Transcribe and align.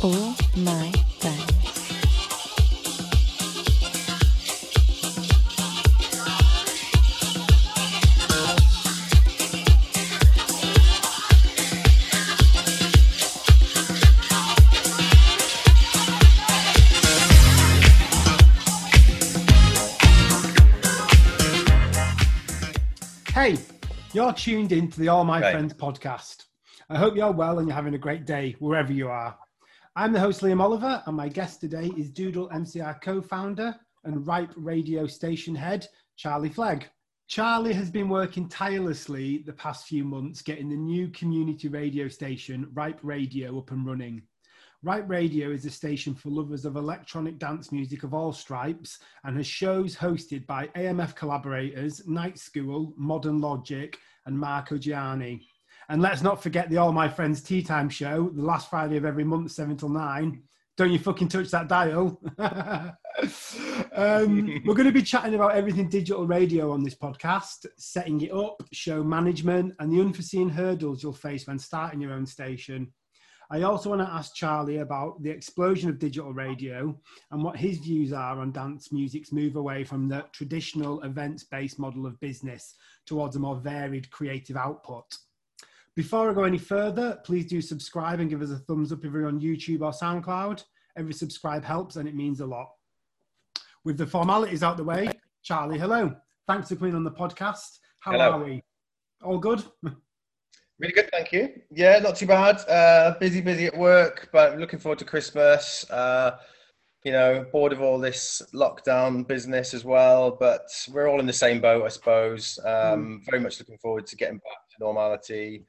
All 0.00 0.34
my 0.56 0.92
friends. 1.18 1.54
Hey, 23.34 23.56
you're 24.12 24.32
tuned 24.32 24.72
in 24.72 24.90
to 24.90 25.00
the 25.00 25.08
All 25.08 25.24
My 25.24 25.40
Right. 25.40 25.52
Friends 25.52 25.74
podcast. 25.74 26.44
I 26.88 26.98
hope 26.98 27.16
you're 27.16 27.30
well 27.32 27.58
and 27.58 27.68
you're 27.68 27.74
having 27.74 27.94
a 27.94 27.98
great 27.98 28.24
day 28.24 28.54
wherever 28.58 28.92
you 28.92 29.08
are. 29.08 29.36
I'm 29.96 30.12
the 30.12 30.20
host, 30.20 30.42
Liam 30.42 30.60
Oliver, 30.60 31.02
and 31.06 31.16
my 31.16 31.28
guest 31.28 31.60
today 31.60 31.90
is 31.96 32.10
Doodle 32.10 32.48
MCR 32.50 33.00
co 33.00 33.20
founder 33.20 33.74
and 34.04 34.26
Ripe 34.26 34.52
radio 34.56 35.06
station 35.06 35.54
head, 35.54 35.86
Charlie 36.16 36.50
Flegg. 36.50 36.84
Charlie 37.26 37.72
has 37.72 37.90
been 37.90 38.08
working 38.08 38.48
tirelessly 38.48 39.38
the 39.38 39.52
past 39.52 39.86
few 39.86 40.04
months 40.04 40.40
getting 40.40 40.68
the 40.68 40.76
new 40.76 41.08
community 41.08 41.68
radio 41.68 42.08
station, 42.08 42.68
Ripe 42.72 43.00
Radio, 43.02 43.58
up 43.58 43.70
and 43.70 43.86
running. 43.86 44.22
Ripe 44.82 45.08
Radio 45.08 45.50
is 45.50 45.64
a 45.64 45.70
station 45.70 46.14
for 46.14 46.30
lovers 46.30 46.64
of 46.64 46.76
electronic 46.76 47.38
dance 47.38 47.72
music 47.72 48.04
of 48.04 48.14
all 48.14 48.32
stripes 48.32 49.00
and 49.24 49.36
has 49.36 49.46
shows 49.46 49.96
hosted 49.96 50.46
by 50.46 50.68
AMF 50.68 51.16
collaborators 51.16 52.06
Night 52.06 52.38
School, 52.38 52.94
Modern 52.96 53.40
Logic, 53.40 53.98
and 54.26 54.38
Marco 54.38 54.78
Gianni. 54.78 55.48
And 55.90 56.02
let's 56.02 56.20
not 56.20 56.42
forget 56.42 56.68
the 56.68 56.76
All 56.76 56.92
My 56.92 57.08
Friends 57.08 57.42
Tea 57.42 57.62
Time 57.62 57.88
show, 57.88 58.28
the 58.28 58.42
last 58.42 58.68
Friday 58.68 58.98
of 58.98 59.06
every 59.06 59.24
month, 59.24 59.52
7 59.52 59.74
till 59.74 59.88
9. 59.88 60.42
Don't 60.76 60.92
you 60.92 60.98
fucking 60.98 61.28
touch 61.28 61.50
that 61.50 61.66
dial. 61.66 62.20
um, 63.92 64.60
we're 64.66 64.74
going 64.74 64.84
to 64.84 64.92
be 64.92 65.02
chatting 65.02 65.34
about 65.34 65.56
everything 65.56 65.88
digital 65.88 66.26
radio 66.26 66.70
on 66.72 66.84
this 66.84 66.94
podcast, 66.94 67.64
setting 67.78 68.20
it 68.20 68.32
up, 68.32 68.62
show 68.70 69.02
management, 69.02 69.74
and 69.78 69.90
the 69.90 69.98
unforeseen 69.98 70.50
hurdles 70.50 71.02
you'll 71.02 71.14
face 71.14 71.46
when 71.46 71.58
starting 71.58 72.02
your 72.02 72.12
own 72.12 72.26
station. 72.26 72.92
I 73.50 73.62
also 73.62 73.88
want 73.88 74.02
to 74.02 74.12
ask 74.12 74.34
Charlie 74.34 74.78
about 74.78 75.22
the 75.22 75.30
explosion 75.30 75.88
of 75.88 75.98
digital 75.98 76.34
radio 76.34 76.94
and 77.30 77.42
what 77.42 77.56
his 77.56 77.78
views 77.78 78.12
are 78.12 78.40
on 78.40 78.52
dance 78.52 78.92
music's 78.92 79.32
move 79.32 79.56
away 79.56 79.84
from 79.84 80.06
the 80.06 80.26
traditional 80.32 81.00
events 81.00 81.44
based 81.44 81.78
model 81.78 82.04
of 82.04 82.20
business 82.20 82.74
towards 83.06 83.36
a 83.36 83.40
more 83.40 83.56
varied 83.56 84.10
creative 84.10 84.58
output. 84.58 85.06
Before 85.98 86.30
I 86.30 86.32
go 86.32 86.44
any 86.44 86.58
further, 86.58 87.18
please 87.24 87.46
do 87.46 87.60
subscribe 87.60 88.20
and 88.20 88.30
give 88.30 88.40
us 88.40 88.52
a 88.52 88.58
thumbs 88.58 88.92
up 88.92 89.04
if 89.04 89.12
you're 89.12 89.26
on 89.26 89.40
YouTube 89.40 89.80
or 89.80 89.90
SoundCloud. 89.90 90.62
Every 90.96 91.12
subscribe 91.12 91.64
helps 91.64 91.96
and 91.96 92.08
it 92.08 92.14
means 92.14 92.38
a 92.38 92.46
lot. 92.46 92.68
With 93.84 93.98
the 93.98 94.06
formalities 94.06 94.62
out 94.62 94.76
the 94.76 94.84
way, 94.84 95.10
Charlie, 95.42 95.76
hello. 95.76 96.14
Thanks 96.46 96.68
for 96.68 96.76
coming 96.76 96.94
on 96.94 97.02
the 97.02 97.10
podcast. 97.10 97.80
How 97.98 98.12
Hello. 98.12 98.30
are 98.30 98.44
we? 98.44 98.62
All 99.24 99.38
good? 99.38 99.64
Really 100.80 100.94
good, 100.94 101.10
thank 101.10 101.32
you. 101.32 101.48
Yeah, 101.72 101.98
not 101.98 102.14
too 102.14 102.28
bad. 102.28 102.58
Uh, 102.68 103.18
busy, 103.18 103.40
busy 103.40 103.66
at 103.66 103.76
work, 103.76 104.28
but 104.32 104.56
looking 104.60 104.78
forward 104.78 105.00
to 105.00 105.04
Christmas. 105.04 105.84
Uh, 105.90 106.36
you 107.04 107.10
know, 107.10 107.44
bored 107.50 107.72
of 107.72 107.80
all 107.80 107.98
this 107.98 108.40
lockdown 108.54 109.26
business 109.26 109.74
as 109.74 109.84
well, 109.84 110.36
but 110.38 110.62
we're 110.92 111.08
all 111.08 111.18
in 111.18 111.26
the 111.26 111.32
same 111.32 111.60
boat, 111.60 111.84
I 111.84 111.88
suppose. 111.88 112.60
Um, 112.64 113.22
Very 113.28 113.40
much 113.40 113.58
looking 113.58 113.78
forward 113.78 114.06
to 114.06 114.14
getting 114.14 114.36
back 114.36 114.68
to 114.70 114.76
normality. 114.84 115.66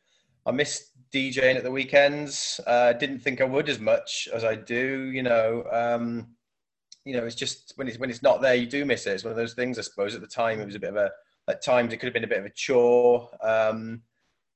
I 0.50 0.52
miss 0.52 0.90
DJing 1.14 1.58
at 1.58 1.64
the 1.64 1.70
weekends. 1.70 2.60
Uh, 2.66 2.94
didn't 2.94 3.20
think 3.20 3.40
I 3.40 3.44
would 3.44 3.70
as 3.70 3.80
much 3.80 4.28
as 4.34 4.44
I 4.44 4.56
do. 4.56 5.12
You 5.14 5.22
know, 5.22 5.64
um, 5.72 6.30
you 7.06 7.14
know, 7.16 7.24
it's 7.24 7.36
just 7.36 7.74
when 7.76 7.88
it's 7.88 8.00
when 8.00 8.10
it's 8.10 8.24
not 8.24 8.42
there, 8.42 8.56
you 8.56 8.66
do 8.66 8.84
miss 8.84 9.06
it. 9.06 9.12
It's 9.12 9.24
one 9.24 9.30
of 9.30 9.38
those 9.38 9.54
things, 9.54 9.78
I 9.78 9.84
suppose. 9.84 10.16
At 10.16 10.22
the 10.22 10.28
time, 10.28 10.60
it 10.60 10.66
was 10.66 10.74
a 10.74 10.80
bit 10.80 10.90
of 10.90 10.96
a. 10.96 11.12
At 11.48 11.64
times, 11.64 11.94
it 11.94 11.98
could 11.98 12.08
have 12.08 12.16
been 12.16 12.24
a 12.24 12.28
bit 12.28 12.40
of 12.40 12.46
a 12.46 12.50
chore. 12.50 13.30
Um, 13.44 14.02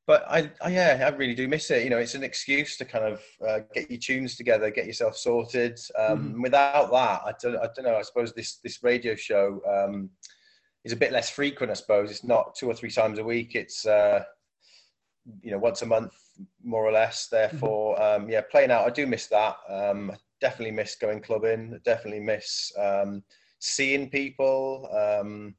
but 0.08 0.26
I, 0.28 0.52
I, 0.62 0.70
yeah, 0.70 1.10
I 1.12 1.16
really 1.16 1.36
do 1.36 1.48
miss 1.48 1.70
it. 1.70 1.84
You 1.84 1.92
know, 1.92 1.98
it's 2.00 2.16
an 2.16 2.24
excuse 2.24 2.76
to 2.78 2.86
kind 2.86 3.06
of 3.06 3.22
uh, 3.48 3.60
get 3.74 3.90
your 3.90 4.00
tunes 4.00 4.36
together, 4.36 4.72
get 4.72 4.88
yourself 4.88 5.16
sorted. 5.16 5.80
Um, 5.98 6.42
Without 6.42 6.92
that, 6.92 7.22
I 7.24 7.34
don't, 7.40 7.56
I 7.56 7.70
don't 7.76 7.86
know. 7.86 7.98
I 7.98 8.02
suppose 8.02 8.34
this 8.34 8.56
this 8.64 8.82
radio 8.82 9.14
show 9.14 9.62
um, 9.68 10.10
is 10.84 10.92
a 10.92 10.98
bit 10.98 11.12
less 11.12 11.30
frequent. 11.30 11.72
I 11.72 11.76
suppose 11.76 12.10
it's 12.10 12.24
not 12.24 12.56
two 12.56 12.68
or 12.68 12.74
three 12.74 12.92
times 12.92 13.20
a 13.20 13.24
week. 13.24 13.54
It's 13.54 13.86
uh, 13.86 14.24
you 15.42 15.52
know 15.52 15.58
once 15.60 15.82
a 15.82 15.86
month, 15.86 16.14
more 16.64 16.86
or 16.86 16.92
less. 16.92 17.28
Therefore, 17.28 18.02
um, 18.02 18.30
yeah, 18.30 18.42
playing 18.52 18.72
out. 18.72 18.86
I 18.86 18.90
do 18.90 19.06
miss 19.08 19.28
that. 19.28 19.56
Um, 19.70 20.12
definitely 20.42 20.72
miss 20.72 20.96
going 20.96 21.22
clubbing. 21.22 21.80
Definitely 21.86 22.20
miss 22.22 22.72
um, 22.78 23.24
seeing 23.60 24.10
people. 24.10 24.90
Um, 24.92 25.56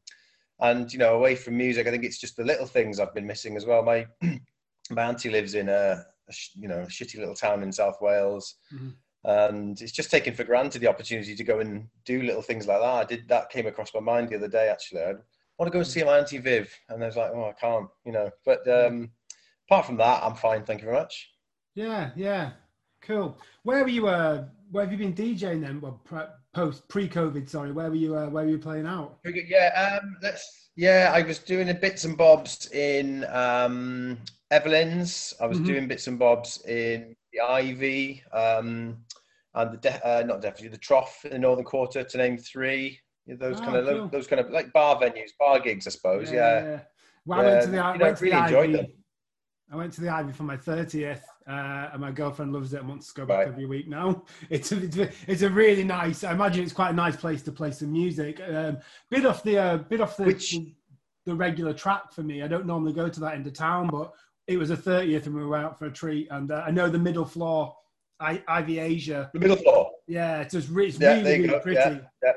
and 0.60 0.92
you 0.92 1.00
know 1.00 1.16
away 1.16 1.34
from 1.34 1.56
music 1.56 1.84
i 1.88 1.90
think 1.90 2.04
it's 2.04 2.20
just 2.20 2.36
the 2.36 2.44
little 2.44 2.64
things 2.64 3.00
i've 3.00 3.12
been 3.12 3.26
missing 3.26 3.56
as 3.56 3.66
well 3.66 3.82
my 3.82 4.06
my 4.90 5.02
auntie 5.02 5.28
lives 5.28 5.54
in 5.54 5.68
a, 5.68 6.04
a 6.28 6.32
sh- 6.32 6.50
you 6.54 6.68
know 6.68 6.82
a 6.82 6.86
shitty 6.86 7.18
little 7.18 7.34
town 7.34 7.62
in 7.64 7.72
south 7.72 7.96
wales 8.00 8.54
Mhm. 8.72 8.94
and 9.24 9.80
it's 9.80 9.90
just 9.90 10.12
taken 10.12 10.32
for 10.32 10.44
granted 10.44 10.78
the 10.80 10.86
opportunity 10.86 11.34
to 11.34 11.42
go 11.44 11.58
and 11.58 11.88
do 12.04 12.22
little 12.22 12.40
things 12.40 12.68
like 12.68 12.78
that 12.80 12.86
i 12.86 13.04
did 13.04 13.26
that 13.28 13.50
came 13.50 13.66
across 13.66 13.92
my 13.92 14.00
mind 14.00 14.28
the 14.28 14.36
other 14.36 14.46
day 14.46 14.68
actually 14.68 15.02
i 15.02 15.12
want 15.58 15.66
to 15.66 15.70
go 15.70 15.78
and 15.80 15.88
see 15.88 16.04
my 16.04 16.18
auntie 16.18 16.38
viv 16.38 16.72
and 16.88 17.02
i 17.02 17.06
was 17.06 17.16
like 17.16 17.32
oh 17.34 17.46
i 17.48 17.52
can't 17.60 17.88
you 18.06 18.12
know 18.12 18.30
but 18.44 18.60
um 18.68 19.10
apart 19.68 19.86
from 19.86 19.96
that 19.96 20.22
i'm 20.22 20.34
fine 20.34 20.64
thank 20.64 20.80
you 20.80 20.86
very 20.86 20.98
much 20.98 21.30
Yeah, 21.76 22.10
yeah, 22.16 22.52
cool. 23.02 23.36
Where 23.64 23.82
were 23.82 23.88
you? 23.90 24.06
Uh, 24.06 24.44
where 24.70 24.84
have 24.84 24.92
you 24.92 24.98
been 24.98 25.12
DJing 25.14 25.60
then? 25.60 25.80
Well, 25.80 26.00
pre- 26.04 26.30
post 26.52 26.86
pre-COVID, 26.88 27.48
sorry. 27.48 27.72
Where 27.72 27.88
were 27.90 27.96
you? 27.96 28.14
Uh, 28.16 28.28
where 28.28 28.44
were 28.44 28.50
you 28.50 28.58
playing 28.58 28.86
out? 28.86 29.18
Yeah, 29.24 29.98
um, 30.00 30.16
let's. 30.22 30.70
Yeah, 30.76 31.10
I 31.12 31.22
was 31.22 31.38
doing 31.40 31.66
the 31.66 31.74
bits 31.74 32.04
and 32.04 32.16
bobs 32.16 32.68
in 32.70 33.24
um, 33.26 34.18
Evelyn's. 34.52 35.34
I 35.40 35.46
was 35.46 35.58
Mhm. 35.58 35.66
doing 35.66 35.88
bits 35.88 36.06
and 36.06 36.18
bobs 36.18 36.62
in 36.64 37.14
the 37.32 37.40
Ivy 37.40 38.22
um, 38.32 39.04
and 39.54 39.72
the 39.72 39.78
de- 39.78 40.06
uh, 40.06 40.22
not 40.24 40.40
definitely 40.40 40.68
the 40.68 40.78
Trough 40.78 41.24
in 41.24 41.30
the 41.32 41.38
Northern 41.38 41.64
Quarter, 41.64 42.04
to 42.04 42.18
name 42.18 42.38
three. 42.38 43.00
Yeah, 43.26 43.36
Those 43.36 43.58
Oh, 43.60 43.64
kind 43.64 43.76
of 43.78 43.86
cool. 43.86 44.08
those 44.10 44.26
kind 44.28 44.40
of 44.40 44.50
like 44.50 44.72
bar 44.72 44.94
venues, 45.00 45.30
bar 45.40 45.58
gigs, 45.58 45.86
I 45.88 45.90
suppose. 45.90 46.30
Yeah, 46.30 46.80
Well, 47.26 47.40
I 47.40 47.42
went 47.50 47.62
to 47.62 47.68
the, 47.68 47.76
Yeah, 47.76 47.88
I 47.90 47.96
went 47.96 48.16
to 48.18 48.24
the 48.24 48.30
really 48.30 48.42
enjoyed 48.44 48.70
Ivy. 48.70 48.76
them. 48.78 49.03
I 49.72 49.76
went 49.76 49.92
to 49.94 50.00
the 50.00 50.08
Ivy 50.10 50.32
for 50.32 50.42
my 50.44 50.56
thirtieth, 50.56 51.22
uh, 51.48 51.88
and 51.92 52.00
my 52.00 52.10
girlfriend 52.10 52.52
loves 52.52 52.74
it 52.74 52.80
and 52.80 52.88
wants 52.88 53.12
to 53.12 53.20
go 53.20 53.26
back 53.26 53.38
Right. 53.38 53.48
every 53.48 53.66
week 53.66 53.88
now. 53.88 54.24
It's 54.50 54.72
a, 54.72 54.82
it's 54.82 54.96
a 54.98 55.10
it's 55.26 55.42
a 55.42 55.50
really 55.50 55.84
nice. 55.84 56.22
I 56.22 56.32
imagine 56.32 56.62
it's 56.64 56.72
quite 56.72 56.90
a 56.90 56.94
nice 56.94 57.16
place 57.16 57.42
to 57.42 57.52
play 57.52 57.70
some 57.70 57.90
music. 57.92 58.40
Um, 58.46 58.78
bit 59.10 59.24
off 59.26 59.42
the 59.42 59.58
uh, 59.58 59.76
bit 59.78 60.00
off 60.00 60.16
the, 60.16 60.24
Which- 60.24 60.56
the 61.26 61.34
regular 61.34 61.72
track 61.72 62.12
for 62.12 62.22
me. 62.22 62.42
I 62.42 62.48
don't 62.48 62.66
normally 62.66 62.92
go 62.92 63.08
to 63.08 63.20
that 63.20 63.34
end 63.34 63.46
of 63.46 63.54
town, 63.54 63.88
but 63.88 64.12
it 64.46 64.58
was 64.58 64.70
a 64.70 64.76
thirtieth, 64.76 65.26
and 65.26 65.34
we 65.34 65.44
were 65.44 65.56
out 65.56 65.78
for 65.78 65.86
a 65.86 65.90
treat. 65.90 66.28
And 66.30 66.50
uh, 66.52 66.62
I 66.66 66.70
know 66.70 66.88
the 66.90 66.98
middle 66.98 67.24
floor, 67.24 67.74
I, 68.20 68.42
Ivy 68.46 68.78
Asia. 68.78 69.30
the 69.32 69.40
middle 69.40 69.56
floor. 69.56 69.90
Yeah, 70.06 70.42
it's 70.42 70.52
just 70.52 70.68
re- 70.68 70.88
it's 70.88 71.00
Yeah, 71.00 71.14
really 71.22 71.40
really 71.48 71.60
pretty. 71.60 71.80
Yeah, 71.80 71.98
yeah. 72.22 72.32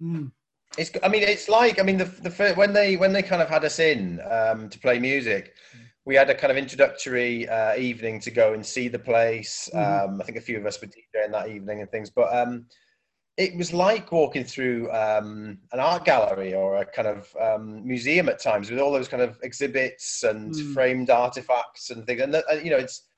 Mm. 0.00 0.30
It's. 0.78 0.92
I 1.02 1.08
mean, 1.08 1.24
it's 1.24 1.48
like. 1.48 1.80
I 1.80 1.82
mean, 1.82 1.98
the 1.98 2.04
the 2.04 2.54
when 2.54 2.72
they 2.72 2.96
when 2.96 3.12
they 3.12 3.22
kind 3.24 3.42
of 3.42 3.48
had 3.48 3.64
us 3.64 3.80
in 3.80 4.20
um, 4.30 4.68
to 4.68 4.78
play 4.78 5.00
music, 5.00 5.54
we 6.06 6.14
had 6.14 6.30
a 6.30 6.34
kind 6.34 6.50
of 6.50 6.56
introductory 6.56 7.48
uh, 7.48 7.76
evening 7.76 8.20
to 8.20 8.30
go 8.30 8.52
and 8.54 8.64
see 8.64 8.88
the 8.88 8.98
place. 8.98 9.68
Mhm. 9.74 10.04
Um, 10.10 10.20
I 10.20 10.24
think 10.24 10.38
a 10.38 10.42
few 10.42 10.58
of 10.58 10.66
us 10.66 10.80
were 10.80 10.88
DJing 10.88 11.32
that 11.32 11.48
evening 11.48 11.80
and 11.80 11.90
things, 11.90 12.10
but 12.10 12.34
um, 12.34 12.66
it 13.36 13.56
was 13.56 13.72
like 13.72 14.10
walking 14.12 14.44
through 14.44 14.90
um, 14.92 15.58
an 15.72 15.80
art 15.80 16.04
gallery 16.04 16.54
or 16.54 16.76
a 16.76 16.84
kind 16.84 17.08
of 17.08 17.34
um, 17.40 17.86
museum 17.86 18.28
at 18.28 18.38
times 18.38 18.70
with 18.70 18.80
all 18.80 18.92
those 18.92 19.08
kind 19.08 19.22
of 19.22 19.38
exhibits 19.42 20.22
and 20.24 20.52
Mm. 20.52 20.74
framed 20.74 21.10
artifacts 21.10 21.90
and 21.90 22.06
things. 22.06 22.22
And 22.22 22.34
uh, 22.34 22.42
you 22.62 22.70
know, 22.70 22.78
it's 22.78 23.09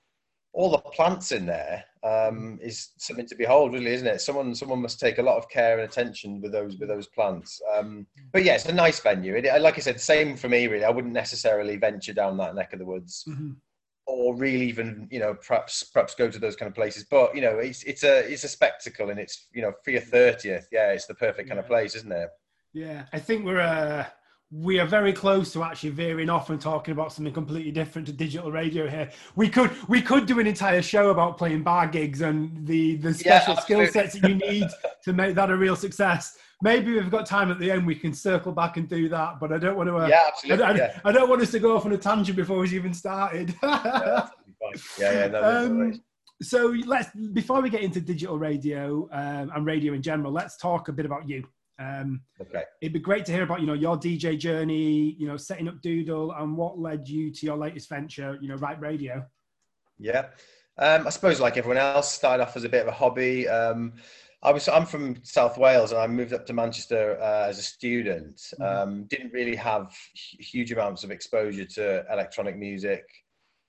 all 0.54 0.70
the 0.70 0.78
plants 0.78 1.32
in 1.32 1.46
there 1.46 1.84
um, 2.04 2.58
is 2.62 2.90
something 2.98 3.26
to 3.26 3.34
behold, 3.34 3.72
really, 3.72 3.92
isn't 3.92 4.06
it? 4.06 4.20
Someone 4.20 4.54
someone 4.54 4.82
must 4.82 5.00
take 5.00 5.18
a 5.18 5.22
lot 5.22 5.36
of 5.38 5.48
care 5.48 5.78
and 5.78 5.88
attention 5.88 6.40
with 6.40 6.52
those 6.52 6.76
with 6.78 6.88
those 6.88 7.06
plants. 7.06 7.60
Um, 7.74 8.06
but 8.32 8.44
yeah, 8.44 8.54
it's 8.54 8.66
a 8.66 8.72
nice 8.72 9.00
venue. 9.00 9.34
It, 9.34 9.62
like 9.62 9.76
I 9.78 9.80
said, 9.80 10.00
same 10.00 10.36
for 10.36 10.48
me. 10.48 10.66
Really, 10.66 10.84
I 10.84 10.90
wouldn't 10.90 11.14
necessarily 11.14 11.76
venture 11.76 12.12
down 12.12 12.36
that 12.38 12.54
neck 12.54 12.72
of 12.72 12.78
the 12.80 12.84
woods, 12.84 13.24
Mhm. 13.28 13.56
or 14.06 14.34
really 14.36 14.66
even 14.66 15.08
you 15.10 15.20
know 15.20 15.34
perhaps 15.34 15.84
perhaps 15.84 16.14
go 16.14 16.28
to 16.30 16.38
those 16.38 16.56
kind 16.56 16.68
of 16.68 16.74
places. 16.74 17.04
But 17.10 17.34
you 17.34 17.40
know, 17.40 17.58
it's 17.58 17.82
it's 17.84 18.02
a 18.04 18.30
it's 18.30 18.44
a 18.44 18.48
spectacle, 18.48 19.10
and 19.10 19.18
it's 19.18 19.46
you 19.54 19.62
know 19.62 19.72
for 19.84 19.90
your 19.92 20.00
thirtieth, 20.02 20.68
yeah, 20.70 20.92
it's 20.92 21.06
the 21.06 21.14
perfect 21.14 21.48
kind 21.48 21.60
of 21.60 21.66
place, 21.66 21.94
isn't 21.94 22.12
it? 22.12 22.28
Yeah, 22.74 23.04
I 23.12 23.18
think 23.20 23.44
we're 23.44 23.60
uh, 23.60 24.06
we 24.54 24.78
are 24.78 24.86
very 24.86 25.14
close 25.14 25.50
to 25.54 25.62
actually 25.62 25.88
veering 25.90 26.28
off 26.28 26.50
and 26.50 26.60
talking 26.60 26.92
about 26.92 27.10
something 27.10 27.32
completely 27.32 27.72
different 27.72 28.06
to 28.06 28.12
digital 28.12 28.52
radio 28.52 28.86
here. 28.86 29.10
We 29.34 29.48
could 29.48 29.70
we 29.88 30.02
could 30.02 30.26
do 30.26 30.38
an 30.40 30.46
entire 30.46 30.82
show 30.82 31.08
about 31.10 31.38
playing 31.38 31.62
bar 31.62 31.86
gigs 31.86 32.20
and 32.20 32.66
the 32.66 32.96
the 32.96 33.10
Yeah, 33.24 33.40
special 33.40 33.56
skill 33.56 33.86
sets 33.86 34.12
that 34.18 34.28
you 34.28 34.34
need 34.34 34.68
to 35.04 35.12
make 35.14 35.34
that 35.36 35.50
a 35.50 35.56
real 35.56 35.74
success. 35.74 36.36
Maybe 36.60 36.92
we've 36.92 37.10
got 37.10 37.24
time 37.26 37.50
at 37.50 37.58
the 37.58 37.70
end. 37.72 37.86
We 37.86 37.94
can 37.94 38.12
circle 38.12 38.52
back 38.52 38.76
and 38.76 38.86
do 38.88 39.08
that, 39.08 39.40
but 39.40 39.52
I 39.52 39.58
don't 39.58 39.76
want 39.76 39.88
to. 39.88 39.96
Uh, 39.96 40.06
yeah, 40.06 40.16
I, 40.16 40.28
absolutely. 40.28 40.64
I- 40.64 40.74
yeah. 40.76 41.00
I 41.04 41.12
don't 41.12 41.28
want 41.30 41.40
us 41.42 41.50
to 41.52 41.58
go 41.58 41.74
off 41.76 41.86
on 41.86 41.92
a 41.92 41.98
tangent 41.98 42.36
before 42.36 42.58
we've 42.58 42.74
even 42.74 42.92
started. 42.94 43.54
Yeah, 43.62 44.28
yeah, 44.98 45.12
yeah, 45.12 45.26
no, 45.26 45.40
no 45.40 45.66
Um, 45.66 45.78
worries. 45.78 46.00
So 46.40 46.66
let's 46.86 47.10
before 47.32 47.60
we 47.60 47.68
get 47.68 47.82
into 47.82 48.00
digital 48.00 48.38
radio 48.38 49.08
um, 49.10 49.50
and 49.54 49.66
radio 49.66 49.92
in 49.92 50.02
general, 50.02 50.30
let's 50.32 50.56
talk 50.56 50.88
a 50.88 50.92
bit 50.92 51.04
about 51.04 51.28
you. 51.28 51.44
Um, 51.78 52.22
Okay. 52.40 52.64
it'd 52.80 52.92
be 52.92 52.98
great 53.00 53.24
to 53.26 53.32
hear 53.32 53.42
about 53.42 53.60
you 53.60 53.66
know 53.66 53.72
your 53.74 53.96
DJ 53.96 54.38
journey, 54.38 55.16
you 55.18 55.26
know, 55.26 55.36
setting 55.36 55.68
up 55.68 55.80
Doodle, 55.82 56.32
and 56.32 56.56
what 56.56 56.78
led 56.78 57.08
you 57.08 57.32
to 57.32 57.46
your 57.46 57.56
latest 57.56 57.88
venture, 57.88 58.38
you 58.40 58.48
know, 58.48 58.56
Ripe 58.56 58.80
Radio. 58.80 59.24
Yeah. 59.98 60.26
Um, 60.78 61.06
I 61.06 61.10
suppose 61.10 61.40
like 61.40 61.56
everyone 61.56 61.78
else, 61.78 62.10
started 62.10 62.42
off 62.42 62.56
as 62.56 62.64
a 62.64 62.68
bit 62.68 62.82
of 62.82 62.88
a 62.88 62.92
hobby. 62.92 63.48
Um, 63.48 63.94
I 64.42 64.50
was 64.52 64.68
I'm 64.68 64.86
from 64.86 65.22
South 65.24 65.56
Wales 65.58 65.92
and 65.92 66.00
I 66.00 66.06
moved 66.06 66.32
up 66.32 66.46
to 66.46 66.52
Manchester 66.52 67.18
uh, 67.20 67.46
as 67.48 67.58
a 67.58 67.62
student. 67.62 68.36
Mhm. 68.58 68.60
Um, 68.82 69.04
didn't 69.04 69.32
really 69.32 69.54
have 69.56 69.84
hu- 70.14 70.42
huge 70.42 70.72
amounts 70.72 71.04
of 71.04 71.10
exposure 71.10 71.64
to 71.64 72.04
electronic 72.12 72.56
music. 72.56 73.04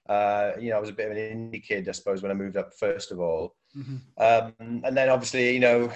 Uh, 0.09 0.51
you 0.59 0.69
know, 0.69 0.77
I 0.77 0.79
was 0.79 0.89
a 0.89 0.94
bit 0.94 1.11
of 1.11 1.17
an 1.17 1.51
indie 1.51 1.63
kid, 1.63 1.88
I 1.88 1.91
suppose, 1.91 2.21
when 2.21 2.31
I 2.31 2.35
moved 2.35 2.57
up 2.57 2.73
first 2.79 3.11
of 3.11 3.19
all. 3.19 3.55
Mhm. 3.75 4.02
Um, 4.18 4.81
and 4.86 4.96
then 4.96 5.10
obviously, 5.10 5.52
you 5.54 5.60
know, 5.60 5.92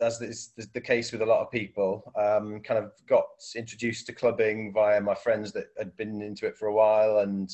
as 0.00 0.20
is 0.20 0.52
the 0.74 0.80
case 0.80 1.10
with 1.10 1.22
a 1.22 1.26
lot 1.26 1.40
of 1.40 1.50
people, 1.50 2.12
um, 2.16 2.60
kind 2.60 2.84
of 2.84 2.92
got 3.06 3.24
introduced 3.56 4.06
to 4.06 4.12
clubbing 4.12 4.72
via 4.74 5.00
my 5.00 5.14
friends 5.14 5.52
that 5.52 5.68
had 5.78 5.96
been 5.96 6.20
into 6.20 6.46
it 6.46 6.56
for 6.56 6.66
a 6.66 6.74
while 6.74 7.18
and 7.18 7.50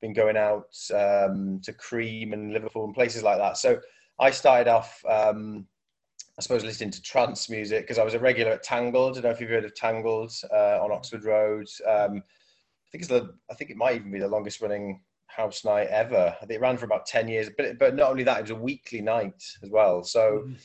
been 0.00 0.14
going 0.14 0.36
out 0.36 0.74
um, 0.94 1.60
to 1.62 1.72
Cream 1.74 2.32
and 2.32 2.54
Liverpool 2.54 2.86
and 2.86 2.94
places 2.94 3.22
like 3.22 3.36
that. 3.36 3.58
So 3.58 3.78
I 4.18 4.30
started 4.30 4.68
off, 4.68 5.04
um, 5.06 5.66
I 6.38 6.42
suppose, 6.42 6.64
listening 6.64 6.90
to 6.92 7.02
trance 7.02 7.50
music 7.50 7.82
because 7.82 7.98
I 7.98 8.04
was 8.04 8.14
a 8.14 8.18
regular 8.18 8.52
at 8.52 8.62
Tangled. 8.62 9.18
I 9.18 9.20
don't 9.20 9.24
know 9.24 9.34
if 9.34 9.40
you've 9.42 9.50
heard 9.50 9.66
of 9.66 9.74
Tangled 9.74 10.32
uh, 10.50 10.82
on 10.82 10.90
Oxford 10.90 11.24
Road. 11.24 11.68
Um, 11.86 12.22
I 12.22 12.90
think 12.90 13.02
it's 13.02 13.08
the, 13.08 13.34
I 13.50 13.54
think 13.54 13.70
it 13.70 13.76
might 13.76 13.96
even 13.96 14.10
be 14.10 14.20
the 14.20 14.26
longest 14.26 14.62
running 14.62 15.02
house 15.34 15.64
night 15.64 15.88
ever. 15.88 16.36
It 16.48 16.60
ran 16.60 16.76
for 16.76 16.84
about 16.84 17.06
ten 17.06 17.28
years. 17.28 17.48
But 17.56 17.78
but 17.78 17.94
not 17.94 18.10
only 18.10 18.24
that, 18.24 18.38
it 18.38 18.42
was 18.42 18.50
a 18.50 18.54
weekly 18.56 19.00
night 19.00 19.42
as 19.62 19.70
well. 19.70 20.02
So 20.04 20.44
Mhm. 20.46 20.56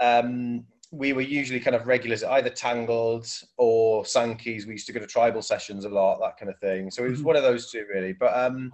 um, 0.00 0.66
we 0.90 1.12
were 1.12 1.22
usually 1.22 1.60
kind 1.60 1.74
of 1.74 1.86
regulars 1.86 2.22
either 2.22 2.50
Tangled 2.50 3.26
or 3.56 4.04
Sankey's. 4.04 4.66
We 4.66 4.72
used 4.72 4.86
to 4.88 4.92
go 4.92 5.00
to 5.00 5.06
tribal 5.06 5.40
sessions 5.40 5.84
a 5.84 5.88
lot, 5.88 6.20
that 6.20 6.36
kind 6.36 6.50
of 6.50 6.58
thing. 6.58 6.90
So 6.90 7.04
it 7.04 7.10
was 7.10 7.20
Mhm. 7.22 7.24
one 7.24 7.36
of 7.36 7.42
those 7.42 7.70
two 7.70 7.86
really. 7.92 8.12
But 8.12 8.36
um, 8.36 8.72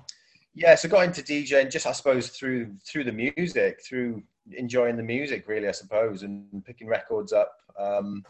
yeah, 0.54 0.74
so 0.74 0.88
got 0.88 1.04
into 1.04 1.22
DJing 1.22 1.70
just 1.70 1.86
I 1.86 1.92
suppose 1.92 2.30
through 2.30 2.76
through 2.84 3.04
the 3.04 3.12
music, 3.12 3.80
through 3.84 4.22
enjoying 4.52 4.96
the 4.96 5.02
music 5.02 5.46
really, 5.46 5.68
I 5.68 5.72
suppose, 5.72 6.22
and 6.24 6.64
picking 6.64 6.88
records 6.88 7.32
up. 7.32 7.52
Um, 7.78 8.24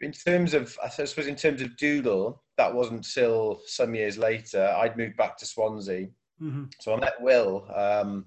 in 0.00 0.12
terms 0.12 0.54
of, 0.54 0.78
I 0.80 0.88
suppose, 0.88 1.26
in 1.26 1.34
terms 1.34 1.60
of 1.60 1.76
Doodle, 1.76 2.40
that 2.56 2.72
wasn't 2.72 3.02
till 3.12 3.60
some 3.66 3.96
years 3.96 4.16
later. 4.16 4.64
I'd 4.76 4.96
moved 4.96 5.16
back 5.16 5.36
to 5.38 5.46
Swansea, 5.46 6.06
Mhm. 6.40 6.72
so 6.80 6.94
I 6.94 7.00
met 7.00 7.20
Will, 7.20 7.68
um, 7.74 8.26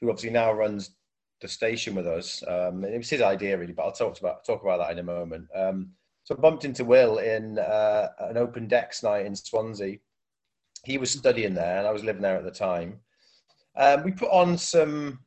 who 0.00 0.10
obviously 0.10 0.30
now 0.30 0.52
runs 0.52 0.90
the 1.40 1.48
station 1.48 1.94
with 1.94 2.06
us. 2.06 2.42
Um, 2.46 2.84
it 2.84 2.96
was 2.96 3.10
his 3.10 3.22
idea 3.22 3.56
really, 3.58 3.72
but 3.72 3.84
I'll 3.84 3.92
talk 3.92 4.18
about 4.20 4.44
talk 4.44 4.62
about 4.62 4.78
that 4.78 4.92
in 4.92 4.98
a 4.98 5.02
moment. 5.02 5.48
Um, 5.54 5.92
so 6.24 6.34
I 6.36 6.40
bumped 6.40 6.64
into 6.64 6.84
Will 6.84 7.18
in 7.18 7.58
uh, 7.58 8.08
an 8.18 8.36
open 8.36 8.66
decks 8.68 9.02
night 9.02 9.26
in 9.26 9.34
Swansea. 9.36 9.98
He 10.84 10.98
was 10.98 11.10
studying 11.10 11.54
there, 11.54 11.78
and 11.78 11.86
I 11.86 11.92
was 11.92 12.04
living 12.04 12.22
there 12.22 12.36
at 12.36 12.44
the 12.44 12.50
time. 12.50 13.00
Um, 13.76 14.04
we 14.04 14.12
put 14.12 14.30
on 14.30 14.56
some, 14.56 15.20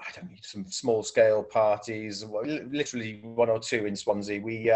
I 0.00 0.10
don't 0.14 0.30
know, 0.30 0.36
some 0.42 0.66
small 0.70 1.02
scale 1.02 1.42
parties, 1.42 2.24
literally 2.24 3.20
one 3.22 3.48
or 3.50 3.58
two 3.58 3.86
in 3.86 3.96
Swansea. 3.96 4.40
We, 4.40 4.70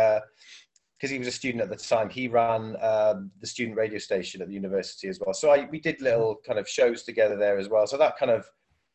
because 1.02 1.10
he 1.10 1.19
was 1.19 1.26
a 1.26 1.32
student 1.32 1.60
at 1.60 1.69
the 1.69 1.75
time, 1.75 2.08
he 2.08 2.28
ran 2.28 2.76
um, 2.81 3.28
the 3.40 3.46
student 3.46 3.76
radio 3.76 3.99
station 3.99 4.40
at 4.40 4.46
the 4.46 4.54
university 4.54 5.08
as 5.08 5.19
well. 5.19 5.34
So 5.34 5.50
I, 5.50 5.69
we 5.69 5.81
did 5.81 6.00
little 6.00 6.37
kind 6.46 6.60
of 6.60 6.69
shows 6.69 7.02
together 7.02 7.34
there 7.34 7.58
as 7.58 7.69
well. 7.69 7.88
So 7.88 7.99
that 7.99 8.16
kind 8.16 8.31
of 8.31 8.46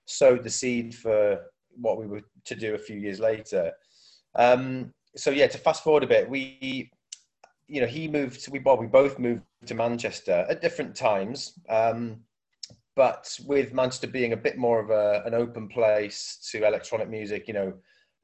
sowed 0.06 0.42
the 0.42 0.50
seed 0.50 0.96
for 0.96 1.42
what 1.76 2.00
we 2.00 2.08
were 2.08 2.22
to 2.46 2.56
do 2.56 2.76
a 2.76 2.78
few 2.78 2.96
years 2.96 3.20
later. 3.20 3.74
Um, 4.36 4.94
so 5.18 5.32
yeah, 5.32 5.48
to 5.48 5.58
fast 5.58 5.84
forward 5.84 6.06
a 6.06 6.08
bit, 6.08 6.30
we, 6.30 6.90
you 7.68 7.82
know, 7.82 7.88
he 7.88 8.08
moved. 8.08 8.50
We 8.50 8.60
well, 8.60 8.78
we 8.78 8.88
both 8.88 9.20
moved 9.20 9.42
to 9.66 9.76
Manchester 9.76 10.46
at 10.50 10.62
different 10.62 10.96
times. 10.96 11.60
Um, 11.68 12.22
but 12.96 13.38
with 13.46 13.74
Manchester 13.74 14.08
being 14.08 14.32
a 14.32 14.38
bit 14.38 14.58
more 14.58 14.80
of 14.80 14.92
a, 14.92 15.24
an 15.26 15.34
open 15.34 15.68
place 15.68 16.40
to 16.52 16.66
electronic 16.66 17.10
music, 17.10 17.50
you 17.50 17.54
know, 17.54 17.74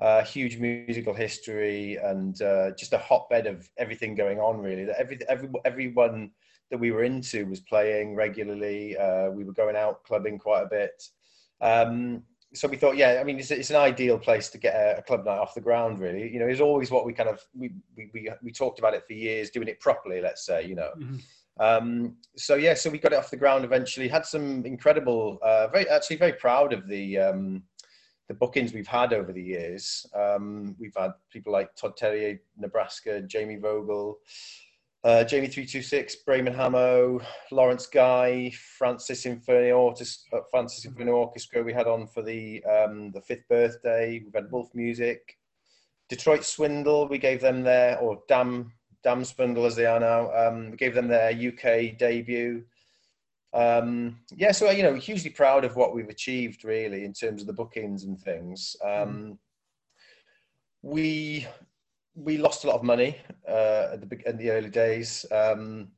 uh, 0.03 0.23
huge 0.25 0.57
musical 0.57 1.13
history 1.13 1.95
and 1.95 2.41
uh, 2.41 2.71
just 2.77 2.91
a 2.91 2.97
hotbed 2.97 3.47
of 3.47 3.69
everything 3.77 4.15
going 4.15 4.37
on. 4.37 4.59
Really, 4.59 4.83
that 4.83 4.99
every, 4.99 5.17
every 5.29 5.49
everyone 5.63 6.31
that 6.69 6.77
we 6.77 6.91
were 6.91 7.03
into 7.03 7.45
was 7.45 7.61
playing 7.61 8.13
regularly. 8.13 8.97
Uh, 8.97 9.29
we 9.29 9.45
were 9.45 9.53
going 9.53 9.77
out 9.77 10.03
clubbing 10.03 10.37
quite 10.37 10.63
a 10.63 10.69
bit. 10.69 11.03
Um, 11.61 12.23
so 12.53 12.67
we 12.67 12.77
thought, 12.77 12.97
yeah, 12.97 13.17
I 13.19 13.23
mean, 13.23 13.39
it's, 13.39 13.49
it's 13.49 13.69
an 13.69 13.77
ideal 13.77 14.19
place 14.19 14.49
to 14.49 14.57
get 14.57 14.75
a, 14.75 14.97
a 14.97 15.01
club 15.01 15.25
night 15.25 15.39
off 15.39 15.55
the 15.55 15.61
ground. 15.61 15.99
Really, 15.99 16.31
you 16.31 16.39
know, 16.39 16.47
it's 16.47 16.59
always 16.59 16.91
what 16.91 17.05
we 17.05 17.13
kind 17.13 17.29
of 17.29 17.39
we, 17.57 17.71
we 17.95 18.09
we 18.13 18.29
we 18.43 18.51
talked 18.51 18.79
about 18.79 18.93
it 18.93 19.05
for 19.07 19.13
years, 19.13 19.51
doing 19.51 19.69
it 19.69 19.79
properly. 19.79 20.19
Let's 20.19 20.45
say, 20.45 20.65
you 20.65 20.75
know. 20.75 20.89
Mhm. 20.97 21.21
Um, 21.59 22.17
so 22.35 22.55
yeah, 22.55 22.73
so 22.73 22.89
we 22.89 22.97
got 22.97 23.13
it 23.13 23.19
off 23.19 23.29
the 23.29 23.37
ground 23.37 23.63
eventually. 23.63 24.07
Had 24.07 24.25
some 24.25 24.65
incredible, 24.65 25.39
uh, 25.43 25.67
very 25.67 25.87
actually 25.87 26.17
very 26.17 26.33
proud 26.33 26.73
of 26.73 26.87
the 26.87 27.19
um, 27.19 27.63
the 28.27 28.33
bookings 28.33 28.73
we've 28.73 28.87
had 28.87 29.13
over 29.13 29.31
the 29.31 29.43
years. 29.43 30.05
Um, 30.13 30.75
we've 30.79 30.95
had 30.95 31.11
people 31.31 31.51
like 31.51 31.75
Todd 31.75 31.97
Terje, 31.97 32.39
Nebraska, 32.57 33.21
Jamie 33.21 33.57
Vogel, 33.57 34.19
uh, 35.03 35.23
Jamie 35.25 35.47
three 35.47 35.65
two 35.65 35.81
six, 35.81 36.15
Brame 36.25 36.53
& 36.53 36.55
Hamo, 36.55 37.19
Laurence 37.51 37.87
Guy, 37.87 38.51
Francis 38.77 39.25
Inferno 39.25 39.75
Orchestra, 39.75 40.39
uh, 40.39 40.41
Francis 40.49 40.85
Inferno 40.85 41.11
Orchestra. 41.11 41.61
We 41.61 41.73
had 41.73 41.87
on 41.87 42.07
for 42.07 42.21
the 42.21 42.63
um, 42.63 43.11
the 43.11 43.21
fifth 43.21 43.47
birthday. 43.49 44.21
We've 44.23 44.33
had 44.33 44.51
Wolf 44.51 44.69
Music, 44.73 45.37
Detroit 46.07 46.45
Swindle. 46.45 47.09
We 47.09 47.17
gave 47.17 47.41
them 47.41 47.63
their 47.63 47.99
or 47.99 48.23
Dam 48.29 48.71
Dam 49.03 49.25
Swindle 49.25 49.65
as 49.65 49.75
they 49.75 49.85
are 49.85 49.99
now. 49.99 50.31
Um, 50.31 50.71
we 50.71 50.77
gave 50.77 50.95
them 50.95 51.09
their 51.09 51.31
UK 51.31 51.97
debut. 51.97 52.63
Um, 53.53 54.19
yeah, 54.35 54.51
so 54.51 54.69
you 54.71 54.83
know, 54.83 54.95
hugely 54.95 55.29
proud 55.29 55.63
of 55.63 55.75
what 55.75 55.93
we've 55.93 56.09
achieved 56.09 56.63
really 56.63 57.05
in 57.05 57.13
terms 57.13 57.41
of 57.41 57.47
the 57.47 57.53
bookings 57.53 58.03
and 58.03 58.19
things. 58.19 58.75
Um, 58.83 59.37
we 60.81 61.47
we 62.15 62.37
lost 62.37 62.63
a 62.63 62.67
lot 62.67 62.75
of 62.75 62.83
money 62.83 63.17
uh, 63.47 63.89
at 63.93 64.01
the 64.01 64.29
in 64.29 64.37
the 64.37 64.51
early 64.51 64.69
days. 64.69 65.25
Um, 65.31 65.89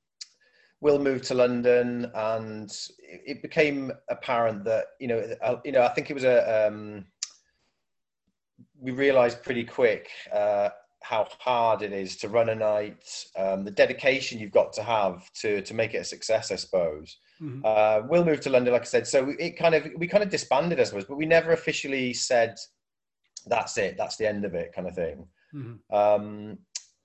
Will 0.82 1.00
moved 1.00 1.24
to 1.26 1.34
London, 1.34 2.12
and 2.14 2.70
it 3.00 3.22
it 3.26 3.42
became 3.42 3.92
apparent 4.10 4.66
that 4.66 4.86
you 5.00 5.08
know, 5.08 5.36
uh, 5.42 5.56
you 5.64 5.72
know, 5.72 5.84
I 5.84 5.90
think 5.90 6.10
it 6.10 6.14
was 6.14 6.26
a. 6.26 6.68
Um, 6.68 7.06
we 8.80 8.92
realised 8.92 9.44
pretty 9.44 9.64
quick 9.64 10.10
uh, 10.34 10.70
how 11.10 11.28
hard 11.40 11.84
it 11.84 11.94
is 11.94 12.16
to 12.18 12.30
run 12.30 12.50
a 12.50 12.56
night, 12.56 13.04
um, 13.38 13.64
the 13.64 13.70
dedication 13.84 14.40
you've 14.40 14.60
got 14.60 14.74
to 14.74 14.82
have 14.82 15.32
to 15.42 15.62
to 15.62 15.74
make 15.76 15.94
it 15.94 15.98
a 15.98 16.04
success, 16.04 16.52
I 16.52 16.56
suppose. 16.56 17.18
Mhm. 17.40 17.62
Uh, 17.64 18.08
Will 18.08 18.26
move 18.26 18.42
to 18.42 18.50
London, 18.50 18.74
like 18.74 18.82
I 18.82 18.86
said, 18.96 19.06
so 19.06 19.20
it 19.38 19.56
kind 19.56 19.76
of 19.76 19.88
we 19.98 20.08
kind 20.08 20.24
of 20.24 20.32
disbanded, 20.32 20.80
I 20.80 20.84
suppose, 20.86 21.06
but 21.06 21.18
we 21.18 21.28
never 21.28 21.52
officially 21.52 22.14
said 22.14 22.56
that's 23.46 23.78
it, 23.78 23.98
that's 23.98 24.18
the 24.18 24.28
end 24.28 24.46
of 24.46 24.56
it, 24.56 24.74
kind 24.74 24.88
of 24.88 24.96
thing. 24.96 25.28
Mhm. 25.54 25.78
Um, 26.02 26.58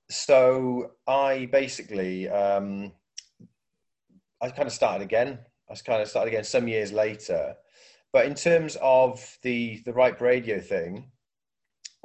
so 0.08 0.92
I 1.06 1.46
basically 1.52 2.28
um, 2.30 2.92
I 4.40 4.48
kind 4.50 4.66
of 4.66 4.72
started 4.72 5.04
again. 5.04 5.40
I 5.70 5.74
kind 5.74 6.00
of 6.02 6.08
started 6.08 6.30
again 6.32 6.44
some 6.44 6.66
years 6.68 6.90
later. 6.90 7.54
But 8.14 8.24
in 8.26 8.34
terms 8.34 8.76
of 8.80 9.38
the 9.42 9.82
the 9.84 9.92
Ripe 9.92 10.20
Radio 10.22 10.58
thing, 10.58 11.12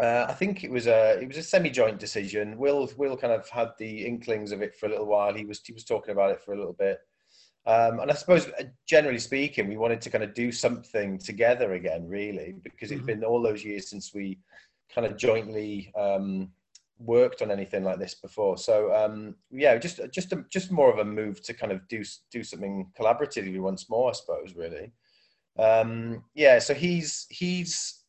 uh, 0.01 0.25
I 0.27 0.33
think 0.33 0.63
it 0.63 0.71
was 0.71 0.87
a 0.87 1.19
it 1.21 1.27
was 1.27 1.37
a 1.37 1.43
semi-joint 1.43 1.99
decision. 1.99 2.57
Will 2.57 2.89
Will 2.97 3.17
kind 3.17 3.33
of 3.33 3.47
had 3.49 3.69
the 3.77 4.05
inklings 4.05 4.51
of 4.51 4.61
it 4.61 4.75
for 4.75 4.87
a 4.87 4.89
little 4.89 5.05
while. 5.05 5.33
He 5.33 5.45
was 5.45 5.61
he 5.65 5.73
was 5.73 5.85
talking 5.85 6.11
about 6.11 6.31
it 6.31 6.41
for 6.41 6.53
a 6.53 6.57
little 6.57 6.73
bit. 6.73 6.99
Um, 7.67 7.99
and 7.99 8.11
I 8.11 8.13
suppose, 8.13 8.47
uh, 8.47 8.65
generally 8.85 9.17
speaking, 9.17 9.67
we 9.67 9.77
wanted 9.77 9.99
to 10.01 10.11
kind 10.11 10.23
of 10.23 10.35
do 10.35 10.51
something 10.51 11.17
together 11.17 11.73
again, 11.73 12.07
really, 12.07 12.53
because 12.63 12.91
it's 12.91 13.01
Mhm. 13.01 13.05
been 13.07 13.23
all 13.23 13.41
those 13.41 13.65
years 13.65 13.89
since 13.89 14.13
we 14.13 14.37
kind 14.93 15.07
of 15.07 15.17
jointly 15.17 15.91
um, 15.95 16.53
worked 16.99 17.41
on 17.41 17.49
anything 17.49 17.83
like 17.83 17.97
this 17.97 18.13
before. 18.13 18.57
So 18.57 18.93
um, 18.93 19.35
yeah, 19.49 19.77
just 19.77 19.99
just 20.11 20.31
a, 20.33 20.45
just 20.49 20.71
more 20.71 20.91
of 20.91 20.99
a 20.99 21.05
move 21.05 21.41
to 21.43 21.53
kind 21.53 21.71
of 21.71 21.87
do 21.87 22.03
do 22.31 22.43
something 22.43 22.91
collaboratively 22.99 23.59
once 23.59 23.89
more, 23.89 24.09
I 24.09 24.13
suppose. 24.13 24.55
Really, 24.55 24.91
um, 25.57 26.23
yeah. 26.35 26.59
So 26.59 26.73
he's 26.73 27.25
he's 27.29 28.04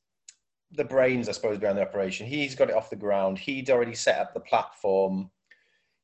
the 0.73 0.85
brains, 0.85 1.29
I 1.29 1.33
suppose, 1.33 1.59
behind 1.59 1.79
the 1.79 1.83
operation. 1.83 2.27
He's 2.27 2.55
got 2.55 2.71
it 2.71 2.77
off 2.77 2.91
the 2.91 2.97
ground. 2.97 3.39
He'd 3.39 3.71
already 3.71 3.95
set 3.95 4.19
up 4.19 4.35
the 4.35 4.41
platform. 4.41 5.31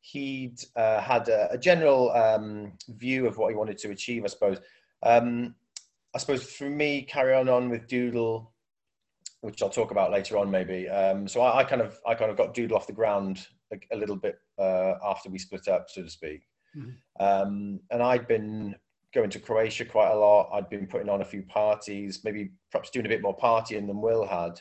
He'd 0.01 0.57
uh, 0.77 1.01
had 1.01 1.29
a, 1.29 1.53
a 1.53 1.59
general 1.59 2.11
um, 2.13 2.73
view 2.89 3.27
of 3.27 3.39
what 3.39 3.51
he 3.51 3.57
wanted 3.57 3.79
to 3.79 3.91
achieve, 3.91 4.25
I 4.25 4.29
suppose. 4.29 4.59
Um, 5.03 5.55
I 6.15 6.19
suppose 6.19 6.45
for 6.45 6.69
me, 6.69 7.03
carry 7.03 7.35
on 7.35 7.49
on 7.49 7.71
with 7.71 7.87
Doodle, 7.89 8.53
which 9.41 9.63
I'll 9.63 9.71
talk 9.71 9.91
about 9.91 10.11
later 10.13 10.37
on, 10.37 10.51
maybe. 10.51 10.89
Um, 10.89 11.27
so 11.27 11.41
I, 11.41 11.59
I 11.59 11.65
kind 11.65 11.83
of 11.83 11.99
I 12.07 12.15
kind 12.15 12.31
of 12.31 12.37
got 12.37 12.55
Doodle 12.55 12.77
off 12.77 12.87
the 12.87 12.93
ground 12.93 13.47
a, 13.73 13.77
a 13.93 13.97
little 13.97 14.17
bit 14.17 14.39
uh, 14.59 14.95
after 15.05 15.31
we 15.31 15.39
split 15.39 15.69
up, 15.69 15.87
so 15.89 16.03
to 16.03 16.11
speak. 16.11 16.43
Mhm. 16.77 16.95
Um, 17.21 17.81
and 17.91 18.03
I'd 18.03 18.27
been 18.27 18.75
going 19.15 19.31
to 19.31 19.39
Croatia 19.39 19.85
quite 19.85 20.11
a 20.11 20.17
lot. 20.17 20.51
I'd 20.53 20.71
been 20.71 20.87
putting 20.87 21.09
on 21.09 21.21
a 21.21 21.25
few 21.25 21.43
parties, 21.43 22.21
maybe 22.25 22.53
perhaps 22.71 22.91
doing 22.91 23.07
a 23.07 23.09
bit 23.09 23.23
more 23.23 23.37
partying 23.37 23.87
than 23.87 24.01
Will 24.01 24.27
had. 24.27 24.61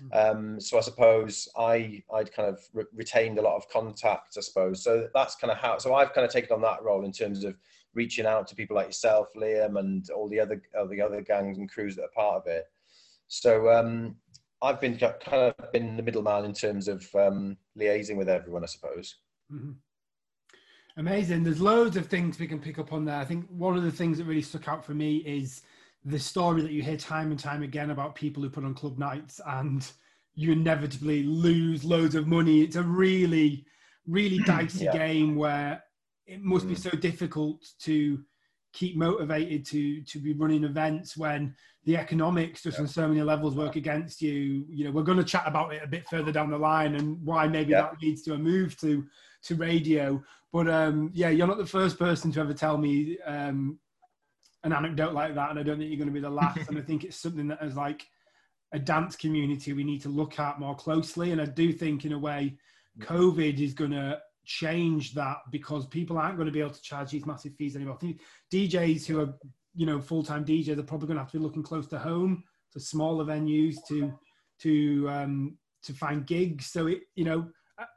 Hmm. 0.00 0.12
Um, 0.12 0.60
so 0.60 0.78
I 0.78 0.80
suppose 0.80 1.48
I 1.56 2.02
I'd 2.14 2.32
kind 2.32 2.48
of 2.48 2.60
re- 2.72 2.84
retained 2.94 3.38
a 3.38 3.42
lot 3.42 3.56
of 3.56 3.68
contact, 3.68 4.36
I 4.36 4.40
suppose. 4.40 4.82
So 4.82 5.08
that's 5.14 5.36
kind 5.36 5.50
of 5.50 5.58
how. 5.58 5.78
So 5.78 5.94
I've 5.94 6.12
kind 6.12 6.24
of 6.24 6.32
taken 6.32 6.52
on 6.52 6.62
that 6.62 6.82
role 6.82 7.04
in 7.04 7.12
terms 7.12 7.44
of 7.44 7.56
reaching 7.94 8.26
out 8.26 8.46
to 8.48 8.54
people 8.54 8.76
like 8.76 8.86
yourself, 8.86 9.28
Liam, 9.36 9.78
and 9.78 10.08
all 10.10 10.28
the 10.28 10.40
other 10.40 10.62
all 10.78 10.88
the 10.88 11.00
other 11.00 11.20
gangs 11.20 11.58
and 11.58 11.70
crews 11.70 11.96
that 11.96 12.04
are 12.04 12.14
part 12.14 12.36
of 12.36 12.46
it. 12.46 12.66
So 13.26 13.70
um, 13.70 14.16
I've 14.62 14.80
been 14.80 14.96
kind 14.96 15.54
of 15.58 15.72
been 15.72 15.96
the 15.96 16.02
middleman 16.02 16.44
in 16.44 16.52
terms 16.52 16.88
of 16.88 17.06
um, 17.14 17.56
liaising 17.78 18.16
with 18.16 18.28
everyone, 18.28 18.62
I 18.62 18.66
suppose. 18.66 19.16
Mm-hmm. 19.52 19.72
Amazing. 20.98 21.44
There's 21.44 21.60
loads 21.60 21.96
of 21.96 22.06
things 22.06 22.40
we 22.40 22.48
can 22.48 22.58
pick 22.58 22.80
up 22.80 22.92
on 22.92 23.04
there. 23.04 23.14
I 23.14 23.24
think 23.24 23.46
one 23.50 23.76
of 23.76 23.84
the 23.84 23.92
things 23.92 24.18
that 24.18 24.24
really 24.24 24.42
stuck 24.42 24.66
out 24.66 24.84
for 24.84 24.94
me 24.94 25.18
is 25.18 25.62
the 26.04 26.18
story 26.18 26.60
that 26.62 26.72
you 26.72 26.82
hear 26.82 26.96
time 26.96 27.30
and 27.30 27.38
time 27.38 27.62
again 27.62 27.90
about 27.90 28.16
people 28.16 28.42
who 28.42 28.50
put 28.50 28.64
on 28.64 28.74
club 28.74 28.98
nights 28.98 29.40
and 29.46 29.88
you 30.34 30.50
inevitably 30.50 31.22
lose 31.22 31.84
loads 31.84 32.16
of 32.16 32.26
money. 32.26 32.62
It's 32.62 32.74
a 32.74 32.82
really, 32.82 33.64
really 34.08 34.38
dicey 34.46 34.86
yeah. 34.86 34.92
game 34.92 35.36
where 35.36 35.84
it 36.26 36.42
must 36.42 36.66
mm. 36.66 36.70
be 36.70 36.74
so 36.74 36.90
difficult 36.90 37.64
to 37.82 38.18
keep 38.72 38.96
motivated 38.96 39.64
to 39.66 40.02
to 40.02 40.18
be 40.18 40.34
running 40.34 40.62
events 40.62 41.16
when 41.16 41.54
the 41.84 41.96
economics 41.96 42.62
just 42.62 42.76
yeah. 42.76 42.82
on 42.82 42.88
so 42.88 43.08
many 43.08 43.22
levels 43.22 43.54
work 43.54 43.76
against 43.76 44.20
you 44.20 44.66
you 44.68 44.84
know 44.84 44.90
we're 44.90 45.02
going 45.02 45.16
to 45.16 45.24
chat 45.24 45.44
about 45.46 45.72
it 45.72 45.82
a 45.82 45.86
bit 45.86 46.06
further 46.06 46.30
down 46.30 46.50
the 46.50 46.58
line 46.58 46.94
and 46.96 47.16
why 47.24 47.48
maybe 47.48 47.70
yeah. 47.70 47.80
that 47.80 47.96
leads 48.02 48.20
to 48.20 48.34
a 48.34 48.38
move 48.38 48.78
to 48.78 49.06
to 49.42 49.54
radio 49.54 50.22
but 50.52 50.68
um 50.68 51.10
yeah 51.14 51.28
you're 51.28 51.46
not 51.46 51.58
the 51.58 51.66
first 51.66 51.98
person 51.98 52.30
to 52.32 52.40
ever 52.40 52.54
tell 52.54 52.78
me 52.78 53.18
um 53.26 53.78
an 54.64 54.72
anecdote 54.72 55.12
like 55.12 55.34
that 55.34 55.50
and 55.50 55.58
i 55.58 55.62
don't 55.62 55.78
think 55.78 55.90
you're 55.90 55.98
going 55.98 56.08
to 56.08 56.14
be 56.14 56.20
the 56.20 56.28
last 56.28 56.68
and 56.68 56.78
i 56.78 56.82
think 56.82 57.04
it's 57.04 57.16
something 57.16 57.48
that 57.48 57.62
as 57.62 57.76
like 57.76 58.04
a 58.72 58.78
dance 58.78 59.16
community 59.16 59.72
we 59.72 59.84
need 59.84 60.02
to 60.02 60.08
look 60.08 60.38
at 60.38 60.58
more 60.58 60.74
closely 60.74 61.32
and 61.32 61.40
i 61.40 61.46
do 61.46 61.72
think 61.72 62.04
in 62.04 62.12
a 62.12 62.18
way 62.18 62.54
covid 63.00 63.60
is 63.60 63.74
going 63.74 63.92
to 63.92 64.18
change 64.48 65.12
that 65.12 65.36
because 65.52 65.86
people 65.86 66.16
aren't 66.16 66.36
going 66.36 66.46
to 66.46 66.52
be 66.52 66.60
able 66.60 66.70
to 66.70 66.82
charge 66.82 67.10
these 67.10 67.26
massive 67.26 67.54
fees 67.54 67.76
anymore. 67.76 67.98
DJs 68.50 69.04
who 69.04 69.20
are, 69.20 69.34
you 69.74 69.84
know, 69.84 70.00
full-time 70.00 70.44
DJs 70.44 70.78
are 70.78 70.82
probably 70.82 71.06
going 71.06 71.18
to 71.18 71.22
have 71.22 71.30
to 71.30 71.38
be 71.38 71.44
looking 71.44 71.62
close 71.62 71.86
to 71.88 71.98
home, 71.98 72.42
to 72.72 72.80
smaller 72.80 73.24
venues, 73.24 73.76
to 73.88 74.12
to 74.62 75.08
um, 75.10 75.58
to 75.82 75.92
find 75.92 76.26
gigs. 76.26 76.66
So 76.66 76.86
it, 76.86 77.00
you 77.14 77.24
know, 77.24 77.46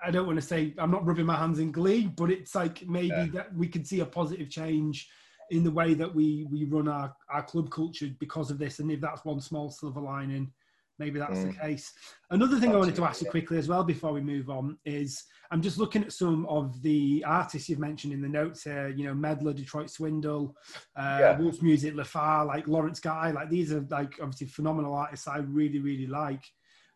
I, 0.04 0.12
don't 0.12 0.28
want 0.28 0.40
to 0.40 0.46
say 0.46 0.74
I'm 0.78 0.92
not 0.92 1.06
rubbing 1.06 1.26
my 1.26 1.38
hands 1.38 1.60
in 1.60 1.72
glee, 1.72 2.08
but 2.08 2.30
it's 2.30 2.54
like 2.54 2.88
maybe 2.88 3.08
yeah. 3.08 3.28
that 3.34 3.56
we 3.56 3.68
could 3.68 3.88
see 3.88 4.02
a 4.02 4.06
positive 4.06 4.50
change 4.50 5.10
in 5.50 5.64
the 5.64 5.72
way 5.72 5.94
that 5.94 6.14
we 6.14 6.48
we 6.50 6.64
run 6.66 6.88
our 6.88 7.14
our 7.30 7.44
club 7.44 7.70
culture 7.72 8.10
because 8.20 8.52
of 8.52 8.58
this. 8.58 8.80
And 8.80 8.92
if 8.92 9.02
that's 9.02 9.26
one 9.26 9.42
small 9.42 9.70
silver 9.70 10.00
lining, 10.00 10.52
maybe 11.00 11.20
that's 11.20 11.40
mm. 11.40 11.52
the 11.52 11.60
case. 11.60 11.94
Another 12.30 12.60
thing 12.60 12.70
Absolutely. 12.70 12.76
I 12.76 12.80
wanted 12.80 12.96
to 12.96 13.04
ask 13.06 13.22
you 13.22 13.30
quickly 13.30 13.58
as 13.58 13.68
well 13.68 13.84
before 13.84 14.14
we 14.14 14.22
move 14.22 14.50
on 14.50 14.78
is 14.86 15.24
I'm 15.52 15.62
just 15.62 15.78
looking 15.78 16.04
at 16.04 16.14
some 16.14 16.46
of 16.46 16.82
the 16.84 17.24
artists 17.28 17.68
you've 17.68 17.80
mentioned 17.80 18.14
in 18.14 18.22
the 18.22 18.30
notes 18.30 18.64
here. 18.64 18.90
You 18.90 19.06
know, 19.06 19.14
Medlar, 19.14 19.56
Detroit 19.56 19.90
Swindle, 19.90 20.56
uh, 20.96 21.18
yeah. 21.20 21.40
Wolf 21.40 21.62
Music, 21.62 21.96
Lafar, 21.96 22.46
like 22.46 22.68
Laurence 22.68 23.00
Guy. 23.00 23.32
Like 23.32 23.50
these 23.50 23.74
are 23.74 23.86
like 23.90 24.14
obviously 24.22 24.48
phenomenal 24.48 24.94
artists 24.94 25.28
I 25.28 25.40
really 25.40 25.80
really 25.80 26.08
like. 26.08 26.44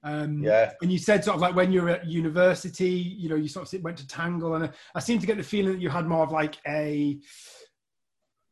Um, 0.06 0.44
yeah. 0.44 0.72
And 0.84 0.92
you 0.92 1.00
said 1.00 1.24
sort 1.24 1.36
of 1.36 1.42
like 1.42 1.56
when 1.56 1.72
you 1.72 1.82
were 1.82 1.90
at 1.90 2.06
university, 2.06 2.92
you 2.92 3.28
know, 3.28 3.36
you 3.36 3.48
sort 3.48 3.74
of 3.74 3.82
went 3.82 3.98
to 3.98 4.08
Tangle, 4.08 4.54
and 4.54 4.72
I 4.94 5.00
seem 5.00 5.20
to 5.20 5.26
get 5.26 5.36
the 5.36 5.44
feeling 5.44 5.74
that 5.74 5.82
you 5.82 5.90
had 5.90 6.06
more 6.06 6.24
of 6.24 6.32
like 6.32 6.58
a 6.68 7.18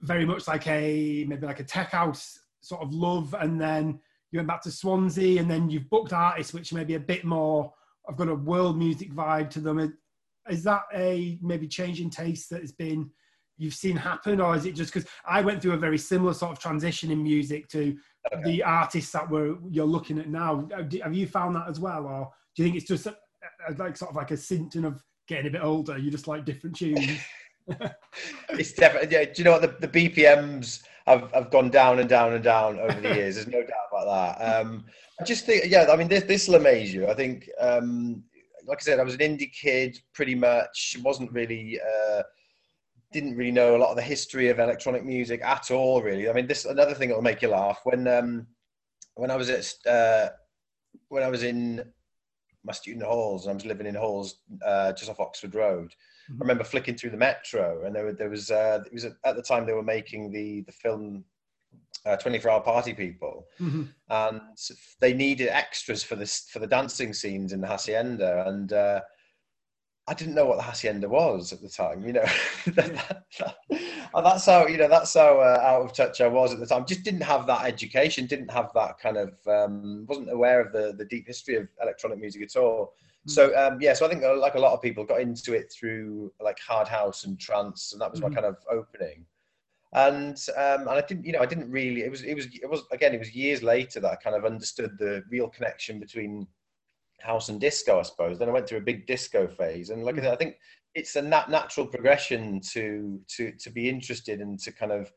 very 0.01 0.25
much 0.25 0.47
like 0.47 0.67
a 0.67 1.25
maybe 1.29 1.45
like 1.45 1.59
a 1.59 1.63
tech 1.63 1.91
house 1.91 2.39
sort 2.61 2.81
of 2.81 2.91
love, 2.91 3.35
and 3.39 3.61
then 3.61 3.99
you 4.31 4.39
went 4.39 4.47
back 4.47 4.63
to 4.63 4.71
Swansea, 4.71 5.39
and 5.39 5.49
then 5.49 5.69
you've 5.69 5.89
booked 5.91 6.11
artists 6.11 6.53
which 6.53 6.73
may 6.73 6.83
be 6.83 6.95
a 6.95 6.99
bit 6.99 7.23
more. 7.23 7.71
I've 8.09 8.17
got 8.17 8.29
a 8.29 8.35
world 8.35 8.77
music 8.77 9.13
vibe 9.13 9.51
to 9.51 9.59
them. 9.59 9.95
Is 10.49 10.63
that 10.63 10.83
a 10.93 11.37
maybe 11.39 11.67
change 11.67 12.01
in 12.01 12.09
taste 12.09 12.49
that 12.49 12.61
has 12.61 12.71
been 12.71 13.11
you've 13.57 13.73
seen 13.73 13.95
happen, 13.95 14.41
or 14.41 14.55
is 14.55 14.65
it 14.65 14.75
just 14.75 14.93
because 14.93 15.09
I 15.25 15.41
went 15.41 15.61
through 15.61 15.73
a 15.73 15.77
very 15.77 15.97
similar 15.97 16.33
sort 16.33 16.51
of 16.51 16.59
transition 16.59 17.11
in 17.11 17.21
music 17.21 17.67
to 17.69 17.97
okay. 18.33 18.43
the 18.43 18.63
artists 18.63 19.11
that 19.11 19.29
were 19.29 19.57
you're 19.69 19.85
looking 19.85 20.19
at 20.19 20.29
now? 20.29 20.67
Have 21.03 21.13
you 21.13 21.27
found 21.27 21.55
that 21.55 21.67
as 21.67 21.79
well, 21.79 22.05
or 22.05 22.31
do 22.55 22.63
you 22.63 22.67
think 22.67 22.77
it's 22.77 22.87
just 22.87 23.05
a, 23.05 23.15
a, 23.69 23.73
like 23.77 23.97
sort 23.97 24.11
of 24.11 24.15
like 24.15 24.31
a 24.31 24.37
symptom 24.37 24.85
of 24.85 25.03
getting 25.27 25.47
a 25.47 25.51
bit 25.51 25.63
older? 25.63 25.97
You 25.97 26.11
just 26.11 26.27
like 26.27 26.45
different 26.45 26.75
tunes. 26.75 27.19
it's 28.49 28.73
definitely. 28.73 29.15
Yeah, 29.15 29.25
do 29.25 29.33
you 29.37 29.43
know 29.43 29.51
what 29.51 29.61
the, 29.61 29.87
the 29.87 30.09
BPMs 30.09 30.83
have, 31.07 31.31
have 31.31 31.49
gone 31.49 31.69
down 31.69 31.99
and 31.99 32.09
down 32.09 32.33
and 32.33 32.43
down 32.43 32.79
over 32.79 32.99
the 32.99 33.09
years? 33.15 33.35
There's 33.35 33.47
no 33.47 33.61
doubt 33.61 33.87
about 33.91 34.37
that. 34.37 34.61
Um, 34.61 34.85
I 35.19 35.23
just 35.23 35.45
think, 35.45 35.65
yeah, 35.67 35.87
I 35.91 35.95
mean, 35.95 36.07
this 36.07 36.23
this 36.23 36.47
will 36.47 36.55
amaze 36.55 36.93
you. 36.93 37.07
I 37.07 37.13
think, 37.13 37.49
um, 37.59 38.23
like 38.65 38.79
I 38.79 38.83
said, 38.83 38.99
I 38.99 39.03
was 39.03 39.13
an 39.13 39.19
indie 39.19 39.51
kid, 39.51 39.97
pretty 40.13 40.35
much. 40.35 40.97
wasn't 41.03 41.31
really. 41.31 41.79
Uh, 41.79 42.23
didn't 43.13 43.37
really 43.37 43.51
know 43.51 43.75
a 43.75 43.77
lot 43.77 43.91
of 43.91 43.95
the 43.95 44.01
history 44.01 44.49
of 44.49 44.59
electronic 44.59 45.05
music 45.05 45.41
at 45.43 45.71
all, 45.71 46.01
really. 46.01 46.29
I 46.29 46.33
mean, 46.33 46.47
this 46.47 46.65
another 46.65 46.93
thing 46.93 47.09
that 47.09 47.15
will 47.15 47.21
make 47.21 47.41
you 47.41 47.49
laugh 47.49 47.79
when 47.83 48.07
um, 48.07 48.47
when 49.15 49.31
I 49.31 49.35
was 49.35 49.49
at 49.49 49.73
uh, 49.89 50.29
when 51.07 51.23
I 51.23 51.29
was 51.29 51.43
in 51.43 51.85
my 52.65 52.73
student 52.73 53.05
halls 53.05 53.45
and 53.45 53.51
I 53.51 53.55
was 53.55 53.65
living 53.65 53.87
in 53.87 53.95
halls 53.95 54.39
uh, 54.65 54.93
just 54.93 55.09
off 55.09 55.19
Oxford 55.19 55.55
Road. 55.55 55.89
Mm-hmm. 55.89 56.41
I 56.41 56.43
remember 56.43 56.63
flicking 56.63 56.95
through 56.95 57.11
the 57.11 57.17
metro, 57.17 57.85
and 57.85 57.95
there, 57.95 58.05
were, 58.05 58.13
there 58.13 58.29
was 58.29 58.51
uh, 58.51 58.83
it 58.85 58.93
was 58.93 59.05
at 59.05 59.35
the 59.35 59.41
time 59.41 59.65
they 59.65 59.73
were 59.73 59.83
making 59.83 60.31
the 60.31 60.61
the 60.61 60.71
film 60.71 61.23
uh, 62.05 62.17
24 62.17 62.51
Hour 62.51 62.61
Party 62.61 62.93
People, 62.93 63.45
mm-hmm. 63.59 63.83
and 64.09 64.41
they 64.99 65.13
needed 65.13 65.49
extras 65.49 66.03
for 66.03 66.15
this 66.15 66.47
for 66.51 66.59
the 66.59 66.67
dancing 66.67 67.13
scenes 67.13 67.53
in 67.53 67.61
the 67.61 67.67
hacienda, 67.67 68.45
and 68.47 68.73
uh, 68.73 69.01
I 70.07 70.13
didn't 70.13 70.35
know 70.35 70.45
what 70.45 70.57
the 70.57 70.63
hacienda 70.63 71.07
was 71.07 71.53
at 71.53 71.61
the 71.61 71.69
time. 71.69 72.05
You 72.05 72.13
know, 72.13 72.25
that, 72.67 73.23
that, 73.39 73.63
that's 74.13 74.45
how 74.45 74.67
you 74.67 74.77
know 74.77 74.89
that's 74.89 75.13
how 75.13 75.39
uh, 75.39 75.59
out 75.63 75.81
of 75.81 75.93
touch 75.93 76.19
I 76.19 76.27
was 76.27 76.53
at 76.53 76.59
the 76.59 76.65
time. 76.65 76.85
Just 76.85 77.03
didn't 77.03 77.21
have 77.21 77.47
that 77.47 77.65
education, 77.65 78.25
didn't 78.25 78.51
have 78.51 78.71
that 78.75 78.99
kind 78.99 79.17
of 79.17 79.33
um, 79.47 80.05
wasn't 80.07 80.31
aware 80.31 80.59
of 80.59 80.73
the 80.73 80.93
the 80.97 81.05
deep 81.05 81.27
history 81.27 81.55
of 81.55 81.67
electronic 81.81 82.19
music 82.19 82.41
at 82.41 82.55
all. 82.55 82.93
So 83.25 83.55
um, 83.57 83.77
yeah, 83.79 83.93
so 83.93 84.05
I 84.05 84.09
think 84.09 84.23
uh, 84.23 84.37
like 84.37 84.55
a 84.55 84.59
lot 84.59 84.73
of 84.73 84.81
people 84.81 85.05
got 85.05 85.21
into 85.21 85.53
it 85.53 85.71
through 85.71 86.33
like 86.41 86.59
hard 86.59 86.89
house 86.89 87.23
and 87.23 87.39
trance, 87.39 87.93
and 87.93 88.01
that 88.01 88.11
was 88.11 88.21
my 88.21 88.27
mm-hmm. 88.27 88.35
kind 88.35 88.47
of 88.47 88.57
opening. 88.69 89.25
And 89.93 90.37
um, 90.57 90.81
and 90.81 90.89
I 90.89 91.01
didn't, 91.01 91.25
you 91.25 91.31
know, 91.31 91.39
I 91.39 91.45
didn't 91.45 91.71
really. 91.71 92.01
It 92.01 92.11
was 92.11 92.23
it 92.23 92.33
was 92.33 92.47
it 92.47 92.69
was 92.69 92.81
again, 92.91 93.13
it 93.13 93.19
was 93.19 93.33
years 93.33 93.63
later 93.63 94.01
that 94.01 94.11
I 94.11 94.15
kind 94.15 94.35
of 94.35 94.43
understood 94.43 94.97
the 94.97 95.23
real 95.29 95.47
connection 95.47 95.99
between 95.99 96.47
house 97.23 97.49
and 97.49 97.59
disco, 97.59 97.99
I 97.99 98.03
suppose. 98.03 98.37
Then 98.37 98.49
I 98.49 98.51
went 98.51 98.67
through 98.67 98.79
a 98.79 98.89
big 98.89 99.07
disco 99.07 99.47
phase, 99.47 99.89
and 99.89 100.03
like 100.03 100.17
I 100.17 100.21
said, 100.21 100.33
I 100.33 100.37
think 100.37 100.55
it's 100.95 101.15
a 101.15 101.21
nat- 101.21 101.49
natural 101.49 101.87
progression 101.87 102.61
to 102.71 103.19
to 103.35 103.51
to 103.51 103.69
be 103.69 103.89
interested 103.89 104.41
and 104.41 104.59
to 104.59 104.71
kind 104.71 104.91
of 104.91 105.11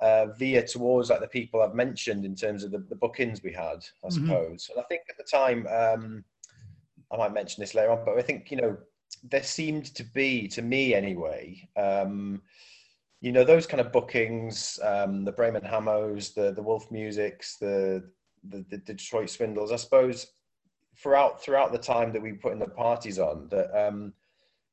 uh, 0.00 0.26
veer 0.38 0.62
towards 0.62 1.10
like 1.10 1.20
the 1.20 1.28
people 1.28 1.62
I've 1.62 1.74
mentioned 1.74 2.24
in 2.24 2.34
terms 2.34 2.64
of 2.64 2.72
the, 2.72 2.78
the 2.88 2.96
bookings 2.96 3.42
we 3.42 3.52
had, 3.52 3.84
I 4.04 4.08
mm-hmm. 4.08 4.10
suppose. 4.10 4.70
And 4.70 4.80
I 4.80 4.84
think 4.88 5.02
at 5.08 5.16
the 5.16 5.24
time. 5.24 5.66
Um, 5.66 6.24
I 7.14 7.16
might 7.16 7.32
mention 7.32 7.60
this 7.60 7.74
later 7.74 7.90
on, 7.90 8.04
but 8.04 8.18
I 8.18 8.22
think 8.22 8.50
you 8.50 8.56
know 8.56 8.76
there 9.22 9.42
seemed 9.42 9.86
to 9.94 10.04
be, 10.04 10.48
to 10.48 10.62
me 10.62 10.94
anyway, 10.94 11.68
um, 11.76 12.42
you 13.20 13.32
know 13.32 13.44
those 13.44 13.66
kind 13.66 13.80
of 13.80 13.92
bookings, 13.92 14.78
um, 14.82 15.24
the 15.24 15.32
Brame 15.32 15.62
& 15.62 15.64
Hamos, 15.64 16.34
the 16.34 16.52
the 16.52 16.62
Wolf 16.62 16.90
Musics, 16.90 17.56
the, 17.56 18.10
the 18.48 18.64
the 18.70 18.78
Detroit 18.78 19.30
Swindles. 19.30 19.72
I 19.72 19.76
suppose 19.76 20.26
throughout 20.96 21.42
throughout 21.42 21.72
the 21.72 21.78
time 21.78 22.12
that 22.12 22.22
we 22.22 22.32
put 22.32 22.52
in 22.52 22.58
the 22.58 22.68
parties 22.68 23.18
on, 23.18 23.48
that 23.50 23.74
um, 23.76 24.12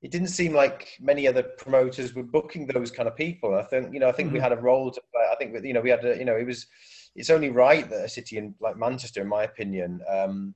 it 0.01 0.11
didn't 0.11 0.29
seem 0.29 0.53
like 0.53 0.89
many 0.99 1.27
other 1.27 1.43
promoters 1.43 2.13
were 2.13 2.23
booking 2.23 2.67
those 2.67 2.91
kind 2.91 3.07
of 3.07 3.15
people. 3.15 3.55
I 3.55 3.63
think 3.63 3.93
you 3.93 3.99
know 3.99 4.09
I 4.09 4.11
think 4.11 4.27
mm-hmm. 4.27 4.35
we 4.35 4.41
had 4.41 4.51
a 4.51 4.57
role 4.57 4.91
to 4.91 5.01
play. 5.13 5.23
I 5.31 5.35
think 5.35 5.63
you 5.65 5.73
know 5.73 5.81
we 5.81 5.89
had 5.89 6.05
a, 6.05 6.17
you 6.17 6.25
know 6.25 6.35
it 6.35 6.45
was 6.45 6.67
it's 7.15 7.29
only 7.29 7.49
right 7.49 7.89
that 7.89 8.05
a 8.05 8.09
city 8.09 8.37
in 8.37 8.55
like 8.59 8.77
Manchester, 8.77 9.21
in 9.21 9.27
my 9.27 9.43
opinion, 9.43 10.01
um, 10.07 10.55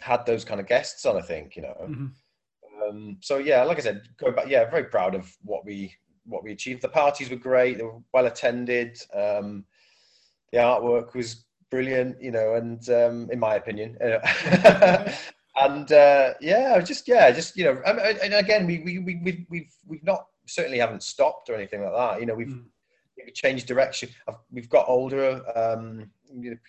had 0.00 0.24
those 0.26 0.44
kind 0.44 0.60
of 0.60 0.66
guests 0.66 1.04
on. 1.06 1.16
I 1.16 1.22
think 1.22 1.56
you 1.56 1.62
know. 1.62 1.76
Mm-hmm. 1.82 2.06
Um, 2.82 3.18
so 3.20 3.38
yeah, 3.38 3.62
like 3.62 3.78
I 3.78 3.82
said, 3.82 4.02
going 4.16 4.34
back, 4.34 4.48
yeah, 4.48 4.68
very 4.68 4.84
proud 4.84 5.14
of 5.14 5.32
what 5.42 5.64
we 5.64 5.94
what 6.24 6.42
we 6.42 6.52
achieved. 6.52 6.82
The 6.82 6.88
parties 6.88 7.30
were 7.30 7.36
great; 7.36 7.78
they 7.78 7.84
were 7.84 8.00
well 8.12 8.26
attended. 8.26 8.98
Um, 9.14 9.64
the 10.52 10.58
artwork 10.58 11.14
was 11.14 11.44
brilliant, 11.72 12.22
you 12.22 12.30
know, 12.30 12.54
and 12.54 12.88
um, 12.90 13.30
in 13.32 13.40
my 13.40 13.56
opinion, 13.56 13.96
and 15.56 15.90
uh, 15.92 16.34
yeah, 16.40 16.78
just 16.80 17.08
yeah, 17.08 17.30
just 17.30 17.56
you 17.56 17.64
know, 17.64 17.82
and 17.84 18.34
again, 18.34 18.66
we 18.66 18.78
we 18.80 18.98
we 18.98 19.20
we've 19.24 19.46
we've, 19.48 19.74
we've 19.86 20.04
not 20.04 20.26
certainly 20.46 20.78
haven't 20.78 21.02
stopped 21.02 21.48
or 21.48 21.54
anything 21.54 21.82
like 21.82 21.94
that. 21.94 22.20
You 22.20 22.26
know, 22.26 22.34
we've 22.34 22.48
mm. 22.48 22.64
changed 23.34 23.66
direction. 23.66 24.10
I've, 24.28 24.36
we've 24.52 24.68
got 24.68 24.88
older. 24.88 25.42
Um, 25.56 26.10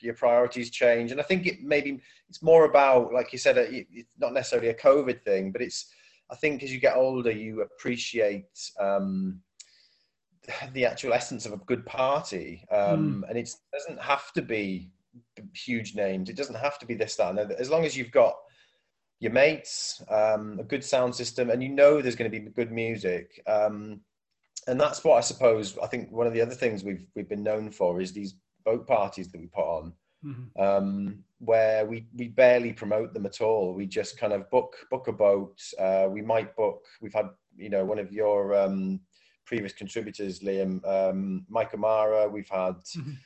your 0.02 0.14
priorities 0.14 0.70
change. 0.70 1.12
And 1.12 1.20
I 1.20 1.24
think 1.24 1.48
it 1.48 1.64
maybe 1.64 2.02
it's 2.30 2.42
more 2.42 2.66
about, 2.66 3.14
like 3.14 3.32
you 3.32 3.40
said, 3.40 3.58
it's 3.58 4.18
not 4.20 4.34
necessarily 4.34 4.70
a 4.70 4.74
COVID 4.74 5.22
thing, 5.22 5.52
but 5.52 5.62
it's, 5.62 5.88
I 6.30 6.36
think 6.36 6.64
as 6.64 6.74
you 6.74 6.80
get 6.80 6.96
older, 6.96 7.32
you 7.32 7.62
appreciate 7.62 8.72
um, 8.80 9.40
the 10.74 10.86
actual 10.86 11.14
essence 11.14 11.46
of 11.46 11.54
a 11.54 11.58
good 11.58 11.86
party. 11.86 12.66
Um, 12.72 13.26
And 13.30 13.38
it 13.38 13.50
doesn't 13.72 14.02
have 14.02 14.32
to 14.34 14.42
be 14.42 14.92
huge 15.54 15.96
names. 15.96 16.30
It 16.30 16.36
doesn't 16.36 16.56
have 16.56 16.80
to 16.80 16.86
be 16.86 16.96
this, 16.96 17.16
that, 17.16 17.38
and. 17.38 17.52
As 17.54 17.70
long 17.70 17.86
as 17.86 17.96
you've 17.96 18.12
got 18.12 18.36
your 19.20 19.32
mates, 19.32 20.04
um, 20.10 20.60
a 20.60 20.64
good 20.64 20.84
sound 20.84 21.16
system, 21.16 21.50
and 21.50 21.62
you 21.64 21.70
know 21.70 22.02
there's 22.02 22.16
going 22.16 22.30
to 22.32 22.40
be 22.40 22.46
good 22.50 22.72
music. 22.72 23.42
Um, 23.48 24.02
and 24.68 24.80
that's 24.80 25.04
what 25.04 25.18
I 25.18 25.22
suppose. 25.22 25.78
I 25.78 25.88
think 25.88 26.12
one 26.12 26.28
of 26.28 26.34
the 26.34 26.42
other 26.42 26.56
things 26.56 26.84
we've 26.84 27.06
we've 27.16 27.30
been 27.30 27.44
known 27.44 27.72
for 27.72 28.02
is 28.02 28.12
these 28.12 28.36
boat 28.66 28.88
parties 28.88 29.30
that 29.32 29.40
we 29.42 29.48
put 29.48 29.66
on, 29.66 29.94
Mhm. 30.26 30.60
um, 30.60 31.24
where 31.40 31.86
we 31.86 32.08
we 32.16 32.30
barely 32.30 32.74
promote 32.74 33.14
them 33.14 33.26
at 33.26 33.42
all. 33.42 33.74
We 33.74 33.86
just 33.86 34.18
kind 34.18 34.34
of 34.34 34.50
book 34.50 34.76
book 34.90 35.08
a 35.08 35.14
boat. 35.14 35.62
Uh, 35.78 36.08
we 36.10 36.22
might 36.22 36.56
book. 36.56 36.86
We've 37.02 37.14
had 37.14 37.30
you 37.56 37.70
know 37.70 37.86
one 37.86 38.00
of 38.00 38.12
your 38.12 38.56
um, 38.56 39.02
previous 39.46 39.74
contributors, 39.74 40.40
Liam, 40.40 40.84
um, 40.88 41.46
Mike 41.50 41.74
Amara. 41.74 42.28
We've 42.30 42.50
had 42.50 42.76
Mhm. 42.96 43.18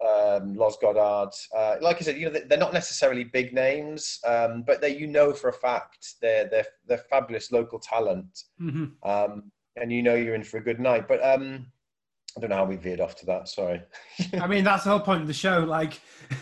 um, 0.00 0.54
Los 0.54 0.78
Goddard. 0.78 1.30
Uh, 1.54 1.76
like 1.82 1.96
I 1.96 2.00
said, 2.00 2.16
you 2.16 2.24
know 2.26 2.32
they- 2.32 2.46
they're 2.48 2.58
not 2.58 2.72
necessarily 2.72 3.22
big 3.24 3.52
names, 3.52 4.18
um, 4.24 4.62
but 4.62 4.80
they 4.80 4.96
you 4.96 5.06
know 5.06 5.32
for 5.34 5.48
a 5.50 5.52
fact 5.52 6.14
they're 6.22 6.48
they're 6.48 6.66
they're 6.86 7.04
fabulous 7.10 7.52
local 7.52 7.78
talent 7.78 8.44
Mhm. 8.60 8.92
um, 9.02 9.52
and 9.76 9.92
you 9.92 10.02
know 10.02 10.14
you're 10.14 10.34
in 10.34 10.42
for 10.44 10.56
a 10.58 10.62
good 10.64 10.80
night. 10.80 11.06
But 11.06 11.22
um, 11.22 11.66
I 12.36 12.40
don't 12.40 12.50
know 12.50 12.56
how 12.56 12.64
we 12.64 12.76
veered 12.76 13.00
off 13.00 13.14
to 13.16 13.26
that. 13.26 13.48
Sorry. 13.48 13.80
I 14.40 14.46
mean, 14.46 14.64
that's 14.64 14.84
the 14.84 14.90
whole 14.90 15.00
point 15.00 15.22
of 15.22 15.28
the 15.28 15.34
show. 15.34 15.60
Like, 15.60 16.00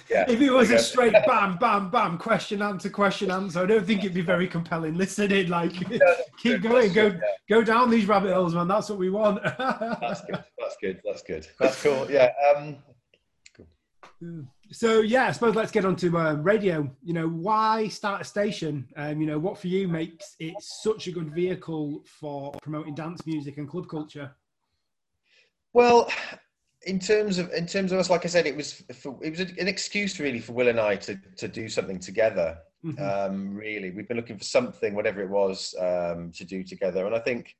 Yeah, 0.08 0.24
if 0.26 0.40
it 0.40 0.50
was 0.50 0.70
a 0.70 0.78
straight 0.78 1.12
bam, 1.26 1.58
bam, 1.58 1.90
bam, 1.90 2.16
question, 2.16 2.62
answer, 2.62 2.88
question, 2.88 3.30
answer, 3.30 3.60
I 3.60 3.66
don't 3.66 3.86
think 3.86 4.00
it'd 4.00 4.14
be 4.14 4.22
very 4.22 4.48
compelling. 4.48 4.96
Listen 4.96 5.30
in, 5.30 5.48
like, 5.48 5.72
keep 6.38 6.62
going, 6.62 6.92
go, 6.92 7.08
Yeah, 7.08 7.20
go 7.48 7.62
down 7.62 7.90
these 7.90 8.06
rabbit 8.06 8.32
holes, 8.32 8.54
man. 8.54 8.68
That's 8.68 8.88
what 8.88 8.98
we 8.98 9.10
want. 9.10 9.42
that's 9.58 10.22
good. 10.22 10.44
That's 10.58 10.76
good. 10.80 11.00
That's 11.04 11.22
good. 11.22 11.46
That's 11.58 11.82
cool. 11.82 12.10
Yeah. 12.10 12.30
Um, 12.56 12.78
So 14.70 15.00
yeah, 15.00 15.26
I 15.26 15.32
suppose 15.32 15.54
let's 15.54 15.72
get 15.72 15.84
on 15.84 15.96
to 15.96 16.16
uh, 16.16 16.34
radio. 16.34 16.90
You 17.02 17.12
know, 17.12 17.28
why 17.28 17.88
start 17.88 18.22
a 18.22 18.24
station? 18.24 18.88
Um, 18.96 19.20
you 19.20 19.26
know, 19.26 19.38
what 19.38 19.58
for 19.58 19.68
you 19.68 19.86
makes 19.88 20.36
it 20.38 20.54
such 20.60 21.08
a 21.08 21.12
good 21.12 21.34
vehicle 21.34 22.02
for 22.06 22.52
promoting 22.62 22.94
dance 22.94 23.26
music 23.26 23.58
and 23.58 23.68
club 23.68 23.88
culture? 23.88 24.34
Well, 25.72 26.10
in 26.84 26.98
terms 26.98 27.38
of 27.38 27.52
in 27.52 27.66
terms 27.66 27.92
of 27.92 27.98
us, 27.98 28.10
like 28.10 28.24
I 28.24 28.28
said, 28.28 28.46
it 28.46 28.56
was 28.56 28.82
for, 28.94 29.18
it 29.22 29.30
was 29.30 29.40
an 29.40 29.68
excuse 29.68 30.18
really 30.18 30.40
for 30.40 30.52
Will 30.52 30.68
and 30.68 30.80
I 30.80 30.96
to 30.96 31.16
to 31.36 31.48
do 31.48 31.68
something 31.68 31.98
together. 31.98 32.58
Mhm. 32.84 33.00
Um, 33.00 33.54
really, 33.54 33.90
we've 33.90 34.08
been 34.08 34.16
looking 34.16 34.38
for 34.38 34.44
something, 34.44 34.94
whatever 34.94 35.22
it 35.22 35.30
was, 35.30 35.74
um, 35.78 36.32
to 36.32 36.44
do 36.44 36.64
together, 36.64 37.06
and 37.06 37.14
I 37.14 37.20
think 37.20 37.54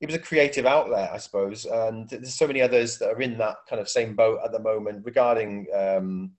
it 0.00 0.06
was 0.06 0.14
a 0.14 0.20
creative 0.20 0.66
outlet, 0.66 1.10
I 1.12 1.18
suppose. 1.18 1.64
And 1.64 2.08
there's 2.08 2.34
so 2.34 2.46
many 2.46 2.60
others 2.60 2.98
that 2.98 3.10
are 3.10 3.22
in 3.22 3.38
that 3.38 3.56
kind 3.68 3.80
of 3.80 3.88
same 3.88 4.14
boat 4.14 4.40
at 4.44 4.52
the 4.52 4.58
moment 4.58 5.04
regarding 5.04 5.66
um, 5.74 6.32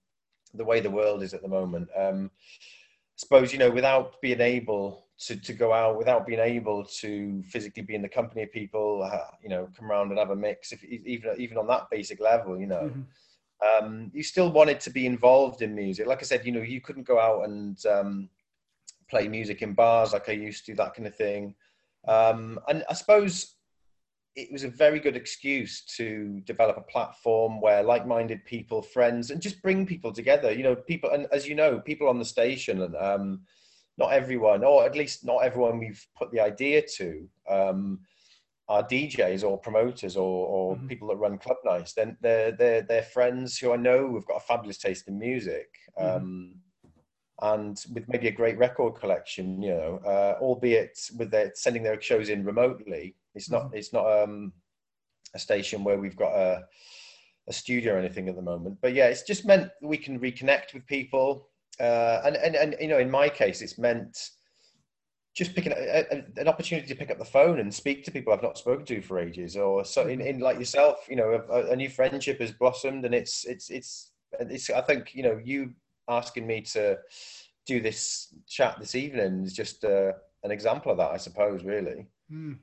the 0.54 0.66
way 0.66 0.80
the 0.80 0.92
world 0.92 1.24
is 1.24 1.34
at 1.34 1.42
the 1.42 1.48
moment. 1.48 1.90
Um, 1.98 2.32
I 2.44 3.18
suppose 3.18 3.54
you 3.54 3.60
know, 3.60 3.72
without 3.72 4.22
being 4.22 4.42
able 4.42 5.08
to, 5.28 5.36
to 5.36 5.54
go 5.54 5.72
out, 5.74 5.98
without 5.98 6.26
being 6.26 6.40
able 6.40 6.84
to 7.02 7.42
physically 7.44 7.84
be 7.84 7.96
in 7.96 8.02
the 8.02 8.10
company 8.10 8.44
of 8.44 8.52
people, 8.52 9.04
uh, 9.04 9.36
you 9.42 9.50
know, 9.50 9.70
come 9.78 9.90
around 9.90 10.10
and 10.10 10.20
have 10.20 10.32
a 10.32 10.36
mix, 10.36 10.72
if 10.72 10.84
even 10.84 11.36
even 11.38 11.58
on 11.58 11.68
that 11.68 11.90
basic 11.90 12.20
level, 12.20 12.60
you 12.60 12.68
know, 12.68 12.92
Mhm. 12.92 13.06
um, 13.70 14.12
you 14.14 14.24
still 14.24 14.52
wanted 14.52 14.80
to 14.82 14.90
be 14.90 15.06
involved 15.06 15.62
in 15.62 15.74
music. 15.74 16.08
Like 16.08 16.22
I 16.22 16.26
said, 16.26 16.46
you 16.46 16.52
know, 16.52 16.62
you 16.62 16.82
couldn't 16.82 17.08
go 17.08 17.20
out 17.20 17.48
and 17.48 17.86
um, 17.86 18.30
play 19.10 19.28
music 19.28 19.62
in 19.62 19.74
bars 19.74 20.14
like 20.14 20.28
I 20.30 20.34
used 20.34 20.66
to, 20.66 20.76
that 20.76 20.94
kind 20.94 21.08
of 21.08 21.16
thing. 21.16 21.56
Um, 22.08 22.60
and 22.68 22.84
I 22.90 22.94
suppose 22.94 23.56
it 24.36 24.52
was 24.52 24.64
a 24.64 24.70
very 24.70 25.00
good 25.00 25.16
excuse 25.16 25.86
to 25.98 26.42
develop 26.46 26.76
a 26.78 26.92
platform 26.92 27.62
where 27.62 27.84
like-minded 27.84 28.44
people, 28.46 28.82
friends, 28.82 29.30
and 29.30 29.40
just 29.40 29.62
bring 29.62 29.86
people 29.86 30.12
together. 30.12 30.52
You 30.52 30.64
know, 30.64 30.76
people, 30.76 31.12
and 31.12 31.28
as 31.32 31.48
you 31.48 31.56
know, 31.56 31.80
people 31.80 32.10
on 32.10 32.20
the 32.20 32.26
station, 32.26 32.82
and 32.82 32.96
um, 32.96 33.42
not 33.98 34.12
everyone, 34.14 34.64
or 34.64 34.86
at 34.86 34.96
least 34.96 35.26
not 35.26 35.44
everyone 35.44 35.80
we've 35.80 36.06
put 36.18 36.32
the 36.32 36.40
idea 36.40 36.82
to. 36.98 37.30
Um, 37.50 38.00
are 38.70 38.82
DJs 38.82 39.44
or 39.44 39.58
promoters 39.60 40.16
or, 40.16 40.48
or 40.48 40.76
Mhm. 40.78 40.88
people 40.88 41.10
that 41.10 41.18
run 41.18 41.38
club 41.38 41.58
nights. 41.66 41.94
Then 41.94 42.18
they're 42.22 42.54
they're 42.54 42.82
they're 42.82 43.04
friends 43.04 43.58
who 43.60 43.74
I 43.74 43.76
know 43.76 44.14
have 44.16 44.26
got 44.26 44.38
a 44.38 44.46
fabulous 44.46 44.78
taste 44.78 45.08
in 45.10 45.20
music, 45.20 45.68
Mhm. 46.00 46.16
um, 46.16 46.56
and 47.42 47.78
with 47.94 48.08
maybe 48.08 48.30
a 48.30 48.32
great 48.32 48.58
record 48.58 48.96
collection. 48.96 49.62
You 49.62 49.74
know, 49.76 49.98
uh, 50.06 50.38
albeit 50.42 50.98
with 51.18 51.30
their 51.30 51.52
sending 51.56 51.84
their 51.84 52.02
shows 52.02 52.30
in 52.30 52.46
remotely. 52.46 53.16
It's 53.36 53.50
not 53.50 53.76
it's 53.76 53.92
not 53.92 54.06
um, 54.24 54.54
a 55.34 55.40
station 55.40 55.84
where 55.84 56.00
we've 56.00 56.16
got 56.16 56.34
a 56.34 56.66
a 57.48 57.54
studio 57.54 57.96
or 57.96 57.98
anything 57.98 58.30
at 58.30 58.38
the 58.38 58.42
moment. 58.42 58.78
But 58.82 58.94
yeah, 58.94 59.08
it's 59.08 59.24
just 59.24 59.46
meant 59.46 59.70
we 59.82 59.98
can 59.98 60.20
reconnect 60.22 60.74
with 60.74 60.86
people. 60.88 61.50
Uh, 61.80 62.22
and, 62.26 62.36
and, 62.36 62.56
and, 62.56 62.76
you 62.80 62.88
know, 62.88 63.00
in 63.00 63.10
my 63.10 63.30
case, 63.30 63.62
it's 63.62 63.78
meant 63.78 64.30
just 65.36 65.56
picking 65.56 65.72
a, 65.72 66.06
a, 66.12 66.24
an 66.38 66.48
opportunity 66.48 66.88
to 66.88 66.96
pick 66.96 67.10
up 67.10 67.18
the 67.18 67.26
phone 67.26 67.60
and 67.60 67.74
speak 67.74 68.04
to 68.04 68.12
people 68.12 68.32
I've 68.32 68.44
not 68.44 68.58
spoken 68.58 68.86
to 68.86 69.02
for 69.02 69.20
ages, 69.20 69.58
or 69.58 69.84
so 69.84 70.08
in, 70.08 70.22
in 70.22 70.40
like 70.40 70.60
yourself, 70.60 71.08
you 71.10 71.16
know, 71.16 71.44
a, 71.50 71.72
a 71.72 71.76
new 71.76 71.90
friendship 71.90 72.40
has 72.40 72.52
blossomed, 72.52 73.06
and 73.06 73.16
it's 73.16 73.44
it's 73.46 73.70
it's 73.72 74.12
it's. 74.40 74.70
I 74.70 74.82
think 74.82 75.16
you 75.16 75.24
know, 75.24 75.42
you 75.44 75.74
asking 76.08 76.46
me 76.46 76.62
to 76.62 77.00
do 77.66 77.82
this 77.82 78.34
chat 78.48 78.78
this 78.80 78.94
evening 78.94 79.44
is 79.44 79.54
just 79.54 79.84
uh, 79.84 80.12
an 80.44 80.52
example 80.52 80.92
of 80.92 80.98
that, 81.00 81.12
I 81.12 81.18
suppose. 81.18 81.64
Really, 81.64 82.06
Mm. 82.32 82.58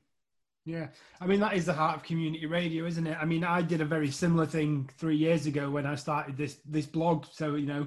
Yeah, 0.66 0.88
I 1.20 1.26
mean 1.26 1.40
that 1.40 1.54
is 1.54 1.64
the 1.64 1.72
heart 1.72 1.96
of 1.96 2.02
community 2.02 2.44
radio, 2.46 2.84
isn't 2.84 3.06
it? 3.06 3.16
I 3.18 3.24
mean, 3.24 3.44
I 3.44 3.62
did 3.62 3.80
a 3.80 3.84
very 3.84 4.10
similar 4.10 4.46
thing 4.46 4.90
three 4.98 5.16
years 5.16 5.46
ago 5.46 5.70
when 5.70 5.86
I 5.86 5.94
started 5.94 6.36
this 6.36 6.58
this 6.66 6.86
blog. 6.86 7.26
So 7.32 7.54
you 7.54 7.66
know, 7.66 7.86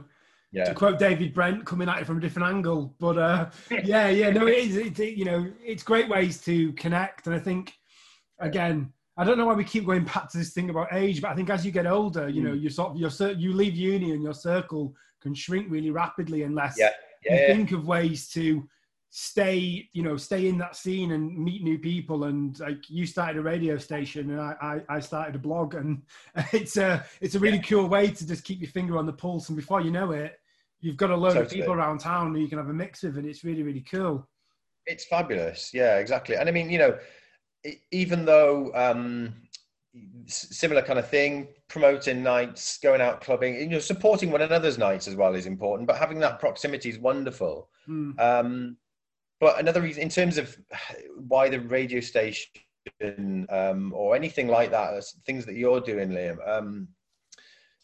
to 0.53 0.73
quote 0.73 0.99
David 0.99 1.33
Brent, 1.33 1.65
coming 1.65 1.89
at 1.89 2.01
it 2.01 2.05
from 2.05 2.17
a 2.17 2.21
different 2.21 2.47
angle. 2.49 2.93
But 2.99 3.17
uh, 3.17 3.49
yeah, 3.83 4.09
yeah, 4.09 4.29
no, 4.29 4.47
it 4.47 4.57
is. 4.57 4.77
It's, 4.77 4.99
it, 4.99 5.15
you 5.15 5.25
know, 5.25 5.51
it's 5.63 5.83
great 5.83 6.07
ways 6.07 6.39
to 6.41 6.71
connect, 6.73 7.27
and 7.27 7.35
I 7.35 7.39
think 7.39 7.73
again, 8.39 8.91
I 9.17 9.23
don't 9.23 9.37
know 9.37 9.45
why 9.45 9.53
we 9.53 9.63
keep 9.63 9.85
going 9.85 10.05
back 10.05 10.29
to 10.29 10.37
this 10.37 10.53
thing 10.53 10.69
about 10.69 10.93
age, 10.93 11.21
but 11.21 11.31
I 11.31 11.35
think 11.35 11.49
as 11.49 11.65
you 11.65 11.71
get 11.71 11.87
older, 11.87 12.27
you 12.29 12.43
know, 12.43 12.53
you 12.53 12.69
sort 12.69 12.91
of 12.91 12.97
your 12.97 13.31
you 13.33 13.53
leave 13.53 13.75
uni 13.75 14.11
and 14.11 14.23
your 14.23 14.33
circle 14.33 14.95
can 15.21 15.33
shrink 15.33 15.67
really 15.69 15.91
rapidly 15.91 16.43
unless 16.43 16.75
yeah, 16.77 16.89
you 17.23 17.35
yeah, 17.35 17.47
think 17.47 17.71
of 17.71 17.87
ways 17.87 18.27
to 18.29 18.67
stay 19.15 19.87
you 19.93 20.01
know 20.01 20.17
stay 20.17 20.47
in 20.47 20.57
that 20.57 20.75
scene 20.75 21.11
and 21.11 21.37
meet 21.37 21.61
new 21.61 21.77
people 21.77 22.23
and 22.23 22.59
like 22.59 22.89
you 22.89 23.05
started 23.05 23.37
a 23.37 23.41
radio 23.43 23.77
station 23.77 24.31
and 24.31 24.41
i 24.41 24.55
i, 24.89 24.95
I 24.95 24.99
started 25.01 25.35
a 25.35 25.37
blog 25.37 25.75
and 25.75 26.01
it's 26.51 26.77
a 26.77 27.05
it's 27.21 27.35
a 27.35 27.39
really 27.39 27.59
cool 27.59 27.87
way 27.87 28.07
to 28.07 28.27
just 28.27 28.43
keep 28.43 28.59
your 28.59 28.71
finger 28.71 28.97
on 28.97 29.05
the 29.05 29.13
pulse 29.13 29.49
and 29.49 29.55
before 29.55 29.81
you 29.81 29.91
know 29.91 30.13
it 30.13 30.39
you've 30.83 30.97
got 31.03 31.09
a 31.09 31.15
load 31.23 31.37
of 31.37 31.49
people 31.49 31.73
around 31.73 31.97
town 31.99 32.33
who 32.33 32.41
you 32.41 32.47
can 32.47 32.59
have 32.61 32.69
a 32.69 32.73
mix 32.83 33.03
with 33.03 33.17
and 33.17 33.25
it's 33.25 33.43
really 33.43 33.63
really 33.69 33.85
cool 33.93 34.15
It's 34.85 35.05
fabulous. 35.05 35.71
Yeah, 35.73 35.95
exactly. 36.03 36.35
And 36.35 36.49
I 36.49 36.51
mean, 36.51 36.69
you 36.69 36.79
know, 36.83 36.93
even 37.91 38.25
though 38.25 38.71
um, 38.75 39.33
similar 40.27 40.81
kind 40.81 40.99
of 40.99 41.07
thing, 41.07 41.47
promoting 41.69 42.21
nights, 42.21 42.79
going 42.79 42.99
out 42.99 43.21
clubbing, 43.21 43.55
you 43.55 43.69
know, 43.69 43.79
supporting 43.79 44.29
one 44.31 44.41
another's 44.41 44.77
nights 44.77 45.07
as 45.07 45.15
well 45.15 45.35
is 45.35 45.45
important. 45.45 45.87
But 45.87 45.97
having 45.97 46.19
that 46.19 46.39
proximity 46.39 46.89
is 46.89 46.99
wonderful. 46.99 47.69
Mm, 47.87 48.19
Um, 48.19 48.77
but 49.39 49.59
another 49.59 49.81
reason, 49.81 50.03
in 50.03 50.09
terms 50.09 50.37
of 50.37 50.57
why 51.31 51.49
the 51.49 51.59
radio 51.59 52.01
station 52.01 52.49
um, 53.49 53.93
or 53.95 54.15
anything 54.15 54.47
like 54.57 54.71
that, 54.71 55.03
things 55.25 55.45
that 55.45 55.55
you're 55.55 55.81
doing, 55.81 56.09
Liam, 56.09 56.37
um, 56.47 56.87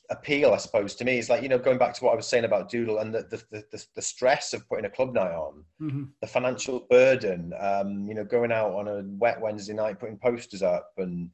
appeal, 0.09 0.53
I 0.53 0.57
suppose, 0.57 0.95
to 0.95 1.05
me 1.05 1.19
is 1.19 1.29
like 1.29 1.43
you 1.43 1.49
know 1.49 1.59
going 1.59 1.77
back 1.77 1.93
to 1.95 2.03
what 2.03 2.13
I 2.13 2.15
was 2.15 2.27
saying 2.27 2.45
about 2.45 2.69
Doodle 2.69 2.99
and 2.99 3.13
the 3.13 3.23
the, 3.51 3.63
the, 3.71 3.85
the 3.95 4.01
stress 4.01 4.53
of 4.53 4.67
putting 4.67 4.85
a 4.85 4.89
club 4.89 5.13
night 5.13 5.31
on 5.31 5.63
mhm, 5.81 6.09
the 6.21 6.27
financial 6.27 6.81
burden, 6.89 7.53
um, 7.59 8.07
you 8.07 8.15
know, 8.15 8.23
going 8.23 8.51
out 8.51 8.73
on 8.73 8.87
a 8.87 9.03
wet 9.17 9.39
Wednesday 9.39 9.73
night, 9.73 9.99
putting 9.99 10.17
posters 10.17 10.63
up 10.63 10.91
and 10.97 11.29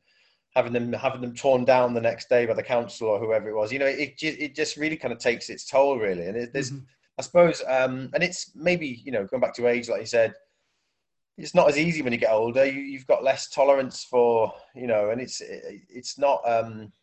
having 0.55 0.73
them 0.73 0.93
having 0.93 1.21
them 1.21 1.35
torn 1.35 1.65
down 1.65 1.93
the 1.93 2.01
next 2.01 2.29
day 2.29 2.45
by 2.45 2.53
the 2.53 2.63
council 2.63 3.07
or 3.07 3.19
whoever 3.19 3.49
it 3.49 3.55
was. 3.55 3.71
You 3.71 3.79
know, 3.79 3.85
it 3.85 4.15
it 4.21 4.55
just 4.55 4.77
really 4.77 4.97
kind 4.97 5.13
of 5.13 5.19
takes 5.19 5.49
its 5.49 5.65
toll, 5.65 5.97
really. 5.97 6.27
And 6.27 6.37
it, 6.37 6.53
there's, 6.53 6.71
mhm. 6.71 6.85
I 7.17 7.21
suppose, 7.21 7.63
um, 7.67 8.09
and 8.13 8.23
it's 8.23 8.51
maybe 8.55 9.01
you 9.05 9.11
know 9.11 9.25
going 9.25 9.41
back 9.41 9.53
to 9.55 9.67
age, 9.67 9.89
like 9.89 10.01
you 10.01 10.07
said. 10.07 10.33
It's 11.37 11.53
not 11.53 11.67
as 11.67 11.77
easy 11.77 12.01
when 12.01 12.13
you 12.13 12.17
get 12.17 12.31
older. 12.31 12.63
You, 12.65 12.79
you've 12.79 13.07
got 13.07 13.21
less 13.21 13.49
tolerance 13.49 14.05
for, 14.05 14.53
you 14.73 14.87
know, 14.87 15.09
and 15.09 15.19
it's 15.19 15.41
it's 15.41 16.17
not. 16.17 16.39
Um, 16.49 16.93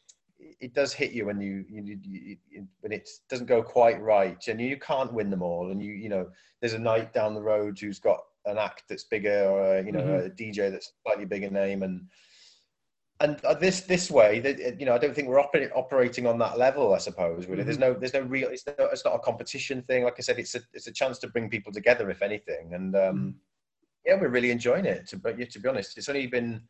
it 0.60 0.74
does 0.74 0.92
hit 0.92 1.12
you 1.12 1.26
when 1.26 1.40
you, 1.40 1.64
you, 1.68 1.98
you, 2.02 2.36
you 2.50 2.66
when 2.80 2.92
it 2.92 3.08
doesn't 3.28 3.46
go 3.46 3.62
quite 3.62 4.00
right, 4.00 4.42
and 4.48 4.60
you 4.60 4.78
can't 4.78 5.12
win 5.12 5.30
them 5.30 5.42
all. 5.42 5.70
And 5.70 5.82
you 5.82 5.92
you 5.92 6.08
know, 6.08 6.28
there's 6.60 6.74
a 6.74 6.78
night 6.78 7.12
down 7.12 7.34
the 7.34 7.42
road 7.42 7.78
who's 7.78 7.98
got 7.98 8.20
an 8.44 8.58
act 8.58 8.84
that's 8.88 9.04
bigger, 9.04 9.44
or 9.48 9.76
a, 9.76 9.84
you 9.84 9.92
know, 9.92 10.00
Mhm. 10.00 10.26
a 10.26 10.30
DJ 10.30 10.70
that's 10.70 10.92
slightly 11.04 11.24
bigger 11.24 11.50
name, 11.50 11.82
and 11.82 12.08
and 13.20 13.44
uh, 13.44 13.54
this 13.54 13.82
this 13.82 14.10
way, 14.10 14.40
that 14.40 14.80
you 14.80 14.86
know, 14.86 14.94
I 14.94 14.98
don't 14.98 15.14
think 15.14 15.28
we're 15.28 15.42
oper- 15.42 15.70
operating 15.76 16.26
on 16.26 16.38
that 16.38 16.58
level. 16.58 16.92
I 16.92 16.98
suppose 16.98 17.46
really, 17.46 17.62
there's 17.62 17.78
no 17.78 17.94
there's 17.94 18.14
no 18.14 18.22
real. 18.22 18.48
It's 18.48 18.66
no, 18.66 18.86
it's 18.86 19.04
not 19.04 19.14
a 19.14 19.20
competition 19.20 19.82
thing. 19.82 20.04
Like 20.04 20.16
I 20.18 20.22
said, 20.22 20.38
it's 20.38 20.54
a 20.54 20.60
it's 20.72 20.88
a 20.88 20.92
chance 20.92 21.18
to 21.20 21.28
bring 21.28 21.48
people 21.48 21.72
together, 21.72 22.10
if 22.10 22.22
anything, 22.22 22.74
and 22.74 22.96
um, 22.96 23.36
yeah, 24.04 24.20
we're 24.20 24.28
really 24.28 24.50
enjoying 24.50 24.86
it. 24.86 25.06
To 25.08 25.16
but 25.16 25.38
yeah, 25.38 25.46
to 25.46 25.60
be 25.60 25.68
honest, 25.68 25.96
it's 25.96 26.08
only 26.08 26.26
been 26.26 26.62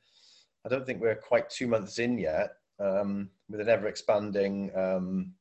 I 0.65 0.69
don't 0.69 0.85
think 0.87 1.01
we're 1.01 1.15
quite 1.17 1.49
two 1.49 1.67
months 1.67 1.99
in 1.99 2.19
yet 2.19 2.51
um, 2.81 3.31
with 3.49 3.61
an 3.61 3.69
ever 3.69 3.89
expanding 3.89 4.71
um, 4.77 5.33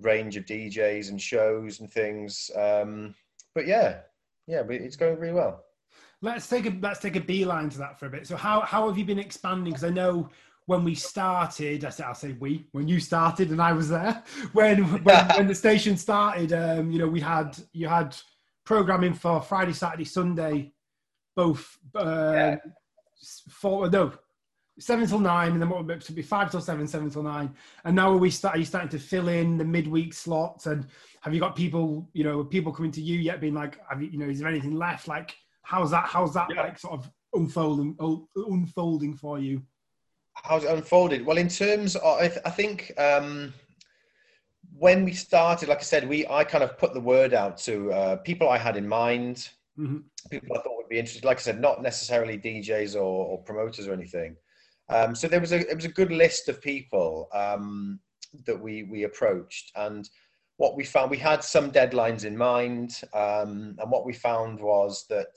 range 0.00 0.36
of 0.36 0.44
DJs 0.44 1.10
and 1.10 1.20
shows 1.20 1.80
and 1.80 1.90
things. 1.90 2.50
Um, 2.56 3.14
but 3.54 3.66
yeah, 3.66 3.98
yeah, 4.46 4.62
it's 4.68 4.96
going 4.96 5.18
really 5.18 5.34
well. 5.34 5.64
Let's 6.22 6.48
take 6.48 6.66
a 6.66 6.76
let's 6.80 7.00
take 7.00 7.16
a 7.16 7.20
beeline 7.20 7.68
to 7.70 7.78
that 7.78 7.98
for 7.98 8.06
a 8.06 8.10
bit. 8.10 8.26
So 8.26 8.36
how 8.36 8.60
how 8.60 8.88
have 8.88 8.98
you 8.98 9.04
been 9.04 9.18
expanding? 9.18 9.72
Because 9.72 9.84
I 9.84 9.90
know 9.90 10.30
when 10.66 10.82
we 10.82 10.94
started, 10.94 11.84
I 11.84 11.90
say 11.90 12.04
I'll 12.04 12.14
say 12.14 12.32
we 12.32 12.66
when 12.72 12.88
you 12.88 13.00
started 13.00 13.50
and 13.50 13.60
I 13.60 13.72
was 13.72 13.88
there 13.88 14.22
when 14.52 14.84
when, 15.04 15.26
when 15.36 15.46
the 15.46 15.54
station 15.54 15.96
started. 15.96 16.52
Um, 16.52 16.90
you 16.90 16.98
know, 16.98 17.08
we 17.08 17.20
had 17.20 17.56
you 17.72 17.88
had 17.88 18.16
programming 18.64 19.14
for 19.14 19.40
Friday, 19.40 19.72
Saturday, 19.72 20.04
Sunday, 20.04 20.72
both. 21.34 21.78
Uh, 21.94 22.32
yeah. 22.34 22.56
Four 23.48 23.88
no 23.88 24.12
seven 24.78 25.06
till 25.06 25.18
nine, 25.18 25.52
and 25.52 25.62
then 25.62 25.68
what 25.68 25.84
would 25.84 26.14
be 26.14 26.22
five 26.22 26.50
till 26.50 26.60
seven, 26.60 26.86
seven 26.86 27.10
till 27.10 27.22
nine. 27.22 27.54
And 27.84 27.96
now 27.96 28.12
are 28.12 28.16
we 28.16 28.30
start? 28.30 28.56
Are 28.56 28.58
you 28.58 28.64
starting 28.64 28.90
to 28.90 28.98
fill 28.98 29.28
in 29.28 29.56
the 29.56 29.64
midweek 29.64 30.12
slots? 30.12 30.66
And 30.66 30.86
have 31.22 31.34
you 31.34 31.40
got 31.40 31.56
people, 31.56 32.08
you 32.12 32.24
know, 32.24 32.44
people 32.44 32.72
coming 32.72 32.92
to 32.92 33.00
you 33.00 33.18
yet, 33.18 33.40
being 33.40 33.54
like, 33.54 33.78
have 33.88 34.02
you, 34.02 34.08
you 34.08 34.18
know, 34.18 34.28
is 34.28 34.40
there 34.40 34.48
anything 34.48 34.76
left? 34.76 35.08
Like, 35.08 35.36
how's 35.62 35.90
that? 35.90 36.06
How's 36.06 36.34
that 36.34 36.48
yeah. 36.54 36.62
like 36.62 36.78
sort 36.78 36.94
of 36.94 37.10
unfolding, 37.32 37.96
unfolding 38.36 39.14
for 39.14 39.38
you? 39.38 39.62
How's 40.34 40.64
it 40.64 40.70
unfolded? 40.70 41.24
Well, 41.24 41.38
in 41.38 41.48
terms 41.48 41.96
of, 41.96 42.18
I, 42.18 42.28
th- 42.28 42.40
I 42.44 42.50
think. 42.50 42.92
um 42.98 43.54
when 44.78 45.04
we 45.04 45.12
started, 45.12 45.68
like 45.68 45.78
I 45.78 45.82
said, 45.82 46.08
we 46.08 46.26
I 46.26 46.44
kind 46.44 46.62
of 46.62 46.76
put 46.78 46.92
the 46.92 47.00
word 47.00 47.32
out 47.32 47.56
to 47.58 47.92
uh, 47.92 48.16
people 48.16 48.48
I 48.48 48.58
had 48.58 48.76
in 48.76 48.86
mind, 48.86 49.48
mm-hmm. 49.78 49.98
people 50.30 50.56
I 50.56 50.60
thought 50.60 50.76
would 50.76 50.88
be 50.88 50.98
interested. 50.98 51.24
Like 51.24 51.38
I 51.38 51.40
said, 51.40 51.60
not 51.60 51.82
necessarily 51.82 52.38
DJs 52.38 52.94
or, 52.94 53.26
or 53.26 53.42
promoters 53.42 53.88
or 53.88 53.92
anything, 53.92 54.36
um, 54.88 55.14
so 55.14 55.28
there 55.28 55.40
was 55.40 55.52
a 55.52 55.68
it 55.68 55.74
was 55.74 55.84
a 55.84 55.90
good 55.90 56.12
list 56.12 56.48
of 56.48 56.62
people 56.62 57.28
um, 57.32 58.00
that 58.46 58.60
we 58.60 58.84
we 58.84 59.04
approached, 59.04 59.72
and 59.76 60.08
what 60.58 60.76
we 60.76 60.84
found 60.84 61.10
we 61.10 61.18
had 61.18 61.42
some 61.42 61.70
deadlines 61.70 62.24
in 62.24 62.36
mind, 62.36 63.00
um, 63.12 63.76
and 63.78 63.90
what 63.90 64.06
we 64.06 64.12
found 64.12 64.60
was 64.60 65.06
that 65.08 65.36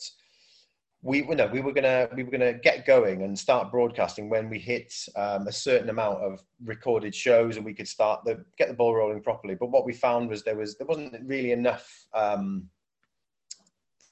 we 1.01 1.19
you 1.23 1.35
know 1.35 1.47
we 1.47 1.61
were 1.61 1.71
gonna 1.71 2.09
we 2.15 2.23
were 2.23 2.31
gonna 2.31 2.53
get 2.53 2.85
going 2.85 3.23
and 3.23 3.37
start 3.37 3.71
broadcasting 3.71 4.29
when 4.29 4.49
we 4.49 4.59
hit 4.59 4.93
um, 5.15 5.47
a 5.47 5.51
certain 5.51 5.89
amount 5.89 6.19
of 6.19 6.41
recorded 6.65 7.15
shows 7.15 7.55
and 7.55 7.65
we 7.65 7.73
could 7.73 7.87
start 7.87 8.23
the 8.25 8.43
get 8.57 8.67
the 8.67 8.73
ball 8.73 8.95
rolling 8.95 9.21
properly. 9.21 9.55
But 9.55 9.71
what 9.71 9.85
we 9.85 9.93
found 9.93 10.29
was 10.29 10.43
there 10.43 10.57
was 10.57 10.77
there 10.77 10.87
wasn't 10.87 11.15
really 11.25 11.53
enough 11.53 12.05
um, 12.13 12.69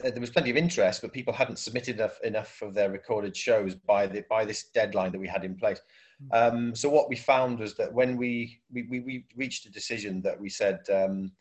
uh, 0.03 0.11
there 0.11 0.21
was 0.21 0.29
plenty 0.29 0.49
of 0.49 0.57
interest, 0.57 1.01
but 1.01 1.11
people 1.11 1.33
hadn't 1.33 1.57
submitted 1.59 1.95
enough 1.95 2.19
enough 2.21 2.61
of 2.61 2.73
their 2.73 2.91
recorded 2.91 3.35
shows 3.35 3.75
by 3.75 4.05
the 4.05 4.23
by 4.29 4.45
this 4.45 4.65
deadline 4.73 5.11
that 5.11 5.19
we 5.19 5.27
had 5.27 5.43
in 5.43 5.55
place. 5.55 5.81
Hmm. 6.31 6.37
Um, 6.37 6.75
so 6.75 6.89
what 6.89 7.09
we 7.09 7.15
found 7.15 7.59
was 7.59 7.75
that 7.75 7.93
when 7.93 8.17
we 8.17 8.61
we, 8.71 8.83
we 8.83 9.25
reached 9.35 9.65
a 9.65 9.71
decision 9.71 10.21
that 10.21 10.39
we 10.39 10.49
said 10.49 10.81
um, 10.93 11.31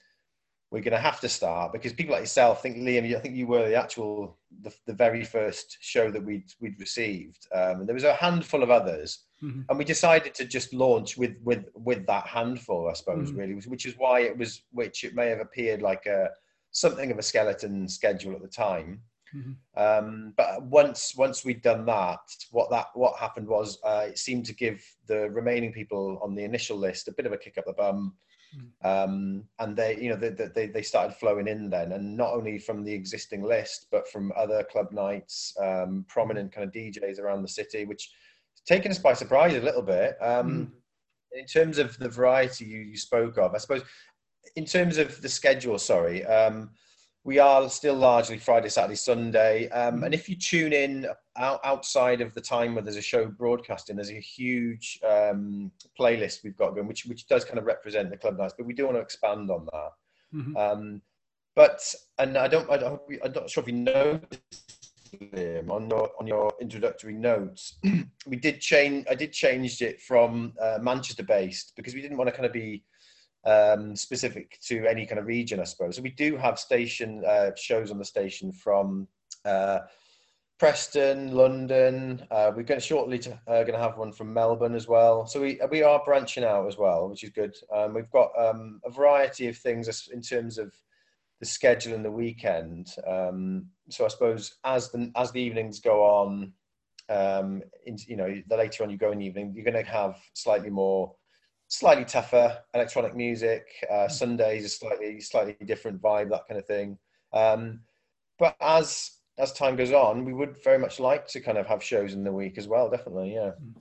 we're 0.70 0.82
going 0.82 0.92
to 0.92 0.98
have 0.98 1.20
to 1.20 1.28
start 1.28 1.72
because 1.72 1.92
people 1.92 2.12
like 2.12 2.22
yourself, 2.22 2.58
I 2.58 2.62
think 2.62 2.78
Liam, 2.78 3.16
I 3.16 3.20
think 3.20 3.36
you 3.36 3.46
were 3.46 3.68
the 3.68 3.76
actual 3.76 4.36
the, 4.62 4.74
the 4.86 4.92
very 4.92 5.22
first 5.22 5.78
show 5.80 6.10
that 6.10 6.24
we'd 6.24 6.50
we'd 6.60 6.80
received, 6.80 7.46
um, 7.54 7.80
and 7.80 7.88
there 7.88 7.94
was 7.94 8.04
a 8.04 8.14
handful 8.14 8.62
of 8.62 8.70
others, 8.70 9.24
mm-hmm. 9.42 9.62
and 9.68 9.78
we 9.78 9.84
decided 9.84 10.34
to 10.34 10.44
just 10.44 10.72
launch 10.72 11.16
with 11.16 11.36
with 11.44 11.66
with 11.74 12.06
that 12.06 12.26
handful, 12.26 12.88
I 12.88 12.94
suppose, 12.94 13.30
mm-hmm. 13.30 13.38
really, 13.38 13.54
which 13.54 13.86
is 13.86 13.94
why 13.98 14.20
it 14.20 14.36
was 14.36 14.62
which 14.72 15.04
it 15.04 15.14
may 15.14 15.28
have 15.28 15.40
appeared 15.40 15.82
like 15.82 16.06
a 16.06 16.30
something 16.76 17.10
of 17.10 17.18
a 17.18 17.22
skeleton 17.22 17.88
schedule 17.88 18.34
at 18.34 18.42
the 18.42 18.48
time. 18.48 19.00
Mm-hmm. 19.34 19.82
Um, 19.82 20.34
but 20.36 20.62
once 20.62 21.14
once 21.16 21.44
we'd 21.44 21.62
done 21.62 21.86
that, 21.86 22.20
what 22.50 22.70
that 22.70 22.88
what 22.94 23.18
happened 23.18 23.48
was 23.48 23.78
uh, 23.82 24.04
it 24.08 24.18
seemed 24.18 24.44
to 24.46 24.54
give 24.54 24.84
the 25.08 25.30
remaining 25.30 25.72
people 25.72 26.20
on 26.22 26.34
the 26.34 26.44
initial 26.44 26.76
list 26.76 27.08
a 27.08 27.12
bit 27.12 27.26
of 27.26 27.32
a 27.32 27.38
kick 27.38 27.58
up 27.58 27.64
the 27.66 27.72
bum, 27.72 28.14
mm-hmm. 28.54 28.86
um, 28.86 29.44
and 29.58 29.76
they 29.76 29.98
you 29.98 30.10
know 30.10 30.16
they, 30.16 30.30
they 30.30 30.66
they 30.66 30.82
started 30.82 31.16
flowing 31.16 31.48
in 31.48 31.70
then, 31.70 31.92
and 31.92 32.16
not 32.16 32.34
only 32.34 32.58
from 32.58 32.84
the 32.84 32.92
existing 32.92 33.42
list, 33.42 33.86
but 33.90 34.08
from 34.08 34.32
other 34.36 34.62
club 34.62 34.92
nights, 34.92 35.54
um, 35.60 36.04
prominent 36.08 36.52
kind 36.52 36.66
of 36.66 36.72
DJs 36.72 37.18
around 37.18 37.42
the 37.42 37.48
city, 37.48 37.84
which 37.84 38.12
taken 38.66 38.90
us 38.90 38.98
by 38.98 39.14
surprise 39.14 39.54
a 39.54 39.60
little 39.60 39.82
bit. 39.82 40.16
Mm. 40.22 40.70
In 41.32 41.44
terms 41.44 41.76
of 41.78 41.98
the 41.98 42.08
variety 42.08 42.64
you, 42.64 42.78
you 42.78 42.96
spoke 42.96 43.36
of, 43.36 43.54
I 43.54 43.58
suppose 43.58 43.82
in 44.54 44.64
terms 44.64 44.98
of 44.98 45.20
the 45.22 45.28
schedule, 45.28 45.78
sorry, 45.78 46.24
um, 46.26 46.70
we 47.24 47.40
are 47.40 47.68
still 47.68 47.96
largely 47.96 48.38
Friday, 48.38 48.68
Saturday, 48.68 48.94
Sunday. 48.94 49.68
Um, 49.70 50.04
and 50.04 50.14
if 50.14 50.28
you 50.28 50.36
tune 50.36 50.72
in 50.72 51.08
out, 51.36 51.58
outside 51.64 52.20
of 52.20 52.32
the 52.34 52.40
time 52.40 52.74
where 52.74 52.84
there's 52.84 52.96
a 52.96 53.02
show 53.02 53.26
broadcasting, 53.26 53.96
there's 53.96 54.10
a 54.10 54.20
huge 54.20 55.00
um, 55.04 55.72
playlist 55.98 56.44
we've 56.44 56.56
got 56.56 56.76
going, 56.76 56.86
which 56.86 57.04
which 57.06 57.26
does 57.26 57.44
kind 57.44 57.58
of 57.58 57.64
represent 57.64 58.10
the 58.10 58.16
club 58.16 58.38
nights. 58.38 58.54
But 58.56 58.66
we 58.66 58.74
do 58.74 58.84
want 58.84 58.96
to 58.96 59.00
expand 59.00 59.50
on 59.50 59.66
that. 59.72 59.90
Mm-hmm. 60.32 60.56
Um, 60.56 61.02
but 61.56 61.82
and 62.18 62.38
I 62.38 62.46
don't, 62.46 62.70
I 62.70 62.76
don't, 62.76 63.00
I'm 63.24 63.32
not 63.32 63.50
sure 63.50 63.62
if 63.62 63.68
you 63.68 63.74
know 63.74 64.20
Liam, 65.16 65.70
on 65.70 65.88
your 65.90 66.10
on 66.20 66.26
your 66.26 66.52
introductory 66.60 67.14
notes, 67.14 67.78
we 68.26 68.36
did 68.36 68.60
change. 68.60 69.06
I 69.10 69.14
did 69.14 69.32
change 69.32 69.82
it 69.82 70.00
from 70.00 70.52
uh, 70.60 70.78
Manchester 70.80 71.22
based 71.22 71.72
because 71.76 71.94
we 71.94 72.02
didn't 72.02 72.18
want 72.18 72.28
to 72.28 72.32
kind 72.32 72.46
of 72.46 72.52
be 72.52 72.84
um, 73.46 73.94
specific 73.94 74.58
to 74.62 74.86
any 74.86 75.06
kind 75.06 75.18
of 75.18 75.26
region, 75.26 75.60
I 75.60 75.64
suppose. 75.64 75.96
So 75.96 76.02
we 76.02 76.10
do 76.10 76.36
have 76.36 76.58
station 76.58 77.22
uh, 77.24 77.50
shows 77.56 77.90
on 77.90 77.98
the 77.98 78.04
station 78.04 78.52
from 78.52 79.06
uh, 79.44 79.80
Preston, 80.58 81.32
London. 81.32 82.26
Uh, 82.30 82.50
we're 82.54 82.64
going 82.64 82.80
to 82.80 82.86
shortly 82.86 83.18
to, 83.20 83.32
uh, 83.46 83.62
going 83.62 83.72
to 83.72 83.78
have 83.78 83.98
one 83.98 84.12
from 84.12 84.32
Melbourne 84.32 84.74
as 84.74 84.88
well. 84.88 85.26
So 85.26 85.40
we 85.40 85.60
we 85.70 85.82
are 85.82 86.02
branching 86.04 86.44
out 86.44 86.66
as 86.66 86.76
well, 86.76 87.08
which 87.08 87.22
is 87.22 87.30
good. 87.30 87.54
Um, 87.74 87.94
we've 87.94 88.10
got 88.10 88.30
um, 88.38 88.80
a 88.84 88.90
variety 88.90 89.48
of 89.48 89.56
things 89.56 90.10
in 90.12 90.22
terms 90.22 90.58
of 90.58 90.74
the 91.40 91.46
schedule 91.46 91.94
and 91.94 92.04
the 92.04 92.10
weekend. 92.10 92.94
Um, 93.06 93.66
so 93.90 94.04
I 94.04 94.08
suppose 94.08 94.56
as 94.64 94.90
the 94.90 95.12
as 95.14 95.30
the 95.30 95.40
evenings 95.40 95.78
go 95.78 96.02
on, 96.02 96.52
um, 97.10 97.62
in, 97.84 97.98
you 98.06 98.16
know, 98.16 98.42
the 98.48 98.56
later 98.56 98.82
on 98.82 98.90
you 98.90 98.96
go 98.96 99.12
in 99.12 99.18
the 99.18 99.26
evening, 99.26 99.52
you're 99.54 99.64
going 99.64 99.84
to 99.84 99.90
have 99.90 100.16
slightly 100.32 100.70
more 100.70 101.14
slightly 101.68 102.04
tougher 102.04 102.58
electronic 102.74 103.14
music. 103.14 103.66
Uh, 103.90 104.06
hmm. 104.06 104.12
Sundays 104.12 104.64
a 104.64 104.68
slightly 104.68 105.20
slightly 105.20 105.56
different 105.64 106.00
vibe, 106.00 106.30
that 106.30 106.46
kind 106.48 106.58
of 106.58 106.66
thing. 106.66 106.98
Um, 107.32 107.80
but 108.38 108.56
as 108.60 109.12
as 109.38 109.52
time 109.52 109.76
goes 109.76 109.92
on, 109.92 110.24
we 110.24 110.32
would 110.32 110.62
very 110.62 110.78
much 110.78 110.98
like 110.98 111.26
to 111.28 111.40
kind 111.40 111.58
of 111.58 111.66
have 111.66 111.82
shows 111.82 112.14
in 112.14 112.24
the 112.24 112.32
week 112.32 112.58
as 112.58 112.68
well. 112.68 112.88
Definitely, 112.90 113.34
yeah. 113.34 113.50
Hmm. 113.50 113.80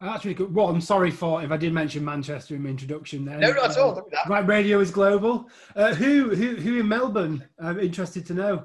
That's 0.00 0.24
really 0.24 0.34
good. 0.34 0.54
Well, 0.54 0.68
I'm 0.68 0.80
sorry 0.80 1.10
for 1.10 1.42
if 1.42 1.50
I 1.50 1.56
did 1.56 1.72
mention 1.72 2.04
Manchester 2.04 2.54
in 2.54 2.62
my 2.62 2.70
introduction 2.70 3.24
there. 3.24 3.38
No, 3.38 3.50
not 3.50 3.72
at 3.72 3.78
all. 3.78 4.08
Right, 4.28 4.46
radio 4.46 4.78
is 4.78 4.92
global. 4.92 5.50
Uh, 5.74 5.92
who, 5.92 6.34
who, 6.36 6.54
who 6.54 6.78
in 6.78 6.86
Melbourne? 6.86 7.44
I'm 7.60 7.80
interested 7.80 8.24
to 8.26 8.34
know. 8.34 8.64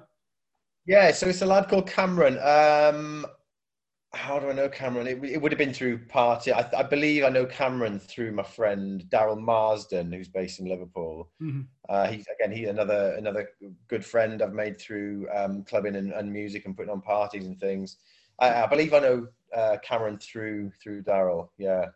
Yeah, 0.85 1.11
so 1.11 1.27
it's 1.27 1.41
a 1.41 1.45
lad 1.47 1.69
called 1.69 1.89
Cameron. 1.89 2.37
Um, 2.37 3.25
how 4.13 4.37
do 4.37 4.49
I 4.49 4.53
know 4.53 4.69
Cameron? 4.69 5.07
It, 5.07 5.23
it 5.23 5.41
would 5.41 5.51
have 5.51 5.57
been 5.59 5.73
through 5.73 5.97
party. 6.05 6.53
I, 6.53 6.69
I, 6.77 6.83
believe 6.83 7.23
I 7.23 7.29
know 7.29 7.45
Cameron 7.45 7.99
through 7.99 8.31
my 8.31 8.43
friend 8.43 9.03
Daryl 9.09 9.39
Marsden, 9.39 10.11
who's 10.11 10.27
based 10.27 10.59
in 10.59 10.67
Liverpool. 10.67 11.31
Mm-hmm. 11.41 11.61
Uh, 11.89 12.07
he's 12.07 12.25
again 12.39 12.55
he's 12.55 12.69
another 12.69 13.15
another 13.17 13.49
good 13.87 14.05
friend 14.05 14.41
I've 14.41 14.53
made 14.53 14.79
through 14.79 15.27
um, 15.33 15.63
clubbing 15.63 15.95
and, 15.95 16.11
and, 16.11 16.31
music 16.31 16.65
and 16.65 16.77
putting 16.77 16.91
on 16.91 17.01
parties 17.01 17.45
and 17.45 17.59
things. 17.59 17.97
I, 18.39 18.63
I 18.63 18.67
believe 18.67 18.93
I 18.93 18.99
know 18.99 19.27
uh, 19.55 19.77
Cameron 19.83 20.19
through 20.19 20.71
through 20.81 21.03
Daryl. 21.03 21.49
Yeah, 21.57 21.87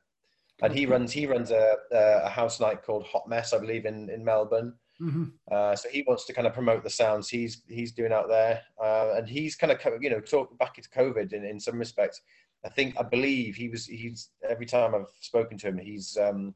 and 0.63 0.73
he 0.73 0.87
runs 0.87 1.11
he 1.11 1.27
runs 1.27 1.51
a, 1.51 1.75
a 1.91 2.29
house 2.29 2.59
night 2.59 2.83
called 2.83 3.05
Hot 3.05 3.29
Mess, 3.29 3.53
I 3.53 3.59
believe, 3.59 3.85
in 3.85 4.09
in 4.09 4.25
Melbourne. 4.25 4.73
Mm-hmm. 5.01 5.25
Uh, 5.51 5.75
so 5.75 5.89
he 5.89 6.03
wants 6.07 6.25
to 6.25 6.33
kind 6.33 6.47
of 6.47 6.53
promote 6.53 6.83
the 6.83 6.89
sounds 6.89 7.29
he's 7.29 7.61
he's 7.67 7.91
doing 7.91 8.11
out 8.11 8.27
there, 8.27 8.61
uh, 8.83 9.13
and 9.15 9.29
he's 9.29 9.55
kind 9.55 9.71
of 9.71 9.79
you 10.01 10.09
know 10.09 10.19
talk 10.19 10.57
back 10.57 10.77
into 10.77 10.89
COVID 10.89 11.33
in, 11.33 11.45
in 11.45 11.59
some 11.59 11.77
respects. 11.77 12.21
I 12.65 12.69
think 12.69 12.95
I 12.99 13.03
believe 13.03 13.55
he 13.55 13.69
was 13.69 13.85
he's 13.85 14.29
every 14.47 14.65
time 14.65 14.95
I've 14.95 15.11
spoken 15.21 15.57
to 15.59 15.67
him, 15.67 15.77
he's 15.77 16.17
um, 16.17 16.55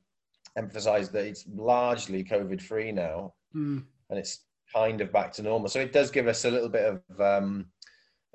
emphasised 0.58 1.13
that 1.13 1.25
it's 1.25 1.45
largely 1.54 2.23
COVID 2.23 2.62
free 2.62 2.91
now, 2.91 3.34
mm. 3.56 3.84
and 4.10 4.19
it's 4.19 4.45
kind 4.73 5.01
of 5.01 5.12
back 5.12 5.32
to 5.34 5.43
normal. 5.43 5.69
So 5.69 5.80
it 5.80 5.93
does 5.93 6.10
give 6.10 6.27
us 6.27 6.45
a 6.45 6.51
little 6.51 6.69
bit 6.69 6.84
of 6.84 7.21
um, 7.21 7.67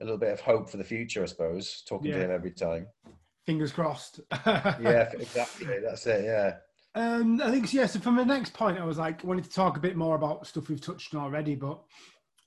a 0.01 0.05
little 0.05 0.19
bit 0.19 0.33
of 0.33 0.41
hope 0.41 0.71
for 0.71 0.77
the 0.77 0.85
future, 0.85 1.23
I 1.23 1.27
suppose. 1.27 1.83
Talking 1.89 2.11
yeah. 2.11 2.19
to 2.19 2.25
him 2.25 2.31
every 2.31 2.53
time. 2.53 2.87
Fingers 3.45 3.73
crossed. 3.73 4.21
yeah, 4.47 5.11
exactly. 5.19 5.79
That's 5.83 6.07
it. 6.07 6.25
Yeah. 6.25 6.57
Um, 6.97 7.43
I 7.43 7.51
think 7.51 7.73
yeah. 7.75 7.87
So 7.87 8.01
from 8.01 8.17
the 8.17 8.25
next 8.25 8.55
point, 8.55 8.79
I 8.79 8.85
was 8.85 8.97
like 8.97 9.23
wanted 9.23 9.45
to 9.45 9.51
talk 9.51 9.77
a 9.77 9.81
bit 9.81 9.97
more 9.97 10.17
about 10.17 10.47
stuff 10.47 10.71
we've 10.71 10.81
touched 10.81 11.15
on 11.15 11.21
already, 11.21 11.55
but 11.55 11.79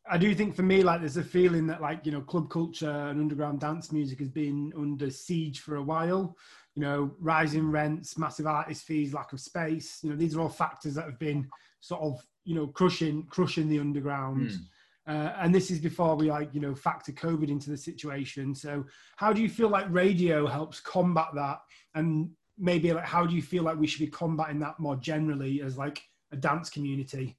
I 0.10 0.18
do 0.18 0.34
think 0.34 0.56
for 0.56 0.64
me, 0.64 0.82
like, 0.82 1.02
there's 1.02 1.18
a 1.18 1.24
feeling 1.24 1.68
that 1.68 1.82
like 1.82 2.04
you 2.04 2.12
know, 2.12 2.22
club 2.22 2.50
culture 2.50 2.90
and 2.90 3.20
underground 3.20 3.60
dance 3.60 3.92
music 3.92 4.18
has 4.20 4.30
been 4.30 4.74
under 4.76 5.12
siege 5.12 5.60
for 5.60 5.76
a 5.76 5.84
while. 5.84 6.36
You 6.74 6.82
know, 6.82 7.12
rising 7.20 7.70
rents, 7.70 8.18
massive 8.18 8.48
artist 8.48 8.86
fees, 8.86 9.14
lack 9.14 9.34
of 9.34 9.40
space. 9.40 10.00
You 10.02 10.10
know, 10.10 10.16
these 10.16 10.36
are 10.36 10.42
all 10.42 10.50
factors 10.50 10.96
that 10.96 11.06
have 11.06 11.20
been 11.20 11.48
sort 11.80 12.02
of 12.02 12.20
you 12.44 12.56
know 12.56 12.68
crushing 12.68 13.28
crushing 13.30 13.70
the 13.70 13.80
underground. 13.80 14.50
Mm. 14.50 14.60
Uh, 15.08 15.34
and 15.40 15.54
this 15.54 15.72
is 15.72 15.80
before 15.80 16.16
we 16.16 16.32
like 16.32 16.56
you 16.56 16.62
know 16.62 16.74
factor 16.74 17.12
COVID 17.12 17.50
into 17.50 17.70
the 17.70 17.78
situation. 17.78 18.56
So 18.56 18.86
how 19.16 19.32
do 19.32 19.44
you 19.44 19.50
feel 19.50 19.70
like 19.70 19.86
radio 19.90 20.48
helps 20.48 20.80
combat 20.80 21.28
that? 21.36 21.60
And 21.94 22.32
maybe 22.60 22.94
like 22.94 23.06
how 23.06 23.26
do 23.26 23.36
you 23.36 23.42
feel 23.42 23.64
like 23.64 23.78
we 23.78 23.88
should 23.88 24.00
be 24.00 24.08
combating 24.08 24.60
that 24.60 24.80
more 24.80 24.96
generally 24.96 25.62
as 25.62 25.78
like 25.78 26.02
a 26.32 26.36
dance 26.36 26.70
community? 26.70 27.38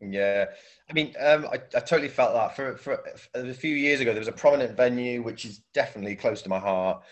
Yeah, 0.00 0.46
I 0.88 0.92
mean, 0.94 1.14
um, 1.20 1.46
I, 1.52 1.56
I, 1.56 1.80
totally 1.80 2.08
felt 2.08 2.32
that 2.32 2.56
for, 2.56 2.78
for, 2.78 2.98
for 3.18 3.40
a 3.40 3.52
few 3.52 3.74
years 3.74 4.00
ago. 4.00 4.12
There 4.12 4.20
was 4.20 4.28
a 4.28 4.32
prominent 4.32 4.74
venue 4.74 5.22
which 5.22 5.44
is 5.44 5.60
definitely 5.74 6.16
close 6.16 6.40
to 6.42 6.48
my 6.48 6.58
heart. 6.58 7.02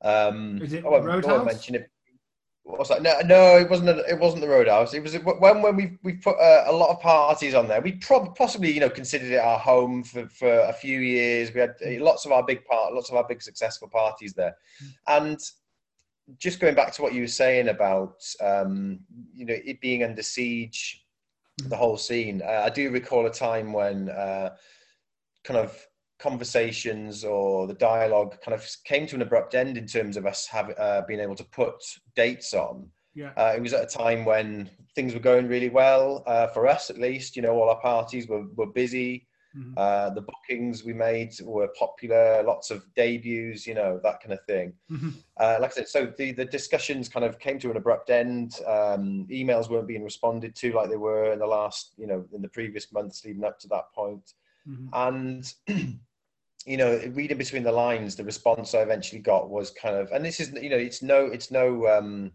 Um, 0.00 0.62
is 0.62 0.72
it 0.72 0.84
I 0.84 0.88
won't, 0.88 1.04
Roadhouse? 1.04 1.30
I 1.30 1.32
won't 1.34 1.46
mention 1.46 1.74
it. 1.74 1.90
What 2.62 2.78
was 2.78 2.88
that? 2.88 3.02
No, 3.02 3.20
no, 3.26 3.58
it 3.58 3.68
wasn't. 3.68 3.90
A, 3.90 4.10
it 4.10 4.18
wasn't 4.18 4.40
the 4.40 4.48
Roadhouse. 4.48 4.94
It 4.94 5.02
was 5.02 5.14
when 5.14 5.62
when 5.62 5.76
we 5.76 5.98
we 6.02 6.14
put 6.14 6.36
a, 6.40 6.70
a, 6.70 6.72
lot 6.72 6.90
of 6.90 7.00
parties 7.00 7.54
on 7.54 7.68
there. 7.68 7.82
We 7.82 7.92
probably 7.92 8.32
possibly 8.34 8.72
you 8.72 8.80
know 8.80 8.90
considered 8.90 9.30
it 9.30 9.38
our 9.38 9.58
home 9.58 10.02
for, 10.02 10.26
for 10.28 10.60
a 10.60 10.72
few 10.72 11.00
years. 11.00 11.52
We 11.52 11.60
had 11.60 11.74
uh, 11.86 12.02
lots 12.02 12.24
of 12.24 12.32
our 12.32 12.42
big 12.42 12.64
part, 12.64 12.94
lots 12.94 13.10
of 13.10 13.16
our 13.16 13.24
big 13.28 13.42
successful 13.42 13.88
parties 13.88 14.32
there, 14.32 14.56
and 15.06 15.38
just 16.38 16.60
going 16.60 16.74
back 16.74 16.92
to 16.92 17.02
what 17.02 17.14
you 17.14 17.22
were 17.22 17.26
saying 17.28 17.68
about 17.68 18.22
um, 18.40 19.00
you 19.34 19.46
know 19.46 19.54
it 19.64 19.80
being 19.80 20.02
under 20.02 20.22
siege 20.22 21.04
the 21.68 21.76
whole 21.76 21.96
scene. 21.96 22.42
Uh, 22.44 22.62
I 22.64 22.70
do 22.70 22.90
recall 22.90 23.26
a 23.26 23.32
time 23.32 23.72
when 23.72 24.10
uh, 24.10 24.50
kind 25.44 25.58
of 25.58 25.74
conversations 26.18 27.24
or 27.24 27.66
the 27.66 27.74
dialogue 27.74 28.36
kind 28.42 28.54
of 28.54 28.66
came 28.84 29.06
to 29.06 29.16
an 29.16 29.22
abrupt 29.22 29.54
end 29.54 29.76
in 29.76 29.86
terms 29.86 30.16
of 30.16 30.26
us 30.26 30.46
having 30.46 30.74
uh, 30.78 31.02
being 31.06 31.20
able 31.20 31.34
to 31.34 31.44
put 31.44 31.74
dates 32.14 32.54
on. 32.54 32.88
Yeah. 33.14 33.30
Uh, 33.36 33.54
it 33.56 33.62
was 33.62 33.72
at 33.72 33.84
a 33.84 33.98
time 33.98 34.24
when 34.24 34.70
things 34.94 35.14
were 35.14 35.20
going 35.20 35.48
really 35.48 35.70
well 35.70 36.22
uh, 36.26 36.48
for 36.48 36.66
us, 36.66 36.90
at 36.90 36.98
least. 36.98 37.36
You 37.36 37.42
know, 37.42 37.54
all 37.54 37.70
our 37.70 37.80
parties 37.80 38.28
were, 38.28 38.44
were 38.54 38.66
busy. 38.66 39.26
Mm-hmm. 39.56 39.72
Uh, 39.76 40.10
the 40.10 40.20
bookings 40.20 40.84
we 40.84 40.92
made 40.92 41.34
were 41.42 41.68
popular, 41.68 42.42
lots 42.42 42.70
of 42.70 42.84
debuts, 42.94 43.66
you 43.66 43.74
know, 43.74 43.98
that 44.02 44.20
kind 44.20 44.32
of 44.32 44.44
thing. 44.44 44.74
Mm-hmm. 44.90 45.10
Uh, 45.38 45.58
like 45.60 45.70
I 45.70 45.74
said, 45.74 45.88
so 45.88 46.12
the, 46.18 46.32
the 46.32 46.44
discussions 46.44 47.08
kind 47.08 47.24
of 47.24 47.38
came 47.38 47.58
to 47.60 47.70
an 47.70 47.76
abrupt 47.76 48.10
end. 48.10 48.60
Um, 48.66 49.26
emails 49.30 49.70
weren't 49.70 49.88
being 49.88 50.04
responded 50.04 50.54
to 50.56 50.72
like 50.72 50.90
they 50.90 50.96
were 50.96 51.32
in 51.32 51.38
the 51.38 51.46
last, 51.46 51.92
you 51.96 52.06
know, 52.06 52.24
in 52.34 52.42
the 52.42 52.48
previous 52.48 52.92
months 52.92 53.24
leading 53.24 53.44
up 53.44 53.58
to 53.60 53.68
that 53.68 53.92
point. 53.94 54.34
Mm-hmm. 54.68 54.88
And, 54.92 55.54
you 56.66 56.76
know, 56.76 57.00
reading 57.14 57.38
between 57.38 57.62
the 57.62 57.72
lines, 57.72 58.16
the 58.16 58.24
response 58.24 58.74
I 58.74 58.80
eventually 58.80 59.20
got 59.20 59.48
was 59.48 59.70
kind 59.70 59.96
of, 59.96 60.10
and 60.12 60.24
this 60.24 60.40
is, 60.40 60.52
you 60.52 60.68
know, 60.68 60.76
it's 60.76 61.02
no, 61.02 61.26
it's 61.26 61.50
no, 61.50 61.86
um, 61.86 62.32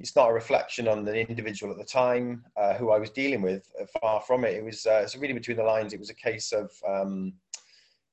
it's 0.00 0.16
not 0.16 0.30
a 0.30 0.32
reflection 0.32 0.88
on 0.88 1.04
the 1.04 1.14
individual 1.28 1.70
at 1.70 1.78
the 1.78 1.84
time 1.84 2.44
uh, 2.56 2.74
who 2.74 2.90
I 2.90 2.98
was 2.98 3.10
dealing 3.10 3.42
with. 3.42 3.70
Uh, 3.80 3.84
far 4.00 4.20
from 4.22 4.44
it. 4.44 4.54
It 4.54 4.64
was 4.64 4.86
uh, 4.86 5.06
so 5.06 5.20
reading 5.20 5.36
between 5.36 5.58
the 5.58 5.62
lines. 5.62 5.92
It 5.92 6.00
was 6.00 6.10
a 6.10 6.14
case 6.14 6.52
of 6.52 6.72
um, 6.88 7.34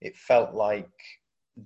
it 0.02 0.16
felt 0.18 0.54
like 0.54 0.92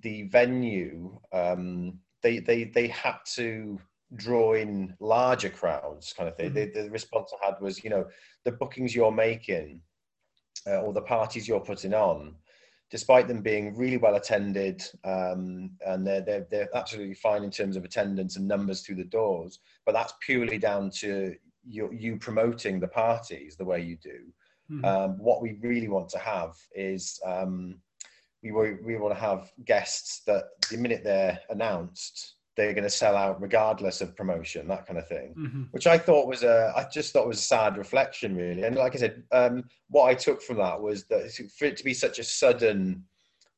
the 0.03 0.23
venue 0.23 1.19
um, 1.33 1.99
they 2.21 2.37
they 2.37 2.65
they 2.65 2.87
had 2.87 3.17
to 3.33 3.79
draw 4.15 4.53
in 4.53 4.95
larger 4.99 5.49
crowds, 5.49 6.13
kind 6.13 6.29
of 6.29 6.35
thing. 6.35 6.51
Mm-hmm. 6.51 6.77
The, 6.77 6.83
the, 6.83 6.91
response 6.91 7.31
I 7.41 7.45
had 7.47 7.55
was, 7.61 7.83
you 7.83 7.89
know, 7.89 8.05
the 8.43 8.51
bookings 8.51 8.93
you're 8.93 9.11
making 9.11 9.81
uh, 10.67 10.81
or 10.81 10.93
the 10.93 11.01
parties 11.01 11.47
you're 11.47 11.61
putting 11.61 11.93
on 11.93 12.35
despite 12.91 13.27
them 13.27 13.41
being 13.41 13.75
really 13.75 13.97
well 13.97 14.15
attended 14.15 14.83
um, 15.05 15.71
and 15.87 16.05
they're, 16.05 16.21
they're, 16.21 16.45
they're 16.51 16.75
absolutely 16.75 17.13
fine 17.15 17.43
in 17.43 17.49
terms 17.49 17.77
of 17.77 17.85
attendance 17.85 18.35
and 18.35 18.45
numbers 18.45 18.81
through 18.81 18.95
the 18.95 19.03
doors, 19.05 19.59
but 19.85 19.93
that's 19.93 20.13
purely 20.19 20.57
down 20.57 20.89
to 20.89 21.33
you, 21.65 21.89
you 21.91 22.17
promoting 22.17 22.79
the 22.79 22.87
parties 22.87 23.55
the 23.55 23.65
way 23.65 23.81
you 23.81 23.95
do. 23.95 24.19
Mm-hmm. 24.69 24.85
Um, 24.85 25.17
what 25.17 25.41
we 25.41 25.57
really 25.61 25.87
want 25.87 26.09
to 26.09 26.19
have 26.19 26.55
is 26.75 27.19
um, 27.25 27.75
we, 28.43 28.51
we 28.51 28.97
want 28.97 29.13
to 29.13 29.19
have 29.19 29.51
guests 29.65 30.21
that 30.27 30.43
the 30.69 30.77
minute 30.77 31.01
they're 31.03 31.39
announced, 31.49 32.35
they're 32.57 32.73
going 32.73 32.83
to 32.83 32.89
sell 32.89 33.15
out 33.15 33.41
regardless 33.41 34.01
of 34.01 34.15
promotion, 34.15 34.67
that 34.67 34.85
kind 34.85 34.99
of 34.99 35.07
thing. 35.07 35.33
Mm-hmm. 35.37 35.63
Which 35.71 35.87
I 35.87 35.97
thought 35.97 36.27
was 36.27 36.43
a, 36.43 36.73
I 36.75 36.85
just 36.91 37.13
thought 37.13 37.27
was 37.27 37.39
a 37.39 37.43
sad 37.43 37.77
reflection, 37.77 38.35
really. 38.35 38.63
And 38.63 38.75
like 38.75 38.95
I 38.95 38.99
said, 38.99 39.23
um, 39.31 39.63
what 39.89 40.05
I 40.05 40.13
took 40.13 40.41
from 40.41 40.57
that 40.57 40.79
was 40.79 41.05
that 41.05 41.31
for 41.57 41.65
it 41.65 41.77
to 41.77 41.83
be 41.83 41.93
such 41.93 42.19
a 42.19 42.23
sudden 42.23 43.05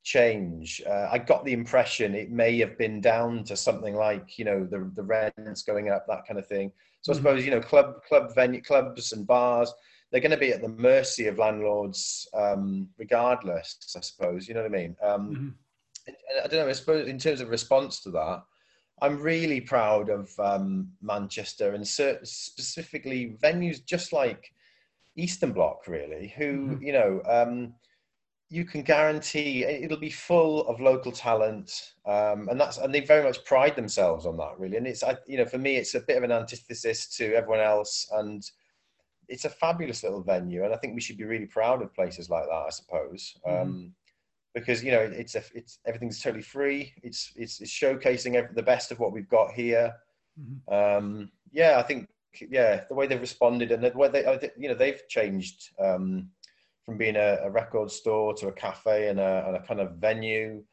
change, 0.03 0.81
uh, 0.87 1.09
I 1.11 1.17
got 1.17 1.43
the 1.43 1.53
impression 1.53 2.13
it 2.13 2.29
may 2.29 2.57
have 2.59 2.77
been 2.77 3.01
down 3.01 3.43
to 3.45 3.55
something 3.55 3.95
like 3.95 4.37
you 4.37 4.45
know 4.45 4.63
the 4.63 4.91
the 4.95 5.03
rents 5.03 5.63
going 5.63 5.89
up, 5.89 6.05
that 6.07 6.27
kind 6.27 6.39
of 6.39 6.47
thing. 6.47 6.71
So 7.01 7.11
mm-hmm. 7.11 7.17
I 7.17 7.21
suppose 7.21 7.45
you 7.45 7.51
know 7.51 7.61
club 7.61 8.03
club 8.07 8.35
venue 8.35 8.61
clubs 8.61 9.11
and 9.11 9.25
bars. 9.25 9.73
They're 10.11 10.21
going 10.21 10.29
to 10.29 10.37
be 10.37 10.51
at 10.51 10.61
the 10.61 10.67
mercy 10.67 11.25
of 11.25 11.39
landlords, 11.39 12.27
um, 12.35 12.87
regardless. 12.99 13.79
I 13.97 14.01
suppose 14.01 14.47
you 14.47 14.53
know 14.53 14.61
what 14.61 14.71
I 14.71 14.77
mean. 14.77 14.95
Um, 15.01 15.29
mm-hmm. 16.07 16.13
I 16.43 16.47
don't 16.47 16.59
know. 16.59 16.69
I 16.69 16.73
suppose 16.73 17.07
in 17.07 17.17
terms 17.17 17.41
of 17.41 17.49
response 17.49 18.01
to 18.01 18.11
that, 18.11 18.43
I'm 19.01 19.19
really 19.19 19.59
proud 19.59 20.09
of 20.09 20.31
um, 20.39 20.89
Manchester 21.01 21.73
and 21.73 21.87
specifically 21.87 23.37
venues 23.41 23.83
just 23.83 24.13
like 24.13 24.51
Eastern 25.15 25.51
Bloc, 25.51 25.87
really, 25.87 26.33
who, 26.37 26.53
mm-hmm. 26.53 26.83
you 26.83 26.93
know, 26.93 27.21
um, 27.27 27.73
you 28.49 28.65
can 28.65 28.83
guarantee 28.83 29.63
it'll 29.63 29.97
be 29.97 30.11
full 30.11 30.67
of 30.67 30.79
local 30.79 31.11
talent. 31.11 31.93
Um, 32.05 32.47
and 32.49 32.59
that's, 32.59 32.77
and 32.77 32.93
they 32.93 32.99
very 32.99 33.23
much 33.23 33.43
pride 33.45 33.75
themselves 33.75 34.25
on 34.25 34.37
that, 34.37 34.59
really. 34.59 34.77
And 34.77 34.87
it's, 34.87 35.03
I, 35.03 35.17
you 35.25 35.37
know, 35.37 35.45
for 35.45 35.57
me, 35.57 35.75
it's 35.75 35.95
a 35.95 36.01
bit 36.01 36.17
of 36.17 36.23
an 36.23 36.31
antithesis 36.31 37.07
to 37.17 37.33
everyone 37.33 37.61
else. 37.61 38.07
And 38.11 38.43
it's 39.27 39.45
a 39.45 39.49
fabulous 39.49 40.03
little 40.03 40.21
venue. 40.21 40.63
And 40.63 40.73
I 40.73 40.77
think 40.77 40.93
we 40.93 41.01
should 41.01 41.17
be 41.17 41.23
really 41.23 41.47
proud 41.47 41.81
of 41.81 41.93
places 41.93 42.29
like 42.29 42.45
that, 42.45 42.53
I 42.67 42.69
suppose. 42.69 43.35
Mm-hmm 43.45 43.61
um, 43.61 43.93
because 44.53 44.83
you 44.83 44.91
know 44.91 44.99
it's 44.99 45.35
a, 45.35 45.43
it's 45.53 45.79
everything's 45.85 46.21
totally 46.21 46.43
free. 46.43 46.93
It's 47.01 47.31
it's, 47.35 47.59
it's 47.61 47.71
showcasing 47.71 48.35
every, 48.35 48.53
the 48.53 48.63
best 48.63 48.91
of 48.91 48.99
what 48.99 49.11
we've 49.11 49.29
got 49.29 49.51
here. 49.51 49.93
Mm-hmm. 50.39 50.73
Um, 50.73 51.31
yeah, 51.51 51.77
I 51.77 51.83
think 51.83 52.09
yeah 52.49 52.83
the 52.89 52.95
way 52.95 53.05
they've 53.05 53.19
responded 53.21 53.71
and 53.71 53.83
the 53.83 53.91
way 53.91 54.09
they 54.09 54.49
you 54.57 54.69
know 54.69 54.75
they've 54.75 55.01
changed 55.07 55.71
um, 55.79 56.29
from 56.85 56.97
being 56.97 57.15
a, 57.15 57.37
a, 57.43 57.49
record 57.49 57.91
store 57.91 58.33
to 58.33 58.47
a 58.47 58.51
cafe 58.51 59.09
and 59.09 59.19
a, 59.19 59.45
and 59.47 59.55
a 59.55 59.61
kind 59.61 59.79
of 59.79 59.95
venue. 59.97 60.63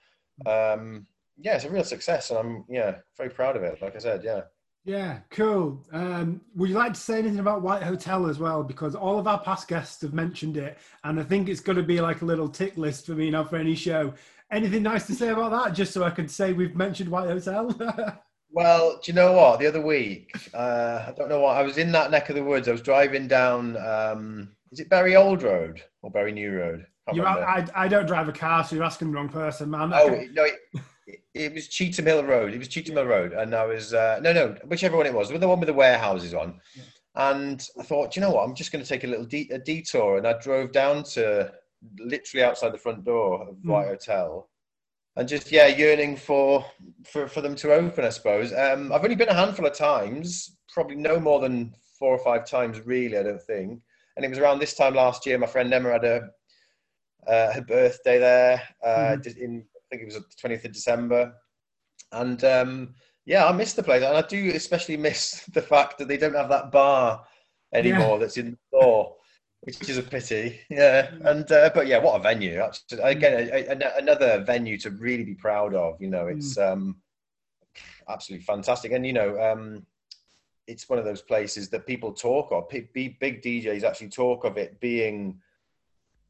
Mm-hmm. 0.46 0.80
Um, 0.80 1.06
yeah, 1.38 1.56
it's 1.56 1.64
a 1.64 1.70
real 1.70 1.84
success, 1.84 2.30
and 2.30 2.38
I'm 2.38 2.64
yeah 2.68 2.96
very 3.16 3.30
proud 3.30 3.56
of 3.56 3.62
it. 3.62 3.80
Like 3.80 3.96
I 3.96 3.98
said, 3.98 4.22
yeah. 4.24 4.42
Yeah, 4.84 5.18
cool. 5.30 5.84
Um, 5.92 6.40
would 6.54 6.70
you 6.70 6.74
like 6.74 6.94
to 6.94 7.00
say 7.00 7.18
anything 7.18 7.38
about 7.38 7.62
White 7.62 7.82
Hotel 7.82 8.26
as 8.26 8.38
well? 8.38 8.62
Because 8.62 8.94
all 8.94 9.18
of 9.18 9.26
our 9.26 9.38
past 9.38 9.68
guests 9.68 10.00
have 10.02 10.14
mentioned 10.14 10.56
it, 10.56 10.78
and 11.04 11.20
I 11.20 11.22
think 11.22 11.48
it's 11.48 11.60
going 11.60 11.76
to 11.76 11.82
be 11.82 12.00
like 12.00 12.22
a 12.22 12.24
little 12.24 12.48
tick 12.48 12.76
list 12.78 13.06
for 13.06 13.12
me 13.12 13.30
now 13.30 13.44
for 13.44 13.56
any 13.56 13.74
show. 13.74 14.14
Anything 14.50 14.82
nice 14.82 15.06
to 15.06 15.14
say 15.14 15.28
about 15.28 15.50
that, 15.50 15.74
just 15.74 15.92
so 15.92 16.02
I 16.02 16.10
can 16.10 16.28
say 16.28 16.52
we've 16.52 16.74
mentioned 16.74 17.10
White 17.10 17.28
Hotel? 17.28 17.68
well, 18.50 18.98
do 19.02 19.12
you 19.12 19.14
know 19.14 19.32
what? 19.32 19.60
The 19.60 19.66
other 19.66 19.82
week, 19.82 20.32
uh, 20.54 21.04
I 21.08 21.12
don't 21.16 21.28
know 21.28 21.40
what, 21.40 21.56
I 21.56 21.62
was 21.62 21.76
in 21.76 21.92
that 21.92 22.10
neck 22.10 22.30
of 22.30 22.36
the 22.36 22.42
woods. 22.42 22.66
I 22.66 22.72
was 22.72 22.82
driving 22.82 23.28
down, 23.28 23.76
um, 23.76 24.48
is 24.72 24.80
it 24.80 24.88
Bury 24.88 25.14
Old 25.14 25.42
Road 25.42 25.82
or 26.02 26.10
Bury 26.10 26.32
New 26.32 26.52
Road? 26.52 26.86
I, 27.06 27.66
I 27.74 27.88
don't 27.88 28.06
drive 28.06 28.28
a 28.28 28.32
car, 28.32 28.64
so 28.64 28.76
you're 28.76 28.84
asking 28.84 29.10
the 29.10 29.16
wrong 29.16 29.28
person, 29.28 29.70
man. 29.70 29.92
Oh, 29.92 30.08
no, 30.32 30.44
it, 30.44 30.54
it 31.34 31.54
was 31.54 31.68
Cheetham 31.68 32.06
Hill 32.06 32.24
Road. 32.24 32.52
It 32.52 32.58
was 32.58 32.68
Cheetham 32.68 32.94
Hill 32.94 33.06
Road, 33.06 33.32
and 33.32 33.54
I 33.54 33.64
was 33.64 33.94
uh, 33.94 34.20
no, 34.22 34.32
no, 34.32 34.56
whichever 34.66 34.96
one 34.96 35.06
it 35.06 35.14
was, 35.14 35.28
the 35.28 35.48
one 35.48 35.60
with 35.60 35.68
the 35.68 35.74
warehouses 35.74 36.34
on. 36.34 36.60
Yeah. 36.74 36.82
And 37.16 37.66
I 37.78 37.82
thought, 37.82 38.14
you 38.14 38.22
know 38.22 38.30
what? 38.30 38.44
I'm 38.44 38.54
just 38.54 38.72
going 38.72 38.84
to 38.84 38.88
take 38.88 39.04
a 39.04 39.06
little 39.06 39.24
de- 39.24 39.50
a 39.50 39.58
detour, 39.58 40.18
and 40.18 40.26
I 40.26 40.34
drove 40.34 40.72
down 40.72 41.02
to 41.14 41.52
literally 41.98 42.44
outside 42.44 42.72
the 42.72 42.78
front 42.78 43.04
door 43.04 43.48
of 43.48 43.56
mm. 43.56 43.64
White 43.64 43.88
Hotel, 43.88 44.48
and 45.16 45.28
just 45.28 45.50
yeah, 45.50 45.66
yearning 45.66 46.16
for 46.16 46.64
for 47.04 47.26
for 47.26 47.40
them 47.40 47.56
to 47.56 47.72
open. 47.72 48.04
I 48.04 48.10
suppose 48.10 48.52
um, 48.52 48.92
I've 48.92 49.02
only 49.02 49.16
been 49.16 49.28
a 49.28 49.34
handful 49.34 49.66
of 49.66 49.74
times, 49.74 50.56
probably 50.72 50.96
no 50.96 51.18
more 51.18 51.40
than 51.40 51.74
four 51.98 52.12
or 52.12 52.24
five 52.24 52.46
times, 52.46 52.80
really. 52.80 53.18
I 53.18 53.22
don't 53.22 53.42
think. 53.42 53.80
And 54.16 54.24
it 54.24 54.28
was 54.28 54.38
around 54.38 54.58
this 54.58 54.74
time 54.74 54.94
last 54.94 55.24
year. 55.26 55.38
My 55.38 55.46
friend 55.46 55.72
Emma 55.72 55.92
had 55.92 56.04
a 56.04 56.30
uh, 57.26 57.52
her 57.52 57.62
birthday 57.62 58.18
there 58.18 58.62
uh, 58.84 59.16
mm. 59.16 59.36
in 59.36 59.64
think 59.90 60.02
it 60.02 60.06
was 60.06 60.14
the 60.14 60.48
20th 60.48 60.64
of 60.64 60.72
December. 60.72 61.34
And 62.12 62.42
um, 62.44 62.94
yeah, 63.26 63.46
I 63.46 63.52
miss 63.52 63.74
the 63.74 63.82
place. 63.82 64.02
And 64.02 64.16
I 64.16 64.22
do 64.22 64.50
especially 64.54 64.96
miss 64.96 65.44
the 65.52 65.62
fact 65.62 65.98
that 65.98 66.08
they 66.08 66.16
don't 66.16 66.34
have 66.34 66.48
that 66.48 66.72
bar 66.72 67.24
anymore 67.72 68.12
yeah. 68.12 68.18
that's 68.18 68.36
in 68.36 68.52
the 68.52 68.58
store, 68.68 69.16
which 69.60 69.88
is 69.88 69.98
a 69.98 70.02
pity. 70.02 70.60
Yeah. 70.70 71.10
And, 71.24 71.50
uh, 71.50 71.70
but 71.74 71.86
yeah, 71.86 71.98
what 71.98 72.18
a 72.18 72.22
venue. 72.22 72.62
Again, 73.02 73.48
a, 73.52 73.66
a, 73.66 73.98
another 73.98 74.44
venue 74.44 74.78
to 74.78 74.90
really 74.90 75.24
be 75.24 75.34
proud 75.34 75.74
of. 75.74 76.00
You 76.00 76.08
know, 76.08 76.26
it's 76.26 76.56
mm. 76.56 76.72
um, 76.72 76.96
absolutely 78.08 78.44
fantastic. 78.44 78.92
And, 78.92 79.06
you 79.06 79.12
know, 79.12 79.40
um, 79.40 79.86
it's 80.66 80.88
one 80.88 80.98
of 80.98 81.04
those 81.04 81.22
places 81.22 81.68
that 81.70 81.86
people 81.86 82.12
talk 82.12 82.52
of. 82.52 82.68
Big, 82.68 83.18
big 83.18 83.42
DJs 83.42 83.82
actually 83.82 84.08
talk 84.08 84.44
of 84.44 84.56
it 84.56 84.80
being 84.80 85.40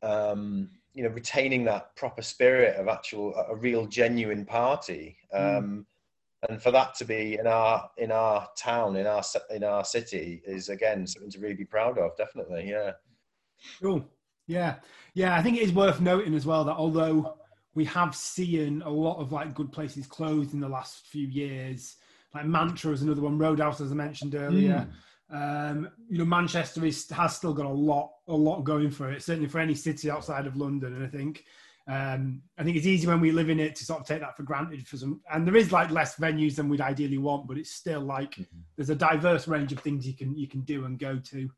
um, 0.02 0.70
you 0.94 1.02
know 1.02 1.10
retaining 1.10 1.64
that 1.64 1.94
proper 1.96 2.22
spirit 2.22 2.76
of 2.76 2.88
actual 2.88 3.34
a 3.48 3.54
real 3.54 3.86
genuine 3.86 4.44
party 4.44 5.16
hmm. 5.32 5.38
um, 5.38 5.86
mm. 6.44 6.50
and 6.50 6.62
for 6.62 6.70
that 6.70 6.94
to 6.94 7.04
be 7.04 7.38
in 7.38 7.46
our 7.46 7.88
in 7.96 8.10
our 8.10 8.48
town 8.56 8.96
in 8.96 9.06
our 9.06 9.22
in 9.50 9.64
our 9.64 9.84
city 9.84 10.42
is 10.44 10.68
again 10.68 11.06
something 11.06 11.30
to 11.30 11.38
really 11.38 11.54
be 11.54 11.64
proud 11.64 11.98
of 11.98 12.16
definitely 12.16 12.68
yeah 12.68 12.92
cool 13.80 14.04
yeah 14.46 14.76
Yeah, 15.14 15.36
I 15.36 15.42
think 15.42 15.56
it 15.56 15.62
is 15.62 15.72
worth 15.72 16.00
noting 16.00 16.34
as 16.34 16.46
well 16.46 16.64
that 16.64 16.76
although 16.76 17.36
we 17.74 17.84
have 17.86 18.14
seen 18.14 18.82
a 18.82 18.90
lot 18.90 19.18
of 19.18 19.32
like 19.32 19.54
good 19.54 19.72
places 19.72 20.06
closed 20.06 20.54
in 20.54 20.60
the 20.60 20.68
last 20.68 21.06
few 21.06 21.26
years, 21.26 21.96
like 22.34 22.46
Mantra 22.46 22.92
is 22.92 23.02
another 23.02 23.22
one, 23.22 23.38
Roadhouse 23.38 23.80
as 23.80 23.92
I 23.92 23.94
mentioned 23.94 24.34
earlier. 24.34 24.86
Mm. 24.88 24.92
Um, 25.32 25.88
you 26.08 26.18
know, 26.18 26.24
Manchester 26.24 26.84
is, 26.84 27.08
has 27.10 27.36
still 27.36 27.54
got 27.54 27.66
a 27.66 27.68
lot, 27.68 28.10
a 28.26 28.34
lot 28.34 28.62
going 28.62 28.90
for 28.90 29.10
it. 29.10 29.22
Certainly 29.22 29.48
for 29.48 29.60
any 29.60 29.74
city 29.74 30.10
outside 30.10 30.46
of 30.46 30.56
London, 30.56 30.94
and 30.94 31.04
I 31.04 31.08
think, 31.08 31.44
um, 31.86 32.42
I 32.58 32.64
think 32.64 32.76
it's 32.76 32.86
easy 32.86 33.06
when 33.06 33.20
we 33.20 33.30
live 33.30 33.48
in 33.48 33.60
it 33.60 33.76
to 33.76 33.84
sort 33.84 34.00
of 34.00 34.06
take 34.06 34.20
that 34.20 34.36
for 34.36 34.42
granted. 34.42 34.86
For 34.86 34.96
some, 34.96 35.20
and 35.32 35.46
there 35.46 35.56
is 35.56 35.72
like 35.72 35.90
less 35.90 36.16
venues 36.16 36.56
than 36.56 36.68
we'd 36.68 36.80
ideally 36.80 37.18
want, 37.18 37.46
but 37.46 37.58
it's 37.58 37.70
still 37.70 38.00
like 38.00 38.32
mm-hmm. 38.32 38.58
there's 38.76 38.90
a 38.90 38.94
diverse 38.94 39.46
range 39.46 39.72
of 39.72 39.78
things 39.80 40.06
you 40.06 40.14
can 40.14 40.36
you 40.36 40.48
can 40.48 40.62
do 40.62 40.84
and 40.84 40.98
go 40.98 41.18
to. 41.18 41.50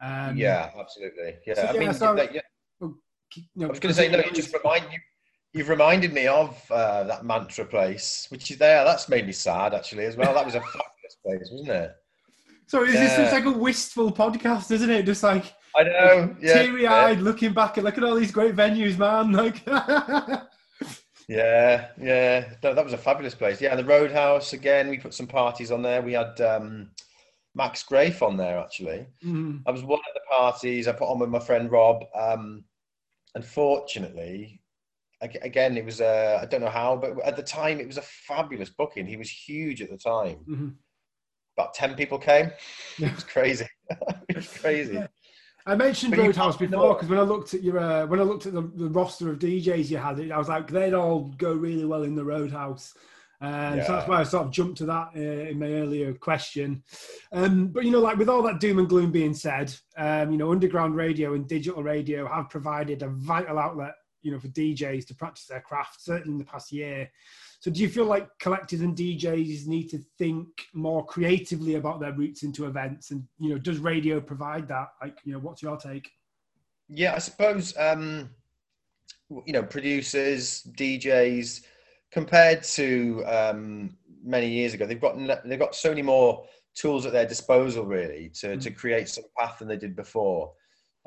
Um, 0.00 0.36
yeah, 0.36 0.70
absolutely. 0.78 1.34
Yeah, 1.46 1.54
so, 1.54 1.62
I 1.62 1.72
yeah, 1.74 1.80
mean, 1.80 1.94
so, 1.94 2.14
that, 2.14 2.34
yeah. 2.34 2.40
Well, 2.80 2.96
you 3.36 3.44
know, 3.54 3.66
I 3.66 3.70
was 3.70 3.78
going 3.80 3.94
to 3.94 4.00
say 4.00 4.10
no. 4.10 4.18
You 4.18 4.32
just 4.32 4.52
remind 4.52 4.84
you. 4.92 4.98
You've 5.52 5.68
reminded 5.68 6.12
me 6.12 6.26
of 6.26 6.60
uh, 6.70 7.04
that 7.04 7.24
mantra 7.24 7.64
place, 7.66 8.26
which 8.30 8.50
is 8.50 8.58
there. 8.58 8.84
That's 8.84 9.08
made 9.08 9.26
me 9.26 9.32
sad, 9.32 9.74
actually, 9.74 10.06
as 10.06 10.16
well. 10.16 10.34
That 10.34 10.44
was 10.44 10.54
a 10.54 10.60
fabulous 10.60 11.16
place, 11.24 11.48
wasn't 11.52 11.70
it? 11.70 11.92
So 12.72 12.84
is 12.84 12.94
yeah. 12.94 13.18
this 13.18 13.32
like 13.34 13.44
a 13.44 13.50
wistful 13.50 14.10
podcast, 14.12 14.70
isn't 14.70 14.88
it? 14.88 15.04
Just 15.04 15.22
like 15.22 15.52
I 15.76 15.82
know, 15.82 16.34
yeah, 16.40 16.62
teary-eyed, 16.62 17.18
yeah. 17.18 17.22
looking 17.22 17.52
back 17.52 17.76
at 17.76 17.84
look 17.84 17.98
at 17.98 18.02
all 18.02 18.14
these 18.14 18.30
great 18.30 18.56
venues, 18.56 18.96
man. 18.96 19.30
Like, 19.30 19.62
yeah, 21.28 21.88
yeah, 22.00 22.48
that, 22.62 22.74
that, 22.74 22.82
was 22.82 22.94
a 22.94 22.96
fabulous 22.96 23.34
place. 23.34 23.60
Yeah, 23.60 23.76
the 23.76 23.84
Roadhouse 23.84 24.54
again. 24.54 24.88
We 24.88 24.96
put 24.96 25.12
some 25.12 25.26
parties 25.26 25.70
on 25.70 25.82
there. 25.82 26.00
We 26.00 26.14
had 26.14 26.40
um, 26.40 26.92
Max 27.54 27.84
Graef 27.84 28.22
on 28.22 28.38
there 28.38 28.58
actually. 28.58 29.06
Mm-hmm. 29.22 29.58
I 29.66 29.70
was 29.70 29.82
one 29.82 30.00
of 30.00 30.14
the 30.14 30.34
parties 30.34 30.88
I 30.88 30.92
put 30.92 31.10
on 31.10 31.18
with 31.18 31.28
my 31.28 31.40
friend 31.40 31.70
Rob. 31.70 32.06
Um, 32.18 32.64
unfortunately, 33.34 34.62
again, 35.20 35.76
it 35.76 35.84
was 35.84 36.00
uh, 36.00 36.38
I 36.40 36.46
don't 36.46 36.62
know 36.62 36.70
how, 36.70 36.96
but 36.96 37.20
at 37.22 37.36
the 37.36 37.42
time 37.42 37.80
it 37.80 37.86
was 37.86 37.98
a 37.98 38.02
fabulous 38.26 38.70
booking. 38.70 39.06
He 39.06 39.18
was 39.18 39.28
huge 39.28 39.82
at 39.82 39.90
the 39.90 39.98
time. 39.98 40.38
Mm-hmm 40.48 40.68
about 41.56 41.74
10 41.74 41.94
people 41.94 42.18
came. 42.18 42.50
It 42.98 43.14
was 43.14 43.24
crazy. 43.24 43.68
it 44.28 44.36
was 44.36 44.48
crazy. 44.48 45.02
I 45.64 45.76
mentioned 45.76 46.16
but 46.16 46.20
Roadhouse 46.20 46.56
before 46.56 46.94
because 46.94 47.08
when 47.08 47.18
I 47.18 47.22
looked 47.22 47.54
at 47.54 47.62
your 47.62 47.78
uh, 47.78 48.06
when 48.06 48.18
I 48.18 48.24
looked 48.24 48.46
at 48.46 48.52
the, 48.52 48.62
the, 48.62 48.88
roster 48.88 49.30
of 49.30 49.38
DJs 49.38 49.90
you 49.90 49.96
had, 49.96 50.18
I 50.30 50.36
was 50.36 50.48
like 50.48 50.68
they'd 50.68 50.92
all 50.92 51.32
go 51.38 51.52
really 51.52 51.84
well 51.84 52.02
in 52.02 52.16
the 52.16 52.24
Roadhouse. 52.24 52.94
Um, 53.40 53.78
yeah. 53.78 53.86
So 53.86 53.92
that's 53.92 54.08
why 54.08 54.20
I 54.20 54.22
sort 54.22 54.46
of 54.46 54.52
jumped 54.52 54.78
to 54.78 54.86
that 54.86 55.08
uh, 55.16 55.20
in 55.20 55.58
my 55.58 55.66
earlier 55.66 56.14
question. 56.14 56.82
Um, 57.32 57.68
but 57.68 57.84
you 57.84 57.90
know, 57.90 58.00
like 58.00 58.16
with 58.16 58.28
all 58.28 58.42
that 58.42 58.60
doom 58.60 58.78
and 58.78 58.88
gloom 58.88 59.12
being 59.12 59.34
said, 59.34 59.74
um, 59.96 60.30
you 60.30 60.38
know, 60.38 60.52
underground 60.52 60.96
radio 60.96 61.34
and 61.34 61.48
digital 61.48 61.82
radio 61.82 62.26
have 62.26 62.50
provided 62.50 63.02
a 63.02 63.08
vital 63.08 63.58
outlet, 63.58 63.94
you 64.22 64.32
know, 64.32 64.38
for 64.38 64.48
DJs 64.48 65.06
to 65.08 65.14
practice 65.14 65.46
their 65.46 65.60
craft. 65.60 66.02
Certainly 66.02 66.32
in 66.32 66.38
the 66.38 66.44
past 66.44 66.72
year, 66.72 67.10
so 67.62 67.70
do 67.70 67.80
you 67.80 67.88
feel 67.88 68.06
like 68.06 68.28
collectors 68.40 68.80
and 68.80 68.96
DJs 68.96 69.68
need 69.68 69.88
to 69.90 69.98
think 70.18 70.48
more 70.74 71.06
creatively 71.06 71.76
about 71.76 72.00
their 72.00 72.12
routes 72.12 72.42
into 72.42 72.66
events? 72.66 73.12
And 73.12 73.22
you 73.38 73.50
know, 73.50 73.58
does 73.58 73.78
radio 73.78 74.20
provide 74.20 74.66
that? 74.66 74.88
Like, 75.00 75.18
you 75.22 75.32
know, 75.32 75.38
what's 75.38 75.62
your 75.62 75.76
take? 75.76 76.10
Yeah, 76.88 77.14
I 77.14 77.18
suppose 77.18 77.72
um, 77.78 78.30
you 79.46 79.52
know, 79.52 79.62
producers, 79.62 80.64
DJs, 80.76 81.62
compared 82.10 82.64
to 82.64 83.22
um, 83.26 83.96
many 84.24 84.48
years 84.48 84.74
ago, 84.74 84.84
they've 84.84 85.00
got 85.00 85.16
they've 85.44 85.56
got 85.56 85.76
so 85.76 85.90
many 85.90 86.02
more 86.02 86.44
tools 86.74 87.06
at 87.06 87.12
their 87.12 87.26
disposal 87.26 87.84
really 87.84 88.28
to 88.40 88.48
mm-hmm. 88.48 88.58
to 88.58 88.70
create 88.72 89.08
some 89.08 89.24
path 89.38 89.60
than 89.60 89.68
they 89.68 89.76
did 89.76 89.94
before. 89.94 90.52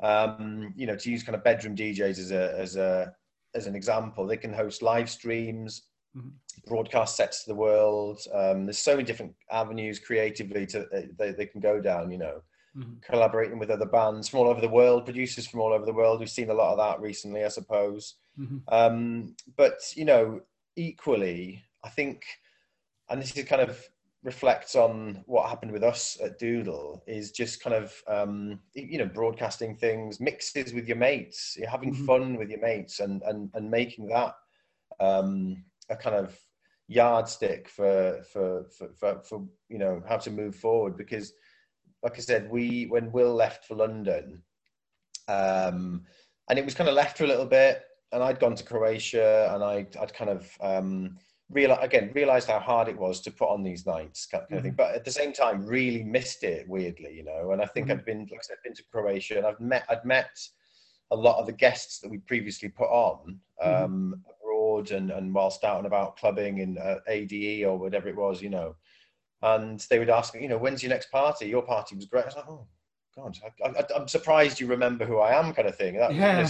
Um, 0.02 0.72
you 0.74 0.86
know, 0.86 0.96
to 0.96 1.10
use 1.10 1.22
kind 1.22 1.36
of 1.36 1.44
bedroom 1.44 1.76
DJs 1.76 2.18
as 2.18 2.32
a 2.32 2.58
as 2.58 2.76
a 2.76 3.12
as 3.54 3.66
an 3.66 3.76
example, 3.76 4.26
they 4.26 4.38
can 4.38 4.54
host 4.54 4.80
live 4.80 5.10
streams 5.10 5.82
mm-hmm. 6.16 6.28
broadcast 6.66 7.16
sets 7.16 7.44
to 7.44 7.50
the 7.50 7.56
world. 7.56 8.20
Um, 8.32 8.66
there's 8.66 8.78
so 8.78 8.92
many 8.92 9.04
different 9.04 9.34
avenues 9.50 9.98
creatively 9.98 10.66
to 10.66 10.82
uh, 10.90 11.02
they, 11.18 11.32
they 11.32 11.46
can 11.46 11.60
go 11.60 11.80
down. 11.80 12.10
You 12.10 12.18
know, 12.18 12.42
mm-hmm. 12.76 12.94
collaborating 13.02 13.58
with 13.58 13.70
other 13.70 13.86
bands 13.86 14.28
from 14.28 14.40
all 14.40 14.48
over 14.48 14.60
the 14.60 14.68
world, 14.68 15.04
producers 15.04 15.46
from 15.46 15.60
all 15.60 15.72
over 15.72 15.84
the 15.84 15.92
world. 15.92 16.20
We've 16.20 16.30
seen 16.30 16.50
a 16.50 16.54
lot 16.54 16.72
of 16.72 16.78
that 16.78 17.00
recently, 17.00 17.44
I 17.44 17.48
suppose. 17.48 18.16
Mm-hmm. 18.38 18.58
Um, 18.68 19.36
but 19.56 19.80
you 19.94 20.04
know, 20.04 20.40
equally, 20.76 21.64
I 21.84 21.88
think, 21.88 22.22
and 23.08 23.20
this 23.20 23.36
is 23.36 23.44
kind 23.44 23.62
of 23.62 23.80
reflects 24.22 24.74
on 24.74 25.22
what 25.26 25.48
happened 25.48 25.70
with 25.70 25.84
us 25.84 26.18
at 26.22 26.38
Doodle 26.38 27.04
is 27.06 27.30
just 27.30 27.62
kind 27.62 27.76
of 27.76 27.94
um, 28.08 28.58
you 28.74 28.98
know 28.98 29.06
broadcasting 29.06 29.76
things, 29.76 30.20
mixes 30.20 30.74
with 30.74 30.88
your 30.88 30.96
mates, 30.96 31.56
you're 31.56 31.70
having 31.70 31.94
mm-hmm. 31.94 32.06
fun 32.06 32.36
with 32.36 32.50
your 32.50 32.60
mates, 32.60 33.00
and 33.00 33.22
and 33.22 33.50
and 33.54 33.70
making 33.70 34.08
that 34.08 34.34
um, 35.00 35.64
a 35.88 35.96
kind 35.96 36.16
of 36.16 36.38
yardstick 36.88 37.68
for, 37.68 38.22
for 38.32 38.64
for, 38.76 38.88
for 38.94 39.20
for 39.24 39.44
you 39.68 39.78
know 39.78 40.02
how 40.08 40.16
to 40.16 40.30
move 40.30 40.54
forward 40.54 40.96
because 40.96 41.32
like 42.02 42.16
I 42.16 42.20
said 42.20 42.50
we 42.50 42.84
when 42.84 43.10
Will 43.12 43.34
left 43.34 43.64
for 43.64 43.74
London 43.74 44.42
um, 45.28 46.04
and 46.48 46.58
it 46.58 46.64
was 46.64 46.74
kind 46.74 46.88
of 46.88 46.94
left 46.94 47.18
for 47.18 47.24
a 47.24 47.28
little 47.28 47.46
bit 47.46 47.82
and 48.12 48.22
I'd 48.22 48.38
gone 48.38 48.54
to 48.54 48.64
Croatia 48.64 49.50
and 49.52 49.64
I 49.64 49.86
I'd 50.00 50.14
kind 50.14 50.30
of 50.30 50.48
um, 50.60 51.16
real 51.50 51.76
again 51.80 52.12
realized 52.14 52.48
how 52.48 52.60
hard 52.60 52.88
it 52.88 52.96
was 52.96 53.20
to 53.22 53.30
put 53.30 53.48
on 53.48 53.64
these 53.64 53.86
nights 53.86 54.26
kind 54.26 54.44
of 54.44 54.50
mm-hmm. 54.50 54.62
thing 54.62 54.74
but 54.76 54.94
at 54.94 55.04
the 55.04 55.10
same 55.10 55.32
time 55.32 55.66
really 55.66 56.04
missed 56.04 56.44
it 56.44 56.68
weirdly 56.68 57.14
you 57.14 57.24
know 57.24 57.50
and 57.52 57.60
I 57.60 57.66
think 57.66 57.88
mm-hmm. 57.88 57.98
I'd 57.98 58.04
been 58.04 58.20
like 58.30 58.40
I 58.40 58.42
said 58.42 58.56
been 58.62 58.74
to 58.74 58.84
Croatia 58.92 59.38
and 59.38 59.46
I've 59.46 59.60
met 59.60 59.84
I'd 59.88 60.04
met 60.04 60.30
a 61.12 61.16
lot 61.16 61.38
of 61.38 61.46
the 61.46 61.52
guests 61.52 62.00
that 62.00 62.10
we 62.10 62.18
previously 62.18 62.68
put 62.68 62.88
on 62.88 63.38
mm-hmm. 63.64 64.12
And, 64.90 65.10
and 65.10 65.34
whilst 65.34 65.64
out 65.64 65.78
and 65.78 65.86
about 65.86 66.16
clubbing 66.16 66.58
in 66.58 66.78
uh, 66.78 66.96
ADE 67.08 67.64
or 67.64 67.78
whatever 67.78 68.08
it 68.08 68.16
was, 68.16 68.42
you 68.42 68.50
know. 68.50 68.76
And 69.42 69.84
they 69.90 69.98
would 69.98 70.10
ask 70.10 70.34
me, 70.34 70.42
you 70.42 70.48
know, 70.48 70.58
when's 70.58 70.82
your 70.82 70.90
next 70.90 71.10
party? 71.10 71.46
Your 71.46 71.62
party 71.62 71.94
was 71.94 72.06
great. 72.06 72.24
I 72.24 72.26
was 72.26 72.36
like, 72.36 72.48
oh, 72.48 72.66
God, 73.14 73.38
I, 73.64 73.98
am 73.98 74.08
surprised 74.08 74.60
you 74.60 74.66
remember 74.66 75.04
who 75.04 75.18
I 75.18 75.38
am, 75.38 75.52
kind 75.52 75.68
of 75.68 75.76
thing. 75.76 75.96
That, 75.96 76.14
yeah. 76.14 76.48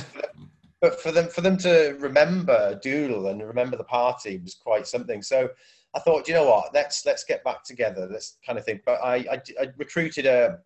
But 0.80 1.00
for 1.00 1.10
them, 1.10 1.28
for 1.28 1.40
them 1.40 1.56
to 1.58 1.96
remember 1.98 2.78
Doodle 2.82 3.28
and 3.28 3.42
remember 3.42 3.76
the 3.76 3.84
party 3.84 4.38
was 4.38 4.54
quite 4.54 4.86
something. 4.86 5.22
So 5.22 5.48
I 5.94 6.00
thought, 6.00 6.28
you 6.28 6.34
know 6.34 6.44
what, 6.44 6.74
let's 6.74 7.06
let's 7.06 7.24
get 7.24 7.42
back 7.44 7.64
together. 7.64 8.06
This 8.06 8.36
kind 8.44 8.58
of 8.58 8.64
thing. 8.64 8.80
But 8.84 9.02
I, 9.02 9.16
I, 9.16 9.42
I 9.60 9.68
recruited 9.78 10.26
a, 10.26 10.58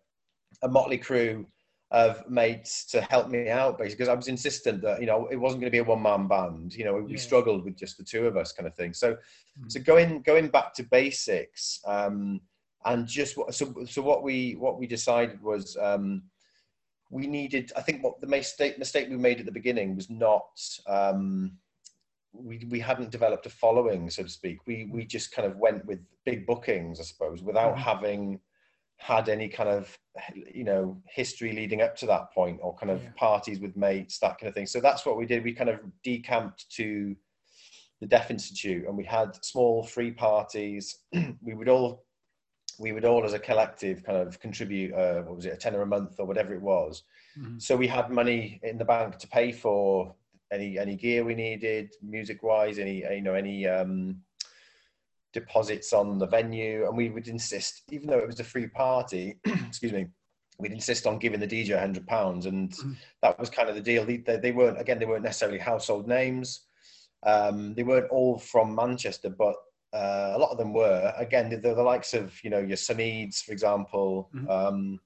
a 0.63 0.67
motley 0.67 0.97
crew 0.97 1.47
of 1.91 2.27
mates 2.29 2.85
to 2.85 3.01
help 3.01 3.29
me 3.29 3.49
out 3.49 3.77
basically 3.77 3.95
because 3.95 4.09
I 4.09 4.13
was 4.13 4.29
insistent 4.29 4.81
that 4.81 5.01
you 5.01 5.07
know 5.07 5.27
it 5.29 5.35
wasn't 5.35 5.61
going 5.61 5.71
to 5.71 5.75
be 5.75 5.79
a 5.79 5.83
one 5.83 6.01
man 6.01 6.27
band 6.27 6.73
you 6.73 6.85
know 6.85 6.95
we 6.95 7.11
yeah. 7.11 7.17
struggled 7.17 7.65
with 7.65 7.75
just 7.75 7.97
the 7.97 8.03
two 8.03 8.25
of 8.27 8.37
us 8.37 8.53
kind 8.53 8.65
of 8.65 8.75
thing 8.75 8.93
so 8.93 9.13
mm. 9.13 9.69
so 9.69 9.81
going 9.81 10.21
going 10.21 10.47
back 10.47 10.73
to 10.75 10.83
basics 10.83 11.81
um, 11.85 12.39
and 12.85 13.07
just 13.07 13.37
what 13.37 13.53
so 13.53 13.73
so 13.85 14.01
what 14.01 14.23
we 14.23 14.53
what 14.53 14.79
we 14.79 14.87
decided 14.87 15.41
was 15.41 15.75
um, 15.81 16.23
we 17.09 17.27
needed 17.27 17.73
I 17.75 17.81
think 17.81 18.03
what 18.03 18.21
the 18.21 18.27
mistake 18.27 18.79
mistake 18.79 19.09
we 19.09 19.17
made 19.17 19.41
at 19.41 19.45
the 19.45 19.51
beginning 19.51 19.97
was 19.97 20.09
not 20.09 20.47
um, 20.87 21.57
we 22.31 22.65
we 22.69 22.79
hadn't 22.79 23.11
developed 23.11 23.47
a 23.47 23.49
following 23.49 24.09
so 24.09 24.23
to 24.23 24.29
speak 24.29 24.59
we 24.65 24.89
we 24.93 25.03
just 25.03 25.33
kind 25.33 25.45
of 25.45 25.57
went 25.57 25.85
with 25.85 25.99
big 26.25 26.47
bookings 26.47 27.01
I 27.01 27.03
suppose 27.03 27.43
without 27.43 27.75
mm. 27.75 27.79
having 27.79 28.39
had 29.01 29.29
any 29.29 29.47
kind 29.47 29.67
of 29.67 29.97
you 30.53 30.63
know 30.63 30.95
history 31.09 31.53
leading 31.53 31.81
up 31.81 31.95
to 31.95 32.05
that 32.05 32.31
point 32.31 32.59
or 32.61 32.75
kind 32.75 32.91
of 32.91 33.01
yeah. 33.01 33.09
parties 33.17 33.59
with 33.59 33.75
mates 33.75 34.19
that 34.19 34.37
kind 34.37 34.47
of 34.47 34.53
thing 34.53 34.67
so 34.67 34.79
that's 34.79 35.05
what 35.07 35.17
we 35.17 35.25
did 35.25 35.43
we 35.43 35.51
kind 35.51 35.71
of 35.71 35.79
decamped 36.03 36.69
to 36.69 37.15
the 37.99 38.05
deaf 38.05 38.29
institute 38.29 38.85
and 38.87 38.95
we 38.95 39.03
had 39.03 39.43
small 39.43 39.83
free 39.83 40.11
parties 40.11 40.99
we 41.41 41.55
would 41.55 41.67
all 41.67 42.05
we 42.79 42.91
would 42.91 43.03
all 43.03 43.25
as 43.25 43.33
a 43.33 43.39
collective 43.39 44.03
kind 44.03 44.19
of 44.19 44.39
contribute 44.39 44.93
uh, 44.93 45.21
what 45.23 45.35
was 45.35 45.45
it 45.45 45.53
a 45.53 45.57
tenner 45.57 45.81
a 45.81 45.85
month 45.85 46.19
or 46.19 46.27
whatever 46.27 46.53
it 46.53 46.61
was 46.61 47.01
mm-hmm. 47.39 47.57
so 47.57 47.75
we 47.75 47.87
had 47.87 48.11
money 48.11 48.59
in 48.61 48.77
the 48.77 48.85
bank 48.85 49.17
to 49.17 49.27
pay 49.27 49.51
for 49.51 50.13
any 50.53 50.77
any 50.77 50.95
gear 50.95 51.23
we 51.23 51.33
needed 51.33 51.91
music 52.03 52.43
wise 52.43 52.77
any 52.77 53.03
you 53.15 53.21
know 53.21 53.33
any 53.33 53.65
um 53.65 54.15
deposits 55.33 55.93
on 55.93 56.17
the 56.17 56.27
venue, 56.27 56.85
and 56.85 56.95
we 56.95 57.09
would 57.09 57.27
insist, 57.27 57.83
even 57.91 58.07
though 58.07 58.19
it 58.19 58.27
was 58.27 58.39
a 58.39 58.43
free 58.43 58.67
party, 58.67 59.39
excuse 59.45 59.91
me, 59.91 60.07
we'd 60.59 60.71
insist 60.71 61.07
on 61.07 61.19
giving 61.19 61.39
the 61.39 61.47
DJ 61.47 61.79
hundred 61.79 62.07
pounds, 62.07 62.45
and 62.45 62.71
mm. 62.71 62.95
that 63.21 63.39
was 63.39 63.49
kind 63.49 63.69
of 63.69 63.75
the 63.75 63.81
deal. 63.81 64.05
They, 64.05 64.17
they, 64.17 64.51
weren't 64.51 64.79
again, 64.79 64.99
they 64.99 65.05
weren't 65.05 65.23
necessarily 65.23 65.59
household 65.59 66.07
names. 66.07 66.61
Um, 67.23 67.73
they 67.73 67.83
weren't 67.83 68.09
all 68.09 68.37
from 68.37 68.75
Manchester, 68.75 69.29
but 69.29 69.55
uh, 69.93 70.33
a 70.35 70.39
lot 70.39 70.51
of 70.51 70.57
them 70.57 70.73
were. 70.73 71.13
Again, 71.17 71.49
they're 71.61 71.75
the 71.75 71.83
likes 71.83 72.13
of 72.13 72.33
you 72.43 72.49
know 72.49 72.59
your 72.59 72.77
Samids, 72.77 73.41
for 73.41 73.51
example. 73.51 74.29
Mm-hmm. 74.33 74.49
Um, 74.49 74.99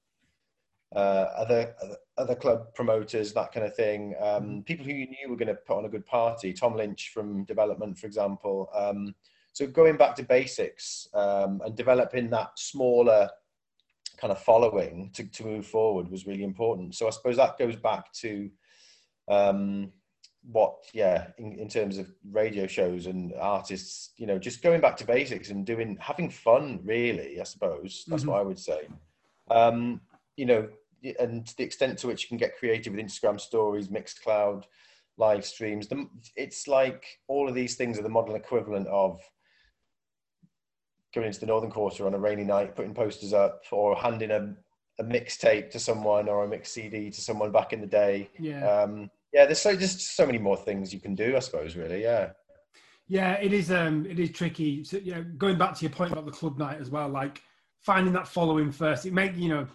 uh, 0.95 1.27
other, 1.35 1.75
other, 1.81 1.97
other 2.17 2.35
club 2.35 2.73
promoters, 2.73 3.33
that 3.33 3.51
kind 3.51 3.65
of 3.65 3.75
thing. 3.75 4.15
Um, 4.19 4.43
mm-hmm. 4.43 4.59
people 4.61 4.85
who 4.85 4.93
you 4.93 5.07
knew 5.07 5.29
were 5.29 5.35
going 5.35 5.49
to 5.49 5.55
put 5.55 5.77
on 5.77 5.85
a 5.85 5.89
good 5.89 6.05
party. 6.05 6.53
Tom 6.53 6.75
Lynch 6.77 7.11
from 7.13 7.43
Development, 7.43 7.97
for 7.97 8.07
example. 8.07 8.69
So 9.55 9.65
going 9.65 9.95
back 9.95 10.15
to 10.17 10.23
basics 10.23 11.07
um, 11.13 11.61
and 11.63 11.77
developing 11.77 12.29
that 12.31 12.59
smaller 12.59 13.29
kind 14.17 14.31
of 14.31 14.41
following 14.41 15.11
to, 15.13 15.23
to 15.23 15.45
move 15.45 15.65
forward 15.65 16.11
was 16.11 16.27
really 16.27 16.43
important. 16.43 16.93
So 16.93 17.07
I 17.07 17.11
suppose 17.11 17.37
that 17.37 17.57
goes 17.57 17.77
back 17.77 18.11
to 18.15 18.49
um, 19.29 19.93
what 20.51 20.75
yeah 20.93 21.27
in, 21.37 21.53
in 21.53 21.69
terms 21.69 21.97
of 21.97 22.11
radio 22.29 22.67
shows 22.67 23.07
and 23.07 23.33
artists 23.39 24.11
you 24.17 24.27
know 24.27 24.37
just 24.37 24.61
going 24.61 24.79
back 24.79 24.95
to 24.97 25.05
basics 25.05 25.49
and 25.49 25.65
doing 25.65 25.97
having 25.99 26.29
fun 26.29 26.79
really 26.83 27.41
i 27.41 27.43
suppose 27.43 28.03
that's 28.07 28.23
Mhm. 28.23 28.27
what 28.27 28.39
i 28.41 28.43
would 28.43 28.59
say 28.59 28.81
um 29.49 30.01
you 30.37 30.45
know 30.45 30.69
and 31.19 31.47
to 31.47 31.57
the 31.57 31.63
extent 31.63 31.97
to 31.97 32.05
which 32.07 32.21
you 32.23 32.27
can 32.27 32.37
get 32.37 32.57
creative 32.59 32.93
with 32.93 33.03
instagram 33.03 33.39
stories 33.39 33.87
Mixcloud 33.87 34.65
live 35.17 35.43
streams 35.43 35.87
the, 35.87 36.07
it's 36.35 36.67
like 36.67 37.03
all 37.27 37.49
of 37.49 37.55
these 37.55 37.75
things 37.75 37.97
are 37.97 38.03
the 38.03 38.09
modern 38.09 38.35
equivalent 38.35 38.85
of 38.87 39.19
going 41.15 41.27
into 41.27 41.39
the 41.39 41.45
northern 41.47 41.71
quarter 41.71 42.05
on 42.05 42.13
a 42.13 42.19
rainy 42.19 42.43
night 42.43 42.75
putting 42.75 42.93
posters 42.93 43.33
up 43.33 43.63
or 43.71 43.95
handing 43.95 44.29
a, 44.31 44.53
a 44.99 45.03
mixtape 45.03 45.71
to 45.71 45.79
someone 45.79 46.29
or 46.29 46.43
a 46.43 46.47
mix 46.47 46.71
cd 46.71 47.09
to 47.09 47.21
someone 47.21 47.51
back 47.51 47.73
in 47.73 47.81
the 47.81 47.87
day 47.87 48.29
Yeah. 48.37 48.67
um, 48.83 49.09
yeah, 49.33 49.45
there's 49.45 49.59
so 49.59 49.75
just 49.75 50.15
so 50.15 50.25
many 50.25 50.37
more 50.37 50.55
things 50.55 50.93
you 50.93 50.99
can 51.01 51.13
do, 51.13 51.35
I 51.35 51.39
suppose. 51.39 51.75
Really, 51.75 52.01
yeah. 52.01 52.29
Yeah, 53.09 53.33
it 53.33 53.51
is. 53.51 53.69
Um, 53.69 54.05
it 54.05 54.17
is 54.17 54.31
tricky. 54.31 54.83
So, 54.85 54.97
yeah, 55.03 55.23
going 55.37 55.57
back 55.57 55.75
to 55.75 55.81
your 55.81 55.91
point 55.91 56.13
about 56.13 56.25
the 56.25 56.31
club 56.31 56.57
night 56.57 56.79
as 56.79 56.89
well, 56.89 57.09
like 57.09 57.41
finding 57.81 58.13
that 58.13 58.29
following 58.29 58.71
first. 58.71 59.05
It 59.05 59.11
make 59.11 59.35
you 59.35 59.49
know, 59.49 59.67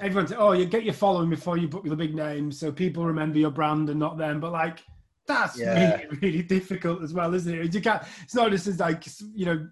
everyone 0.00 0.28
say, 0.28 0.36
"Oh, 0.36 0.52
you 0.52 0.64
get 0.64 0.84
your 0.84 0.94
following 0.94 1.28
before 1.28 1.58
you 1.58 1.68
book 1.68 1.84
the 1.84 1.94
big 1.94 2.14
names, 2.14 2.58
so 2.58 2.72
people 2.72 3.04
remember 3.04 3.38
your 3.38 3.50
brand 3.50 3.90
and 3.90 4.00
not 4.00 4.16
them." 4.16 4.40
But 4.40 4.52
like, 4.52 4.82
that's 5.26 5.58
Yeah. 5.58 5.74
really, 5.74 6.18
really 6.22 6.42
difficult 6.42 7.02
as 7.02 7.12
well, 7.12 7.34
isn't 7.34 7.54
it? 7.54 7.74
You 7.74 7.82
can't. 7.82 8.02
It's 8.22 8.34
not 8.34 8.50
just 8.50 8.66
as 8.66 8.80
like 8.80 9.04
you 9.34 9.44
know, 9.44 9.68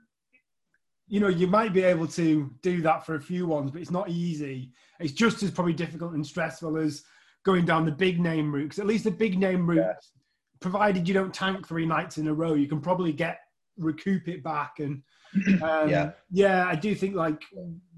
you 1.11 1.19
know, 1.19 1.29
you 1.29 1.49
might 1.49 1.73
be 1.73 1.83
able 1.83 2.07
to 2.07 2.49
do 2.63 2.81
that 2.83 3.05
for 3.05 3.17
a 3.17 3.21
few 3.21 3.45
ones, 3.47 3.71
but 3.73 3.81
it's 3.83 3.91
not 3.91 4.09
easy. 4.09 4.73
It's 5.01 5.13
just 5.13 5.43
as 5.43 5.51
probably 5.51 5.73
difficult 5.75 6.15
and 6.15 6.25
stressful 6.25 6.79
as 6.79 7.03
going 7.45 7.65
down 7.65 7.85
the 7.85 7.91
big 7.93 8.21
name 8.21 8.55
route. 8.55 8.71
'Cause 8.71 8.79
at 8.79 8.87
least 8.87 9.05
the 9.05 9.11
big 9.11 9.37
name 9.39 9.69
route 9.69 9.79
Yeah. 9.79 9.95
provided 10.61 11.09
you 11.09 11.15
don't 11.15 11.35
tank 11.35 11.67
three 11.67 11.85
nights 11.85 12.19
in 12.19 12.29
a 12.29 12.33
row, 12.35 12.55
you 12.55 12.69
can 12.69 12.81
probably 12.81 13.13
get 13.13 13.41
recoup 13.77 14.29
it 14.29 14.43
back. 14.45 14.79
And 14.79 15.03
um, 15.63 15.89
Yeah. 15.89 16.13
yeah, 16.31 16.67
I 16.69 16.77
do 16.77 16.95
think 16.95 17.15
like 17.17 17.43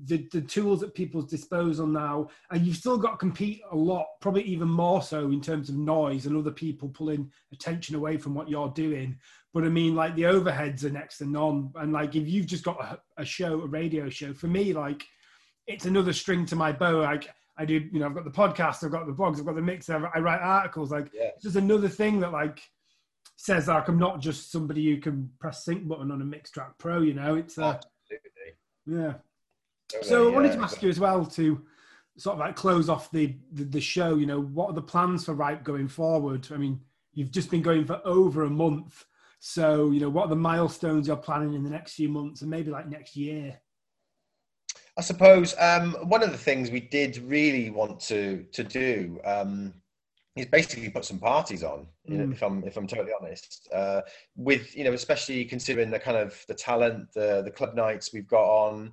the 0.05 0.27
the 0.33 0.41
tools 0.41 0.83
at 0.83 0.95
people's 0.95 1.27
disposal 1.31 1.87
now, 1.87 2.29
and 2.51 2.65
you've 2.65 2.77
still 2.77 2.97
got 2.99 3.13
to 3.13 3.17
compete 3.19 3.61
a 3.71 3.77
lot, 3.77 4.07
probably 4.21 4.43
even 4.45 4.69
more 4.69 5.03
so 5.03 5.31
in 5.31 5.41
terms 5.43 5.69
of 5.69 5.77
noise 5.77 6.25
and 6.27 6.37
other 6.37 6.51
people 6.51 6.89
pulling 6.89 7.31
attention 7.53 7.95
away 7.97 8.17
from 8.17 8.33
what 8.35 8.49
you're 8.49 8.71
doing. 8.71 9.19
But 9.55 9.65
I 9.65 9.69
mean, 9.69 9.95
like 9.95 10.15
the 10.17 10.23
overheads 10.23 10.85
are 10.85 10.91
next 10.91 11.19
to 11.19 11.27
none, 11.27 11.73
and 11.77 11.93
like 11.93 12.15
if 12.17 12.27
you've 12.27 12.47
just 12.47 12.65
got 12.65 12.81
a, 12.81 12.99
a 13.21 13.25
show, 13.25 13.61
a 13.61 13.67
radio 13.67 14.09
show, 14.09 14.33
for 14.33 14.47
me, 14.47 14.73
like 14.73 15.05
it's 15.67 15.85
another 15.87 16.13
string 16.13 16.47
to 16.47 16.57
my 16.57 16.73
bow. 16.73 17.01
Like 17.01 17.29
I 17.59 17.65
do, 17.67 17.75
you 17.93 18.01
know, 18.01 18.07
I've 18.07 18.15
got 18.15 18.25
the 18.25 18.31
podcast, 18.31 18.83
I've 18.83 18.91
got 18.93 19.07
the 19.07 19.13
blogs, 19.13 19.39
I've 19.39 19.45
got 19.47 19.55
the 19.57 19.61
mix, 19.63 19.91
I 19.91 19.97
write 19.99 20.41
articles. 20.41 20.91
Like 20.91 21.11
Yeah. 21.13 21.31
it's 21.35 21.43
just 21.45 21.57
another 21.57 21.89
thing 21.89 22.19
that 22.21 22.33
like 22.33 22.61
says 23.37 23.69
like 23.69 23.89
I'm 23.89 23.99
not 23.99 24.21
just 24.21 24.51
somebody 24.51 24.85
who 24.87 25.01
can 25.01 25.31
press 25.39 25.65
sync 25.65 25.87
button 25.87 26.11
on 26.11 26.23
a 26.23 26.25
Mixtrack 26.25 26.79
Pro. 26.79 27.01
You 27.03 27.15
know, 27.15 27.35
it's 27.35 27.59
uh, 27.59 27.79
Absolutely. 28.09 28.57
yeah. 28.87 29.15
So 30.03 30.29
I 30.31 30.35
wanted 30.35 30.53
to 30.53 30.61
ask 30.61 30.83
you 30.83 30.89
as 30.89 30.99
well 30.99 31.27
to 31.27 31.61
sort 32.17 32.35
of 32.35 32.41
like 32.41 32.57
close 32.57 32.89
off 32.89 33.11
the, 33.11 33.37
the 33.53 33.65
the 33.65 33.81
show. 33.81 34.17
You 34.17 34.25
know, 34.27 34.41
what 34.41 34.69
are 34.71 34.75
the 34.75 34.81
plans 34.83 35.27
for 35.27 35.35
Ripe 35.35 35.63
going 35.65 35.89
forward? 35.89 36.49
I 36.53 36.57
mean, 36.57 36.81
you've 37.13 37.31
just 37.31 37.51
been 37.51 37.61
going 37.63 37.85
for 37.85 38.01
over 38.07 38.45
a 38.45 38.51
month. 38.51 39.05
So, 39.45 39.91
you 39.91 39.99
know, 39.99 40.09
what 40.09 40.27
are 40.27 40.29
the 40.29 40.37
milestones 40.37 41.09
you're 41.09 41.17
planning 41.17 41.55
in 41.55 41.65
the 41.65 41.69
next 41.69 41.95
few 41.95 42.09
months 42.09 42.43
and 42.43 42.51
maybe 42.51 42.71
like 42.71 42.89
next 42.89 43.17
year? 43.17 43.59
I 44.97 45.01
suppose 45.01 45.57
um, 45.59 45.95
one 46.05 46.23
of 46.23 46.31
the 46.31 46.39
things 46.39 46.71
we 46.71 46.79
did 46.79 47.19
really 47.19 47.69
want 47.69 47.99
to 48.03 48.45
to 48.53 48.63
do 48.63 49.19
um, 49.25 49.75
is 50.37 50.47
basically 50.47 50.91
put 50.91 51.05
some 51.05 51.19
parties 51.19 51.65
on. 51.65 51.89
You 52.05 52.19
know, 52.19 52.27
Mm. 52.27 52.33
if 52.35 52.43
I'm 52.43 52.65
if 52.65 52.77
I'm 52.77 52.87
totally 52.87 53.11
honest, 53.21 53.69
uh, 53.75 54.03
with 54.37 54.77
you 54.77 54.85
know, 54.85 54.93
especially 54.93 55.45
considering 55.45 55.91
the 55.91 55.99
kind 55.99 56.17
of 56.19 56.41
the 56.47 56.55
talent, 56.55 57.13
the 57.13 57.43
the 57.43 57.51
club 57.51 57.75
nights 57.75 58.13
we've 58.13 58.29
got 58.29 58.45
on, 58.45 58.93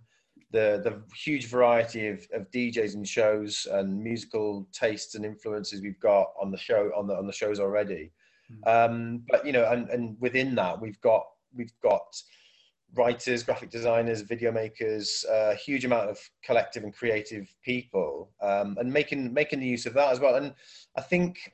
the 0.49 0.81
the 0.83 0.99
huge 1.15 1.45
variety 1.45 2.07
of, 2.07 2.25
of 2.33 2.49
DJs 2.49 2.95
and 2.95 3.07
shows 3.07 3.67
and 3.71 4.03
musical 4.03 4.67
tastes 4.71 5.13
and 5.13 5.23
influences 5.23 5.83
we've 5.83 5.99
got 5.99 6.33
on 6.41 6.49
the 6.49 6.57
show 6.57 6.91
on 6.97 7.05
the 7.05 7.13
on 7.15 7.27
the 7.27 7.33
shows 7.33 7.59
already. 7.59 8.11
Um, 8.65 9.23
but 9.29 9.45
you 9.45 9.51
know, 9.51 9.69
and 9.71 9.89
and 9.89 10.17
within 10.19 10.55
that 10.55 10.79
we've 10.79 10.99
got 11.01 11.23
we've 11.55 11.73
got 11.81 12.03
writers, 12.95 13.43
graphic 13.43 13.69
designers, 13.69 14.21
video 14.21 14.51
makers, 14.51 15.25
a 15.29 15.55
huge 15.55 15.85
amount 15.85 16.09
of 16.09 16.19
collective 16.43 16.83
and 16.83 16.93
creative 16.93 17.53
people, 17.63 18.31
um, 18.41 18.77
and 18.79 18.91
making 18.91 19.33
making 19.33 19.59
the 19.59 19.67
use 19.67 19.85
of 19.85 19.93
that 19.93 20.11
as 20.11 20.19
well. 20.19 20.35
And 20.35 20.53
I 20.97 21.01
think 21.01 21.53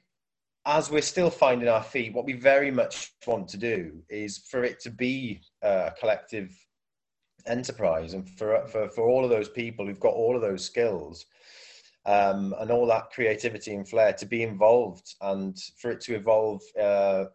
as 0.66 0.90
we're 0.90 1.02
still 1.02 1.30
finding 1.30 1.70
our 1.70 1.84
feet, 1.84 2.14
what 2.14 2.26
we 2.26 2.34
very 2.34 2.72
much 2.72 3.14
want 3.28 3.48
to 3.50 3.58
do 3.58 4.02
is 4.10 4.40
for 4.50 4.64
it 4.64 4.80
to 4.82 4.90
be 4.90 5.42
a 5.62 5.92
collective 6.00 6.56
enterprise, 7.46 8.14
and 8.14 8.28
for 8.38 8.66
for 8.68 8.90
for 8.90 9.08
all 9.08 9.24
of 9.24 9.30
those 9.30 9.50
people 9.50 9.86
who've 9.86 10.00
got 10.00 10.14
all 10.14 10.36
of 10.36 10.42
those 10.42 10.66
skills. 10.66 11.26
Um, 12.06 12.54
and 12.60 12.70
all 12.70 12.86
that 12.88 13.10
creativity 13.12 13.74
and 13.74 13.88
flair 13.88 14.14
to 14.14 14.26
be 14.28 14.44
involved 14.44 15.16
and 15.22 15.58
for 15.78 15.90
it 15.90 16.02
to 16.02 16.16
evolve 16.16 16.62
uh, 16.80 17.26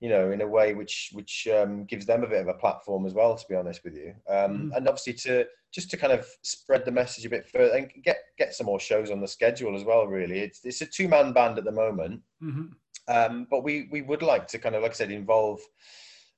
you 0.00 0.10
know, 0.10 0.30
in 0.30 0.42
a 0.42 0.46
way 0.46 0.74
which 0.74 1.10
which 1.14 1.48
um, 1.48 1.84
gives 1.86 2.04
them 2.04 2.22
a 2.22 2.26
bit 2.28 2.42
of 2.42 2.48
a 2.48 2.54
platform 2.54 3.06
as 3.06 3.14
well. 3.14 3.34
To 3.34 3.48
be 3.48 3.54
honest 3.54 3.82
with 3.82 3.94
you, 3.94 4.14
um, 4.28 4.70
Mhm. 4.70 4.76
and 4.76 4.88
obviously 4.88 5.14
to 5.14 5.46
just 5.72 5.90
to 5.90 5.96
kind 5.96 6.12
of 6.12 6.26
spread 6.42 6.84
the 6.84 6.90
message 6.90 7.24
a 7.24 7.30
bit 7.30 7.48
further 7.48 7.74
and 7.74 7.90
get 8.04 8.18
get 8.36 8.54
some 8.54 8.66
more 8.66 8.78
shows 8.80 9.10
on 9.10 9.20
the 9.20 9.28
schedule 9.28 9.74
as 9.74 9.84
well. 9.84 10.06
Really, 10.06 10.40
it's 10.40 10.64
it's 10.64 10.82
a 10.82 10.86
two 10.86 11.08
man 11.08 11.32
band 11.32 11.56
at 11.56 11.64
the 11.64 11.72
moment, 11.72 12.20
hmm 12.40 12.66
um, 13.08 13.46
but 13.50 13.64
we 13.64 13.88
we 13.90 14.02
would 14.02 14.22
like 14.22 14.46
to 14.48 14.58
kind 14.58 14.74
of 14.74 14.82
like 14.82 14.90
I 14.92 14.94
said 14.94 15.10
involve. 15.10 15.60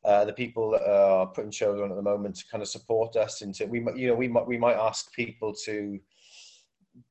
Uh, 0.04 0.24
the 0.24 0.32
people 0.32 0.70
that 0.70 0.88
are 0.88 1.26
putting 1.26 1.50
shows 1.50 1.80
on 1.80 1.90
at 1.90 1.96
the 1.96 2.02
moment 2.02 2.36
to 2.36 2.46
kind 2.48 2.62
of 2.62 2.68
support 2.68 3.16
us 3.16 3.42
into 3.42 3.66
we 3.66 3.80
you 3.96 4.06
know 4.06 4.14
we 4.14 4.28
might 4.28 4.46
we 4.46 4.56
might 4.56 4.76
ask 4.76 5.12
people 5.12 5.52
to 5.52 5.98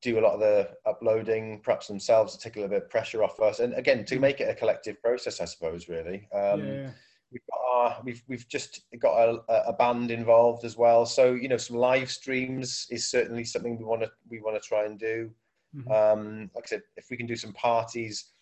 do 0.02 0.18
a 0.18 0.22
lot 0.22 0.34
of 0.34 0.40
the 0.40 0.70
uploading 0.86 1.60
perhaps 1.62 1.86
themselves 1.86 2.34
to 2.34 2.40
take 2.40 2.56
a 2.56 2.58
little 2.60 2.70
bit 2.70 2.84
of 2.84 2.90
pressure 2.90 3.22
off 3.22 3.40
us 3.40 3.60
and 3.60 3.74
again 3.74 4.04
to 4.04 4.18
make 4.18 4.40
it 4.40 4.50
a 4.50 4.54
collective 4.54 5.00
process 5.02 5.40
i 5.40 5.44
suppose 5.44 5.88
really 5.88 6.28
um, 6.34 6.66
yeah. 6.66 6.90
we've 7.30 7.46
got 7.50 7.60
our, 7.72 8.00
we've 8.04 8.22
we've 8.28 8.48
just 8.48 8.82
got 8.98 9.16
a, 9.16 9.68
a 9.68 9.72
band 9.72 10.10
involved 10.10 10.64
as 10.64 10.76
well. 10.76 11.06
So 11.06 11.34
you 11.34 11.48
know, 11.48 11.56
some 11.56 11.76
live 11.76 12.10
streams 12.10 12.86
is 12.90 13.10
certainly 13.10 13.44
something 13.44 13.78
we 13.78 13.84
want 13.84 14.02
to 14.02 14.10
we 14.28 14.40
want 14.40 14.60
to 14.60 14.68
try 14.68 14.84
and 14.84 14.98
do. 14.98 15.30
Mhm. 15.76 15.90
Um, 15.90 16.50
like 16.54 16.64
I 16.64 16.68
said, 16.68 16.82
if 16.96 17.06
we 17.10 17.16
can 17.16 17.26
do 17.26 17.36
some 17.36 17.52
parties, 17.52 18.32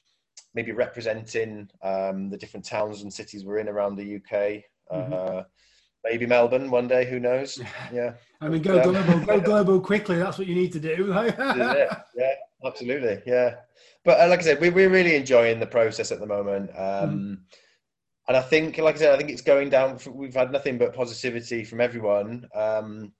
maybe 0.54 0.72
representing 0.72 1.68
um, 1.82 2.30
the 2.30 2.36
different 2.36 2.64
towns 2.64 3.02
and 3.02 3.12
cities 3.12 3.44
we're 3.44 3.58
in 3.58 3.68
around 3.68 3.96
the 3.96 4.16
UK. 4.16 4.64
Mhm. 4.92 5.12
Uh, 5.12 5.44
maybe 6.08 6.26
Melbourne 6.26 6.70
one 6.70 6.88
day. 6.88 7.04
Who 7.04 7.18
knows? 7.20 7.60
Yeah, 7.92 8.14
I 8.40 8.48
mean, 8.48 8.62
go 8.62 8.80
Um, 8.80 8.92
global, 8.92 9.26
go 9.26 9.40
global 9.50 9.80
quickly. 9.80 10.18
That's 10.18 10.38
what 10.38 10.46
you 10.46 10.54
need 10.54 10.72
to 10.72 10.80
do. 10.80 11.12
it. 11.16 11.36
yeah, 12.16 12.34
absolutely. 12.64 13.22
Yeah, 13.26 13.56
but 14.04 14.20
uh, 14.20 14.28
like 14.28 14.40
I 14.40 14.42
said, 14.42 14.60
we, 14.60 14.70
we're 14.70 14.90
really 14.90 15.16
enjoying 15.16 15.60
the 15.60 15.66
process 15.66 16.12
at 16.12 16.20
the 16.20 16.26
moment. 16.26 16.70
Um, 16.76 17.44
And 18.28 18.36
I 18.36 18.42
think, 18.42 18.76
like 18.78 18.96
I 18.96 18.98
said, 18.98 19.14
I 19.14 19.18
think 19.18 19.30
it's 19.30 19.40
going 19.52 19.70
down. 19.70 20.00
We've 20.10 20.34
had 20.34 20.50
nothing 20.50 20.78
but 20.78 20.92
positivity 20.94 21.62
from 21.64 21.80
everyone. 21.80 22.48
Um, 22.54 23.12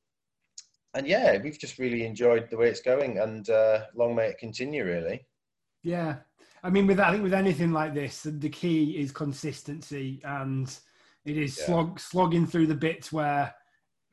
and 0.95 1.07
yeah, 1.07 1.39
we've 1.41 1.59
just 1.61 1.79
really 1.79 2.05
enjoyed 2.05 2.51
the 2.51 2.57
way 2.57 2.69
it's 2.69 2.81
going, 2.81 3.19
and 3.19 3.49
uh, 3.49 3.85
long 3.95 4.17
may 4.17 4.27
it 4.31 4.39
continue. 4.39 4.85
Really. 4.85 5.25
Yeah, 5.85 6.17
I 6.65 6.71
mean, 6.71 6.89
with 6.89 6.99
I 6.99 7.13
think 7.13 7.23
with 7.23 7.35
anything 7.35 7.73
like 7.73 7.95
this, 7.95 8.27
the 8.29 8.49
key 8.49 8.99
is 8.99 9.13
consistency, 9.13 10.21
and 10.25 10.67
it 11.27 11.37
is 11.37 11.59
Yeah. 11.59 11.67
slog 11.67 12.01
slogging 12.01 12.47
through 12.47 12.69
the 12.69 12.75
bits 12.75 13.13
where 13.13 13.55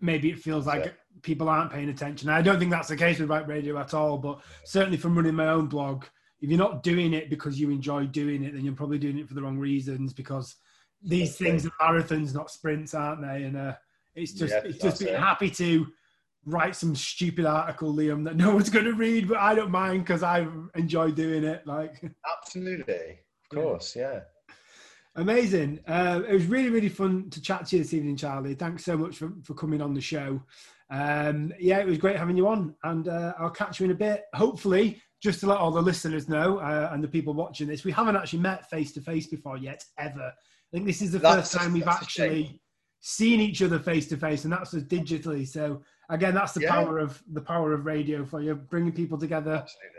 maybe 0.02 0.30
it 0.32 0.40
feels 0.40 0.66
like 0.68 0.86
Yeah. 0.86 0.92
people 1.22 1.48
aren't 1.48 1.72
paying 1.72 1.90
attention. 1.90 2.28
I 2.30 2.42
don't 2.42 2.60
think 2.60 2.72
that's 2.72 2.90
the 2.90 2.98
case 2.98 3.20
with 3.20 3.30
Ripe 3.30 3.48
Radio 3.48 3.78
at 3.78 3.94
all, 3.94 4.18
but 4.18 4.42
certainly 4.66 4.98
from 4.98 5.16
running 5.16 5.36
my 5.36 5.48
own 5.48 5.68
blog, 5.68 6.06
if 6.42 6.50
you're 6.50 6.58
not 6.60 6.84
doing 6.84 7.14
it 7.14 7.30
because 7.30 7.60
you 7.60 7.70
enjoy 7.70 8.06
doing 8.08 8.44
it, 8.44 8.54
then 8.54 8.66
you're 8.66 8.76
probably 8.76 8.98
doing 9.00 9.18
it 9.20 9.28
for 9.30 9.34
the 9.34 9.42
wrong 9.42 9.58
reasons 9.58 10.12
because 10.12 10.56
these 11.02 11.36
Okay. 11.36 11.52
things 11.52 11.66
are 11.66 11.72
marathons, 11.82 12.34
not 12.34 12.52
sprints, 12.52 12.94
aren't 12.94 13.22
they? 13.22 13.44
And 13.44 13.56
uh, 13.56 13.76
it's 14.16 14.34
just 14.34 14.54
Yeah, 14.54 14.62
it's 14.66 14.80
just 14.80 15.00
being 15.02 15.14
it. 15.14 15.20
happy 15.20 15.50
to 15.52 15.88
write 16.46 16.76
some 16.76 16.94
stupid 16.96 17.46
article, 17.46 17.94
Liam, 17.94 18.26
that 18.26 18.36
no 18.36 18.54
one's 18.54 18.70
going 18.70 18.86
to 18.86 18.94
read, 18.94 19.30
but 19.30 19.38
I 19.38 19.56
don't 19.56 19.72
mind 19.72 20.04
because 20.04 20.24
I 20.24 20.46
enjoy 20.76 21.12
doing 21.12 21.46
it. 21.46 21.66
Like 21.66 22.04
Absolutely. 22.40 22.94
Of 22.94 23.58
Yeah. 23.58 23.62
course. 23.62 23.96
Yeah. 23.96 24.22
Amazing. 25.16 25.80
Uh, 25.88 26.22
it 26.28 26.34
was 26.34 26.46
really 26.46 26.70
really 26.70 26.90
fun 26.90 27.30
to 27.32 27.42
chat 27.42 27.66
to 27.68 27.78
you 27.78 27.84
this 27.84 27.94
evening, 27.94 28.16
Charlie. 28.18 28.56
Thanks 28.56 28.84
so 28.86 28.98
much 28.98 29.18
for, 29.18 29.34
for 29.44 29.54
coming 29.54 29.82
on 29.82 29.94
the 29.94 30.02
show. 30.02 30.42
Um, 30.90 31.52
yeah, 31.60 31.80
it 31.80 31.88
was 31.88 31.98
great 31.98 32.18
having 32.18 32.38
you 32.38 32.48
on, 32.48 32.76
and 32.84 33.08
uh, 33.08 33.34
I'll 33.40 33.50
catch 33.50 33.80
you 33.80 33.86
in 33.86 33.92
a 33.92 33.96
bit. 33.96 34.24
Hopefully, 34.36 35.02
just 35.22 35.40
to 35.40 35.48
let 35.48 35.58
all 35.58 35.72
the 35.72 35.82
listeners 35.82 36.28
know 36.30 36.58
uh, 36.60 36.90
and 36.92 37.04
the 37.04 37.08
people 37.08 37.34
watching 37.34 37.68
this, 37.68 37.84
we 37.84 37.92
haven't 37.92 38.16
actually 38.16 38.40
met 38.40 38.70
face 38.70 38.92
to 38.94 39.02
face 39.02 39.28
before 39.28 39.58
yet, 39.58 39.84
ever. 39.98 40.28
I 40.32 40.70
think 40.72 40.86
this 40.86 41.02
is 41.02 41.12
the 41.12 41.20
That's 41.20 41.36
first 41.36 41.56
a- 41.56 41.58
time 41.60 41.74
we've 41.74 41.88
actually 41.88 42.60
seen 43.00 43.40
each 43.40 43.62
other 43.62 43.80
face 43.80 44.08
to 44.10 44.18
face, 44.18 44.44
and 44.44 44.54
that's 44.54 44.72
just 44.72 44.88
digitally. 44.88 45.48
So 45.48 45.82
again, 46.10 46.36
that's 46.36 46.54
the 46.54 46.62
Yeah. 46.62 46.72
power 46.72 47.00
of 47.00 47.22
the 47.32 47.42
power 47.42 47.74
of 47.74 47.86
radio 47.86 48.24
for 48.26 48.42
you, 48.42 48.56
bringing 48.56 48.92
people 48.92 49.18
together. 49.18 49.54
Absolutely. 49.54 49.90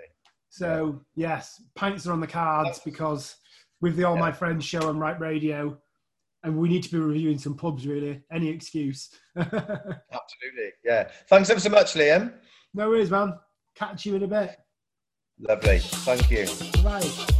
So 0.50 1.00
yes, 1.16 1.60
pints 1.74 2.06
are 2.06 2.12
on 2.12 2.20
the 2.20 2.26
cards 2.26 2.68
That's- 2.78 2.84
because 2.84 3.36
with 3.84 3.96
the 3.96 4.04
All 4.04 4.14
Yeah. 4.14 4.20
My 4.20 4.32
Friends 4.32 4.64
show 4.64 4.88
on 4.88 4.98
Ripe 4.98 5.20
Radio. 5.20 5.76
And 6.42 6.56
we 6.56 6.70
need 6.70 6.82
to 6.84 6.90
be 6.90 6.98
reviewing 6.98 7.38
some 7.38 7.54
pubs, 7.54 7.86
really. 7.86 8.22
Any 8.32 8.48
excuse. 8.48 9.10
Absolutely. 9.36 10.70
Yeah. 10.82 11.10
Thanks 11.28 11.50
ever 11.50 11.60
so 11.60 11.68
much, 11.68 11.92
Liam. 11.92 12.32
no 12.72 12.88
worries, 12.88 13.10
man. 13.10 13.34
Catch 13.74 14.06
you 14.06 14.16
in 14.16 14.22
a 14.22 14.28
bit. 14.28 14.56
Lovely. 15.38 15.80
Thank 15.80 16.30
you. 16.30 16.46
Bye. 16.82 17.34